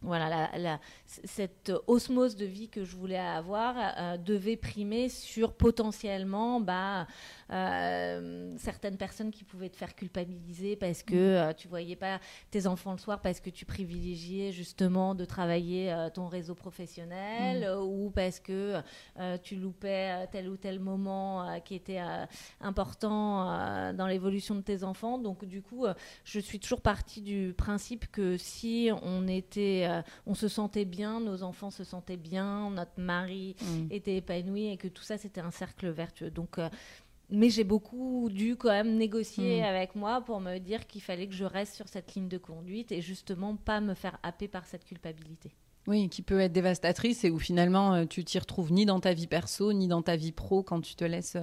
voilà, 0.02 0.50
la, 0.58 0.80
cette 1.06 1.74
osmose 1.88 2.38
de 2.38 2.46
vie 2.46 2.70
que 2.70 2.86
je 2.86 2.96
voulais 2.96 3.20
avoir 3.20 3.76
euh, 3.78 4.18
devait 4.18 4.56
primer 4.56 5.10
sur 5.10 5.54
potentiellement 5.54 6.62
bah, 6.62 7.06
euh, 7.52 8.56
certaines 8.58 8.98
personnes 8.98 9.32
qui 9.32 9.44
pouvaient 9.44 9.70
te 9.70 9.78
faire 9.78 9.96
culpabiliser 9.96 10.76
parce 10.76 11.04
que 11.04 11.16
mm. 11.16 11.50
euh, 11.50 11.54
tu 11.54 11.68
voyais 11.68 11.96
pas 11.96 12.20
tes 12.52 12.68
enfants 12.68 12.92
le 12.92 12.98
soir 12.98 13.22
parce 13.22 13.40
que 13.40 13.50
tu 13.50 13.66
privilégiais 13.66 14.52
justement 14.52 15.16
de 15.16 15.26
travailler 15.26 15.96
ton 16.14 16.28
réseau 16.28 16.56
professionnel 16.56 17.70
mm. 17.70 17.82
ou 17.82 18.12
parce 18.12 18.40
que 18.40 18.82
tu 19.44 19.56
loupais 19.56 20.28
tel 20.32 20.50
ou 20.50 20.58
tel 20.58 20.80
moment 20.80 21.60
qui 21.66 21.76
était 21.76 22.02
important 22.62 23.94
dans 23.94 24.08
l'évolution 24.08 24.56
de 24.56 24.62
tes 24.62 24.84
enfants. 24.84 25.18
Donc 25.18 25.46
du 25.46 25.62
coup, 25.62 25.86
je 26.24 26.40
suis 26.40 26.60
toujours 26.60 26.82
partie 26.82 27.22
du 27.22 27.54
principe 27.58 28.12
que 28.12 28.38
si 28.38 28.90
on 29.04 29.28
était 29.28 29.88
euh, 29.90 30.02
on 30.26 30.34
se 30.34 30.48
sentait 30.48 30.86
bien, 30.86 31.20
nos 31.20 31.44
enfants 31.44 31.72
se 31.72 31.84
sentaient 31.84 32.18
bien, 32.18 32.72
notre 32.72 33.00
mari 33.00 33.56
mm. 33.62 33.88
était 33.92 34.18
épanoui 34.18 34.68
et 34.68 34.78
que 34.78 34.88
tout 34.88 35.04
ça 35.04 35.18
c'était 35.18 35.42
un 35.42 35.52
cercle 35.52 35.90
vertueux. 35.90 36.32
Donc 36.32 36.58
euh, 36.58 36.70
mais 37.30 37.50
j'ai 37.50 37.64
beaucoup 37.64 38.30
dû 38.32 38.56
quand 38.56 38.70
même 38.70 38.96
négocier 38.96 39.62
mm. 39.62 39.66
avec 39.66 39.96
moi 39.96 40.22
pour 40.22 40.40
me 40.40 40.58
dire 40.58 40.88
qu'il 40.88 41.02
fallait 41.02 41.28
que 41.28 41.34
je 41.34 41.46
reste 41.46 41.76
sur 41.76 41.88
cette 41.88 42.14
ligne 42.16 42.28
de 42.28 42.38
conduite 42.38 42.92
et 42.92 43.02
justement 43.02 43.56
pas 43.56 43.82
me 43.82 43.94
faire 43.94 44.18
happer 44.24 44.48
par 44.48 44.66
cette 44.66 44.86
culpabilité. 44.86 45.52
Oui, 45.88 46.10
qui 46.10 46.22
peut 46.22 46.40
être 46.40 46.52
dévastatrice 46.52 47.24
et 47.24 47.32
où 47.32 47.40
finalement 47.40 47.94
euh, 47.94 48.06
tu 48.06 48.24
t'y 48.24 48.38
retrouves 48.38 48.72
ni 48.72 48.86
dans 48.86 49.00
ta 49.00 49.14
vie 49.14 49.28
perso 49.28 49.74
ni 49.74 49.88
dans 49.88 50.02
ta 50.02 50.16
vie 50.16 50.32
pro 50.32 50.62
quand 50.62 50.82
tu 50.82 50.96
te 50.96 51.04
laisses, 51.04 51.38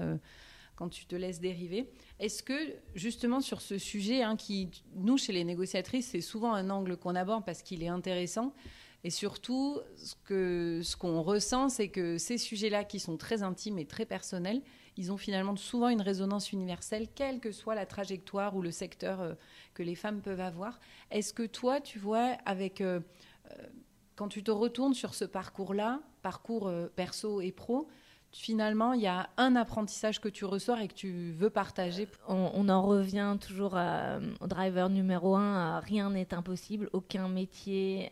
quand 0.76 0.88
tu 0.88 1.06
te 1.06 1.16
laisses 1.16 1.40
dériver. 1.40 1.90
Est-ce 2.20 2.42
que 2.42 2.54
justement 2.94 3.40
sur 3.40 3.60
ce 3.60 3.78
sujet, 3.78 4.22
hein, 4.22 4.36
qui 4.36 4.70
nous 4.94 5.18
chez 5.18 5.32
les 5.32 5.42
négociatrices, 5.42 6.08
c'est 6.08 6.20
souvent 6.20 6.52
un 6.54 6.70
angle 6.70 6.96
qu'on 6.96 7.14
aborde 7.14 7.44
parce 7.44 7.62
qu'il 7.62 7.82
est 7.82 7.88
intéressant, 7.88 8.54
et 9.02 9.10
surtout 9.10 9.78
ce 9.96 10.14
que 10.24 10.80
ce 10.82 10.96
qu'on 10.96 11.22
ressent, 11.22 11.68
c'est 11.68 11.88
que 11.88 12.18
ces 12.18 12.38
sujets-là 12.38 12.84
qui 12.84 13.00
sont 13.00 13.16
très 13.16 13.42
intimes 13.42 13.78
et 13.78 13.86
très 13.86 14.04
personnels, 14.04 14.62
ils 14.96 15.12
ont 15.12 15.16
finalement 15.16 15.56
souvent 15.56 15.88
une 15.88 16.00
résonance 16.00 16.52
universelle, 16.52 17.08
quelle 17.14 17.40
que 17.40 17.52
soit 17.52 17.74
la 17.74 17.86
trajectoire 17.86 18.56
ou 18.56 18.62
le 18.62 18.70
secteur 18.70 19.20
euh, 19.20 19.34
que 19.74 19.82
les 19.82 19.94
femmes 19.94 20.20
peuvent 20.20 20.40
avoir. 20.40 20.80
Est-ce 21.10 21.32
que 21.32 21.46
toi, 21.46 21.80
tu 21.80 21.98
vois, 21.98 22.36
avec 22.46 22.80
euh, 22.80 23.00
euh, 23.50 23.66
quand 24.14 24.28
tu 24.28 24.42
te 24.42 24.50
retournes 24.50 24.94
sur 24.94 25.14
ce 25.14 25.24
parcours-là, 25.24 26.00
parcours 26.22 26.72
perso 26.96 27.42
et 27.42 27.52
pro, 27.52 27.86
finalement, 28.32 28.94
il 28.94 29.02
y 29.02 29.06
a 29.06 29.28
un 29.36 29.54
apprentissage 29.56 30.20
que 30.20 30.28
tu 30.28 30.46
ressors 30.46 30.78
et 30.78 30.88
que 30.88 30.94
tu 30.94 31.32
veux 31.32 31.50
partager 31.50 32.08
On, 32.26 32.68
en 32.68 32.82
revient 32.82 33.36
toujours 33.40 33.78
au 34.40 34.46
driver 34.46 34.88
numéro 34.88 35.36
un, 35.36 35.78
rien 35.80 36.10
n'est 36.10 36.34
impossible, 36.34 36.88
aucun 36.92 37.28
métier 37.28 38.08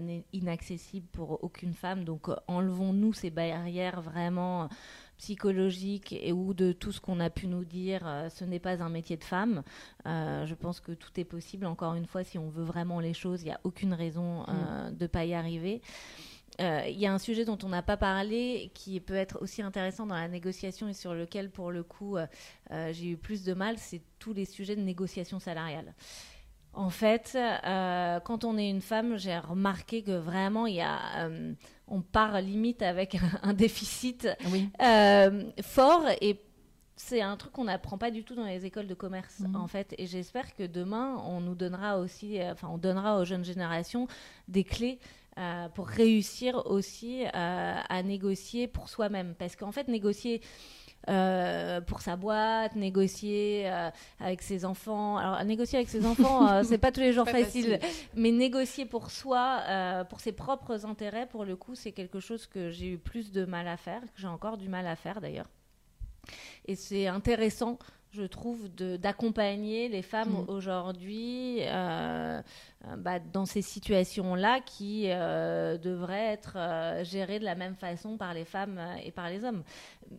n'est 0.00 0.24
inaccessible 0.32 1.06
pour 1.12 1.42
aucune 1.42 1.72
femme. 1.72 2.04
Donc 2.04 2.28
enlevons-nous 2.48 3.12
ces 3.12 3.30
barrières 3.30 4.02
vraiment 4.02 4.68
psychologiques 5.18 6.12
et 6.12 6.32
ou 6.32 6.54
de 6.54 6.72
tout 6.72 6.92
ce 6.92 7.00
qu'on 7.00 7.20
a 7.20 7.30
pu 7.30 7.46
nous 7.46 7.64
dire, 7.64 8.06
ce 8.30 8.44
n'est 8.44 8.58
pas 8.58 8.82
un 8.82 8.88
métier 8.88 9.16
de 9.16 9.24
femme. 9.24 9.62
je 10.04 10.54
pense 10.54 10.80
que 10.80 10.92
tout 10.92 11.10
est 11.18 11.24
possible. 11.24 11.66
Encore 11.66 11.94
une 11.94 12.06
fois, 12.06 12.24
si 12.24 12.38
on 12.38 12.48
veut 12.48 12.64
vraiment 12.64 13.00
les 13.00 13.14
choses, 13.14 13.42
il 13.42 13.46
n'y 13.46 13.52
a 13.52 13.60
aucune 13.64 13.94
raison 13.94 14.42
mm. 14.42 14.94
de 14.96 15.04
ne 15.04 15.06
pas 15.06 15.24
y 15.24 15.34
arriver. 15.34 15.82
Euh, 16.60 16.82
il 16.88 16.98
y 16.98 17.06
a 17.06 17.12
un 17.12 17.18
sujet 17.18 17.44
dont 17.44 17.58
on 17.64 17.68
n'a 17.68 17.82
pas 17.82 17.96
parlé 17.96 18.70
qui 18.74 19.00
peut 19.00 19.14
être 19.14 19.42
aussi 19.42 19.60
intéressant 19.60 20.06
dans 20.06 20.14
la 20.14 20.28
négociation 20.28 20.88
et 20.88 20.92
sur 20.92 21.14
lequel, 21.14 21.50
pour 21.50 21.72
le 21.72 21.82
coup, 21.82 22.16
euh, 22.16 22.26
euh, 22.70 22.92
j'ai 22.92 23.10
eu 23.10 23.16
plus 23.16 23.42
de 23.42 23.54
mal, 23.54 23.76
c'est 23.78 24.02
tous 24.18 24.32
les 24.32 24.44
sujets 24.44 24.76
de 24.76 24.80
négociation 24.80 25.40
salariale. 25.40 25.94
En 26.74 26.90
fait, 26.90 27.38
quand 28.24 28.44
on 28.44 28.58
est 28.58 28.68
une 28.68 28.80
femme, 28.80 29.16
j'ai 29.16 29.38
remarqué 29.38 30.02
que 30.02 30.16
vraiment, 30.16 30.66
il 30.66 30.76
y 30.76 30.80
a, 30.80 31.28
on 31.88 32.00
part 32.00 32.40
limite 32.40 32.82
avec 32.82 33.16
un, 33.42 33.52
déficit 33.52 34.28
fort 35.62 36.04
et 36.20 36.40
c'est 36.96 37.20
un 37.20 37.36
truc 37.36 37.52
qu'on 37.52 37.64
n'apprend 37.64 37.98
pas 37.98 38.10
du 38.10 38.24
tout 38.24 38.34
dans 38.34 38.44
les 38.44 38.66
écoles 38.66 38.86
de 38.86 38.94
commerce 38.94 39.40
Mhm. 39.40 39.56
en 39.56 39.66
fait. 39.66 39.94
Et 39.98 40.06
j'espère 40.06 40.54
que 40.54 40.64
demain 40.64 41.16
on 41.26 41.40
nous 41.40 41.54
donnera 41.54 41.98
aussi 41.98 42.40
euh, 42.40 42.52
enfin 42.52 42.68
on 42.70 42.78
donnera 42.78 43.18
aux 43.18 43.24
jeunes 43.24 43.44
générations 43.44 44.06
des 44.48 44.64
clés 44.64 44.98
euh, 45.38 45.68
pour 45.70 45.88
réussir 45.88 46.62
aussi 46.66 47.24
euh, 47.24 47.28
à 47.88 48.02
négocier 48.02 48.68
pour 48.68 48.88
soi-même. 48.88 49.34
Parce 49.38 49.56
qu'en 49.56 49.72
fait 49.72 49.88
négocier 49.88 50.40
euh, 51.08 51.80
pour 51.80 52.00
sa 52.00 52.16
boîte, 52.16 52.76
négocier 52.76 53.64
euh, 53.66 53.90
avec 54.20 54.42
ses 54.42 54.64
enfants. 54.64 55.16
Alors 55.16 55.42
négocier 55.44 55.78
avec 55.78 55.88
ses 55.88 56.06
enfants, 56.06 56.48
euh, 56.48 56.62
c'est 56.64 56.78
pas 56.78 56.92
tous 56.92 57.00
les 57.00 57.12
jours 57.14 57.28
facile, 57.28 57.78
facile. 57.78 58.08
mais 58.14 58.30
négocier 58.30 58.86
pour 58.86 59.10
soi, 59.10 59.62
euh, 59.68 60.04
pour 60.04 60.20
ses 60.20 60.32
propres 60.32 60.86
intérêts, 60.86 61.26
pour 61.26 61.44
le 61.44 61.56
coup, 61.56 61.74
c'est 61.74 61.92
quelque 61.92 62.20
chose 62.20 62.46
que 62.46 62.70
j'ai 62.70 62.92
eu 62.92 62.98
plus 62.98 63.32
de 63.32 63.44
mal 63.44 63.68
à 63.68 63.76
faire, 63.76 64.00
que 64.00 64.20
j'ai 64.20 64.28
encore 64.28 64.56
du 64.56 64.68
mal 64.68 64.86
à 64.86 64.96
faire 64.96 65.20
d'ailleurs. 65.20 65.48
Et 66.66 66.74
c'est 66.74 67.06
intéressant, 67.06 67.78
je 68.14 68.22
trouve, 68.22 68.68
d'accompagner 68.68 69.88
les 69.88 70.02
femmes 70.02 70.44
Mm. 70.44 70.50
aujourd'hui 70.50 71.58
euh, 71.62 72.40
euh, 72.86 72.96
bah, 72.96 73.18
dans 73.18 73.44
ces 73.46 73.62
situations-là 73.62 74.60
qui 74.60 75.04
euh, 75.08 75.76
devraient 75.78 76.26
être 76.32 76.54
euh, 76.56 77.02
gérées 77.04 77.38
de 77.40 77.44
la 77.44 77.54
même 77.54 77.74
façon 77.74 78.16
par 78.16 78.32
les 78.34 78.44
femmes 78.44 78.80
et 79.04 79.10
par 79.10 79.28
les 79.28 79.44
hommes. 79.44 79.62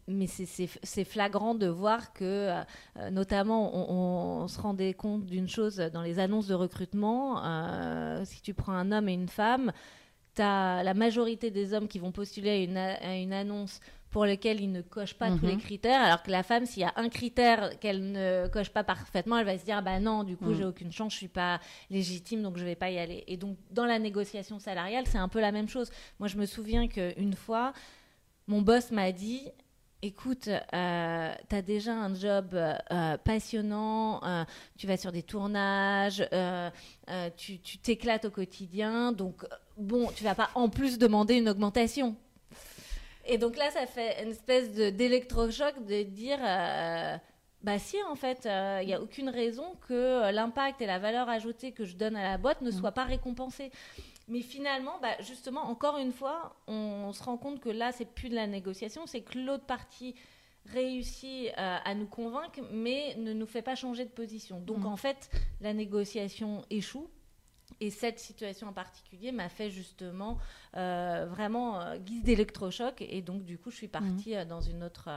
Mais 0.08 0.28
c'est- 0.28 1.04
flagrant 1.06 1.56
de 1.56 1.68
voir 1.68 2.12
que, 2.14 2.50
notamment, 3.12 3.72
on, 3.76 4.42
on 4.44 4.48
se 4.48 4.60
rendait 4.60 4.94
compte 4.94 5.26
d'une 5.26 5.48
chose 5.48 5.78
dans 5.78 6.02
les 6.02 6.20
annonces 6.20 6.48
de 6.48 6.56
recrutement. 6.56 7.42
si 8.26 8.42
tu 8.42 8.54
prends 8.54 8.74
un 8.74 8.92
homme 8.92 9.08
et 9.10 9.14
une 9.14 9.30
femme, 9.30 9.72
tu 10.36 10.42
as 10.42 10.84
la 10.84 10.94
majorité 10.94 11.52
des 11.52 11.74
hommes 11.74 11.88
qui 11.88 12.00
vont 12.00 12.12
postuler 12.12 12.50
à 12.50 12.58
une, 12.58 12.78
a- 12.78 12.96
à 12.96 13.16
une 13.16 13.32
annonce 13.32 13.80
pour 14.16 14.24
lesquels 14.26 14.62
ils 14.62 14.72
ne 14.72 14.80
cochent 14.82 15.16
pas 15.16 15.30
tous 15.30 15.44
Mhm. 15.44 15.50
les 15.50 15.58
critères, 15.58 16.02
alors 16.02 16.24
que 16.24 16.32
la 16.32 16.42
femme, 16.42 16.66
s'il 16.66 16.84
y 16.84 16.86
a 16.86 16.94
un 16.96 17.10
critère 17.10 17.78
qu'elle 17.82 18.14
ne 18.14 18.48
coche 18.48 18.70
pas 18.70 18.86
parfaitement, 18.86 19.38
elle 19.38 19.46
va 19.46 19.58
se 19.58 19.66
dire 19.66 19.82
bah 19.84 20.00
non, 20.00 20.24
du 20.24 20.38
coup 20.38 20.52
Mhm. 20.52 20.56
j'ai 20.56 20.64
aucune 20.64 20.90
chance, 20.94 21.12
je 21.12 21.18
suis 21.18 21.28
pas 21.28 21.60
légitime, 21.90 22.42
donc 22.42 22.56
je 22.58 22.64
vais 22.64 22.78
pas 22.78 22.90
y 22.90 22.98
aller. 22.98 23.26
Et 23.28 23.36
donc 23.36 23.58
dans 23.72 23.84
la 23.86 24.00
négociation 24.00 24.58
salariale, 24.58 25.04
c'est 25.06 25.18
un 25.18 25.28
peu 25.28 25.42
la 25.42 25.52
même 25.52 25.68
chose. 25.68 25.90
Moi, 26.20 26.30
je 26.30 26.38
me 26.38 26.46
souviens 26.46 26.88
qu'une 26.88 27.34
fois, 27.34 27.74
mon 28.48 28.62
boss 28.62 28.92
m'a 28.92 29.12
dit 29.12 29.50
Écoute, 30.02 30.48
euh, 30.48 31.34
tu 31.50 31.56
as 31.56 31.62
déjà 31.62 31.94
un 31.94 32.14
job 32.16 32.54
euh, 32.54 33.18
passionnant, 33.18 34.24
euh, 34.24 34.46
tu 34.78 34.88
vas 34.88 34.96
sur 34.96 35.12
des 35.12 35.24
tournages, 35.24 36.26
euh, 36.32 36.70
tu 37.36 37.60
t'éclates 37.60 38.24
au 38.24 38.32
quotidien, 38.32 39.12
donc 39.12 39.46
bon, 39.78 40.08
tu 40.16 40.24
vas 40.24 40.36
pas 40.36 40.52
en 40.56 40.70
plus 40.70 40.98
demander 41.00 41.36
une 41.36 41.50
augmentation. 41.50 42.16
Et 43.26 43.38
donc 43.38 43.58
là, 43.58 43.72
ça 43.72 43.86
fait 43.88 44.24
une 44.24 44.32
espèce 44.32 44.72
d'électrochoc 44.72 45.84
de 45.86 46.04
dire 46.04 46.38
euh, 46.42 47.18
bah 47.64 47.80
si, 47.80 47.98
en 48.04 48.16
fait, 48.16 48.48
il 48.82 48.86
n'y 48.86 48.94
a 48.94 49.02
aucune 49.02 49.30
raison 49.30 49.76
que 49.88 49.94
euh, 49.94 50.32
l'impact 50.32 50.82
et 50.82 50.86
la 50.86 51.00
valeur 51.00 51.28
ajoutée 51.30 51.72
que 51.72 51.86
je 51.86 51.96
donne 51.96 52.16
à 52.16 52.24
la 52.24 52.38
boîte 52.38 52.62
ne 52.62 52.70
soient 52.72 52.92
pas 52.92 53.06
récompensés. 53.06 53.72
Mais 54.28 54.42
finalement, 54.42 54.98
bah, 55.02 55.16
justement, 55.20 55.62
encore 55.70 55.98
une 55.98 56.12
fois, 56.12 56.56
on, 56.68 57.12
se 57.14 57.24
rend 57.24 57.38
compte 57.38 57.60
que 57.60 57.70
là, 57.70 57.92
c'est 57.92 58.06
plus 58.06 58.30
de 58.30 58.36
la 58.36 58.48
négociation, 58.48 59.06
c'est 59.06 59.22
que 59.22 59.38
l'autre 59.38 59.66
partie 59.66 60.16
réussit 60.68 61.50
euh, 61.50 61.78
à 61.84 61.94
nous 61.94 62.08
convaincre, 62.08 62.60
mais 62.72 63.16
ne 63.18 63.34
nous 63.34 63.46
fait 63.46 63.62
pas 63.62 63.76
changer 63.76 64.04
de 64.04 64.10
position. 64.10 64.60
Donc 64.60 64.80
Mhm. 64.80 64.88
en 64.88 64.98
fait, 64.98 65.30
la 65.62 65.74
négociation 65.74 66.64
échoue. 66.72 67.08
Et 67.82 67.90
cette 67.90 68.20
situation 68.20 68.68
en 68.68 68.74
particulier 68.74 69.32
m'a 69.32 69.50
fait 69.50 69.70
justement 69.70 70.38
euh, 70.78 71.26
vraiment 71.30 71.82
euh, 71.82 71.98
guise 71.98 72.24
d'électrochoc. 72.24 73.02
Et 73.02 73.22
donc, 73.22 73.44
du 73.44 73.58
coup, 73.58 73.70
je 73.70 73.76
suis 73.76 73.88
partie 73.88 74.36
euh, 74.36 74.46
dans 74.46 74.62
une 74.62 74.84
autre 74.84 75.10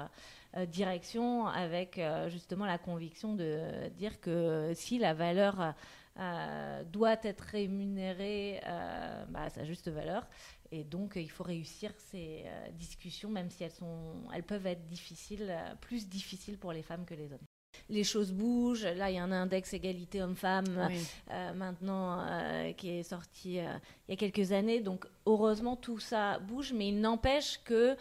direction 0.69 1.47
avec 1.47 2.01
justement 2.29 2.65
la 2.65 2.79
conviction 2.79 3.35
de 3.35 3.89
dire 3.99 4.19
que 4.19 4.73
si 4.75 4.99
la 4.99 5.13
valeur 5.13 5.75
doit 6.91 7.19
être 7.23 7.43
rémunérée 7.43 8.59
bah, 9.29 9.43
à 9.43 9.51
sa 9.51 9.65
juste 9.65 9.91
valeur, 9.91 10.27
et 10.73 10.85
donc 10.85 11.17
il 11.17 11.31
faut 11.31 11.45
réussir 11.45 11.93
ces 11.99 12.47
discussions, 12.73 13.29
même 13.29 13.51
si 13.51 13.63
elles, 13.63 13.73
sont, 13.73 14.15
elles 14.35 14.43
peuvent 14.43 14.67
être 14.67 14.87
difficiles, 14.87 15.55
plus 15.83 16.09
difficiles 16.09 16.57
pour 16.57 16.73
les 16.73 16.83
femmes 16.83 17.05
que 17.05 17.15
les 17.15 17.31
hommes. 17.31 17.48
Les 17.91 18.05
choses 18.05 18.33
bougent. 18.33 18.85
Là, 18.85 19.11
il 19.11 19.15
y 19.15 19.19
a 19.19 19.25
un 19.25 19.33
index 19.33 19.73
égalité 19.73 20.23
homme-femme 20.23 20.89
Oui. 20.91 21.07
euh, 21.31 21.53
maintenant 21.55 22.21
euh, 22.21 22.73
qui 22.73 22.91
est 22.91 23.03
sorti 23.03 23.61
euh, 23.61 23.65
il 24.09 24.13
y 24.13 24.15
a 24.15 24.17
quelques 24.17 24.53
années. 24.53 24.81
Donc 24.81 25.07
heureusement 25.27 25.75
tout 25.77 25.99
ça 25.99 26.39
bouge, 26.39 26.73
mais 26.75 26.89
il 26.89 27.01
n'empêche 27.01 27.61
que 27.65 27.97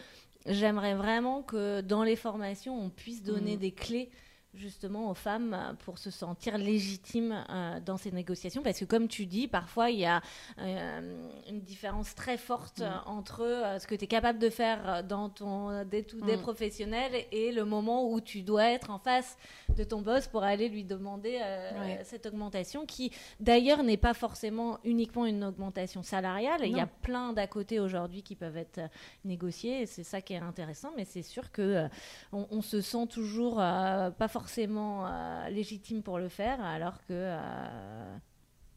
j'aimerais 0.46 0.94
vraiment 0.94 1.42
que 1.42 1.80
dans 1.80 2.02
les 2.02 2.16
formations 2.16 2.78
on 2.78 2.90
puisse 2.90 3.22
donner 3.22 3.54
Mhm. 3.54 3.60
des 3.60 3.72
clés 3.72 4.10
justement 4.58 5.10
aux 5.10 5.14
femmes 5.14 5.54
euh, 5.54 5.72
pour 5.84 5.98
se 5.98 6.10
sentir 6.10 6.58
légitimes 6.58 7.44
euh, 7.48 7.80
dans 7.80 7.96
ces 7.96 8.10
négociations 8.10 8.62
parce 8.62 8.78
que 8.80 8.84
comme 8.84 9.08
tu 9.08 9.24
dis 9.26 9.46
parfois 9.48 9.90
il 9.90 10.00
y 10.00 10.04
a 10.06 10.20
euh, 10.58 11.26
une 11.48 11.60
différence 11.60 12.14
très 12.14 12.36
forte 12.36 12.80
euh, 12.80 12.90
entre 13.06 13.42
euh, 13.42 13.78
ce 13.78 13.86
que 13.86 13.94
tu 13.94 14.04
es 14.04 14.06
capable 14.08 14.38
de 14.38 14.50
faire 14.50 15.04
dans 15.04 15.28
ton 15.28 15.84
day-to-day 15.84 16.36
professionnel 16.38 17.12
et 17.30 17.52
le 17.52 17.64
moment 17.64 18.10
où 18.10 18.20
tu 18.20 18.42
dois 18.42 18.64
être 18.70 18.90
en 18.90 18.98
face 18.98 19.36
de 19.76 19.84
ton 19.84 20.02
boss 20.02 20.26
pour 20.26 20.42
aller 20.42 20.68
lui 20.68 20.84
demander 20.84 21.38
Ouais. 21.38 22.00
cette 22.04 22.26
augmentation 22.26 22.84
qui 22.86 23.12
d'ailleurs 23.38 23.82
n'est 23.82 23.96
pas 23.96 24.14
forcément 24.14 24.78
uniquement 24.84 25.26
une 25.26 25.44
augmentation 25.44 26.02
salariale. 26.02 26.62
Il 26.64 26.76
y 26.76 26.80
a 26.80 26.86
plein 26.86 27.32
d'à 27.32 27.46
côté 27.46 27.78
aujourd'hui 27.78 28.22
qui 28.22 28.34
peuvent 28.34 28.56
être 28.56 28.80
négociés 29.24 29.82
et 29.82 29.86
c'est 29.86 30.02
ça 30.02 30.20
qui 30.20 30.32
est 30.32 30.38
intéressant. 30.38 30.90
Mais 30.96 31.04
c'est 31.04 31.22
sûr 31.22 31.52
que 31.52 31.86
on, 32.32 32.46
on 32.50 32.62
se 32.62 32.80
sent 32.80 33.06
toujours 33.08 33.56
pas 33.56 34.28
forcément 34.28 34.47
euh, 34.56 35.48
légitime 35.50 36.02
pour 36.02 36.18
le 36.18 36.28
faire 36.28 36.60
alors 36.60 36.98
que 37.06 37.12
euh, 37.12 38.16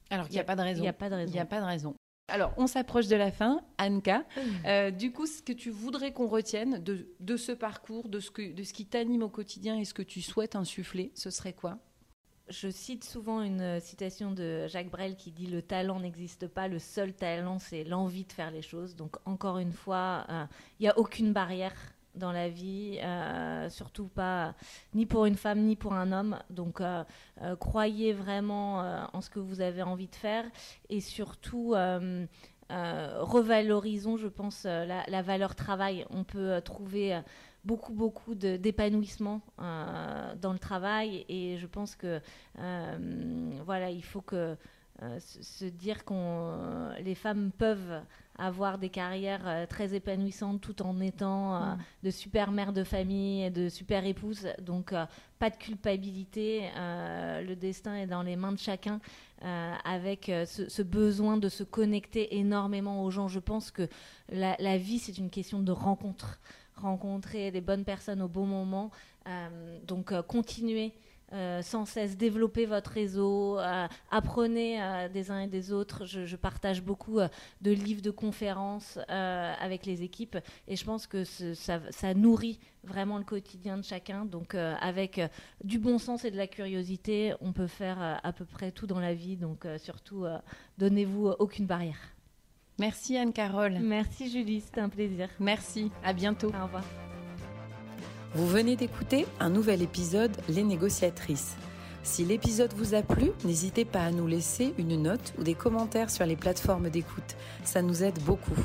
Alors 0.10 0.28
qu'il 0.28 0.36
n'y 0.36 0.42
a 0.42 0.44
pas 0.44 0.56
de 0.56 0.62
raison. 0.62 0.80
il 0.80 0.84
n'y 0.84 0.88
a 0.88 0.94
pas 0.94 1.10
de 1.10 1.16
raison. 1.16 1.32
Il 1.32 1.34
n'y 1.34 1.40
a 1.40 1.46
pas 1.46 1.60
de 1.60 1.66
raison. 1.66 1.96
Alors, 2.32 2.54
on 2.56 2.66
s'approche 2.66 3.08
de 3.08 3.16
la 3.18 3.32
fin, 3.32 3.62
Anka. 3.78 4.24
Euh, 4.66 4.90
du 4.90 5.12
coup, 5.12 5.26
ce 5.26 5.42
que 5.42 5.52
tu 5.52 5.70
voudrais 5.70 6.14
qu'on 6.14 6.28
retienne 6.28 6.82
de, 6.82 7.08
de 7.20 7.36
ce 7.36 7.52
parcours, 7.52 8.08
de 8.08 8.20
ce, 8.20 8.32
que, 8.32 8.54
de 8.54 8.64
ce 8.64 8.74
qui 8.74 8.86
t'anime 8.86 9.24
au 9.24 9.30
quotidien 9.30 9.78
et 9.78 9.84
ce 9.86 9.94
que 9.94 10.02
tu 10.02 10.22
souhaites 10.22 10.56
insuffler, 10.56 11.12
ce 11.14 11.30
serait 11.30 11.54
quoi? 11.54 11.80
Je 12.48 12.70
cite 12.70 13.04
souvent 13.04 13.42
une 13.42 13.62
euh, 13.62 13.80
citation 13.80 14.32
de 14.32 14.68
Jacques 14.68 14.90
Brel 14.90 15.16
qui 15.16 15.32
dit 15.32 15.48
Le 15.48 15.62
talent 15.62 16.00
n'existe 16.00 16.48
pas, 16.48 16.68
le 16.68 16.80
seul 16.80 17.14
talent, 17.14 17.60
c'est 17.60 17.84
l'envie 17.84 18.26
de 18.26 18.32
faire 18.32 18.52
les 18.52 18.62
choses. 18.62 18.96
Donc, 18.96 19.18
encore 19.26 19.58
une 19.58 19.74
fois, 19.74 20.26
euh, 20.30 20.46
il 20.80 20.84
n'y 20.84 20.90
a 20.90 20.98
aucune 20.98 21.34
barrière 21.34 21.76
dans 22.16 22.32
la 22.32 22.50
vie, 22.50 23.00
euh, 23.02 23.70
surtout 23.70 24.08
pas 24.08 24.54
ni 24.94 25.06
pour 25.06 25.26
une 25.26 25.36
femme 25.36 25.60
ni 25.62 25.76
pour 25.76 25.94
un 25.94 26.12
homme. 26.12 26.38
Donc, 26.50 26.82
euh, 26.82 27.04
euh, 27.42 27.56
croyez 27.56 28.14
vraiment 28.14 28.80
en 29.14 29.22
ce 29.22 29.30
que 29.30 29.40
vous 29.40 29.62
avez 29.62 29.82
envie 29.84 30.08
de 30.08 30.16
faire 30.16 30.46
et 30.90 31.00
surtout. 31.02 31.76
revalorisons, 32.70 34.18
je 34.18 34.28
pense, 34.28 34.64
la, 34.64 35.22
valeur 35.22 35.56
travail. 35.56 36.06
On 36.10 36.24
peut 36.24 36.62
trouver 36.62 37.20
beaucoup, 37.66 37.94
beaucoup 37.94 38.34
d'épanouissement 38.34 39.42
dans 39.58 40.54
le 40.54 40.60
travail 40.60 41.26
et 41.28 41.58
je 41.58 41.68
pense 41.68 41.96
que 41.96 42.22
voilà, 43.66 43.90
il 43.90 44.04
faut 44.04 44.22
que 44.22 44.56
se, 45.20 45.66
dire 45.66 46.06
que 46.06 47.02
les 47.02 47.16
femmes 47.16 47.52
peuvent 47.58 48.02
avoir 48.38 48.78
des 48.78 48.90
carrières 48.90 49.48
euh, 49.48 49.66
très 49.66 49.94
épanouissantes 49.94 50.62
tout 50.62 50.82
en 50.82 51.00
étant 51.00 51.56
euh, 51.56 51.60
Mm. 51.60 51.78
de 52.04 52.10
super 52.12 52.52
mères 52.52 52.74
de 52.74 52.84
famille 52.84 53.44
et 53.44 53.50
de 53.50 53.70
super 53.70 54.06
épouses. 54.06 54.48
Donc, 54.62 54.94
euh, 54.94 55.06
pas 55.40 55.50
de 55.50 55.56
culpabilité. 55.56 56.70
le 56.76 57.56
destin 57.56 57.96
est 57.96 58.08
dans 58.08 58.22
les 58.22 58.36
mains 58.36 58.52
de 58.52 58.60
chacun 58.60 59.00
avec 59.84 60.26
ce, 60.46 60.70
ce 60.70 60.82
besoin 60.84 61.38
de 61.38 61.50
se 61.50 61.64
connecter 61.64 62.38
énormément 62.38 63.04
aux 63.04 63.10
gens. 63.10 63.28
Je 63.28 63.40
pense 63.40 63.72
que 63.72 63.88
la, 64.30 64.56
la 64.60 64.78
vie, 64.78 65.00
c'est 65.00 65.18
une 65.18 65.32
question 65.32 65.60
de 65.64 65.72
rencontre. 65.72 66.40
Rencontrer 66.76 67.50
les 67.50 67.62
bonnes 67.62 67.86
personnes 67.86 68.22
au 68.22 68.28
bon 68.28 68.46
moment. 68.46 68.92
Euh, 69.28 69.80
donc, 69.86 70.12
euh, 70.12 70.22
continuez. 70.22 70.94
Euh, 71.34 71.62
sans 71.62 71.86
cesse 71.86 72.18
développer 72.18 72.66
votre 72.66 72.92
réseau, 72.92 73.58
euh, 73.60 73.88
apprenez 74.10 74.82
euh, 74.82 75.10
des 75.10 75.32
uns 75.32 75.40
et 75.42 75.48
des 75.48 75.72
autres. 75.72 76.06
Je, 76.06 76.26
je 76.26 76.36
partage 76.36 76.82
beaucoup 76.82 77.20
de 77.62 77.72
livres, 77.72 78.02
de 78.02 78.12
conférences 78.12 78.98
avec 79.08 79.86
les 79.86 80.04
équipes 80.04 80.38
et 80.68 80.76
je 80.76 80.84
pense 80.86 81.08
que 81.08 81.24
ce- 81.24 81.54
ça, 81.54 81.80
ça 81.90 82.14
nourrit 82.14 82.60
vraiment 82.84 83.18
le 83.18 83.24
quotidien 83.24 83.78
de 83.78 83.84
chacun. 83.84 84.26
Donc 84.26 84.56
avec 84.56 85.22
du 85.64 85.80
bon 85.80 85.98
sens 86.00 86.26
et 86.26 86.32
de 86.32 86.38
la 86.38 86.48
curiosité, 86.48 87.34
on 87.42 87.52
peut 87.54 87.68
faire 87.68 88.20
à 88.24 88.34
peu 88.34 88.46
près 88.46 88.72
tout 88.72 88.88
dans 88.88 89.00
la 89.00 89.14
vie. 89.14 89.38
Donc 89.38 89.66
surtout, 89.78 90.26
donnez-vous 90.78 91.28
aucune 91.40 91.66
barrière. 91.66 91.98
Merci 92.80 93.18
Anne-Carole. 93.18 93.78
Merci 93.80 94.30
Julie, 94.30 94.62
c'était 94.62 94.82
un 94.82 94.90
plaisir. 94.90 95.30
Merci, 95.40 95.92
à 96.04 96.14
bientôt. 96.14 96.48
Au 96.48 96.64
revoir. 96.64 96.84
Vous 98.34 98.48
venez 98.48 98.78
d'écouter 98.78 99.28
un 99.42 99.50
nouvel 99.50 99.82
épisode 99.82 100.32
Les 100.48 100.64
négociatrices. 100.64 101.58
Si 102.04 102.24
l'épisode 102.24 102.72
vous 102.74 102.96
a 102.96 103.02
plu, 103.02 103.32
n'hésitez 103.44 103.84
pas 103.84 104.06
à 104.06 104.12
nous 104.12 104.26
laisser 104.26 104.74
une 104.78 105.02
note 105.02 105.34
ou 105.38 105.44
des 105.44 105.54
commentaires 105.54 106.10
sur 106.10 106.26
les 106.26 106.38
plateformes 106.38 106.90
d'écoute. 106.90 107.36
Ça 107.66 107.82
nous 107.82 108.04
aide 108.04 108.24
beaucoup. 108.24 108.56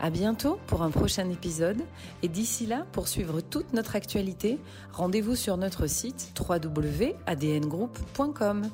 À 0.00 0.10
bientôt 0.10 0.58
pour 0.66 0.82
un 0.82 0.90
prochain 0.90 1.30
épisode. 1.30 1.80
Et 2.22 2.28
d'ici 2.28 2.66
là, 2.66 2.84
pour 2.92 3.08
suivre 3.08 3.40
toute 3.40 3.72
notre 3.72 3.96
actualité, 3.96 4.58
rendez-vous 4.92 5.34
sur 5.34 5.56
notre 5.56 5.86
site 5.86 6.38
www.adngroup.com. 6.38 8.68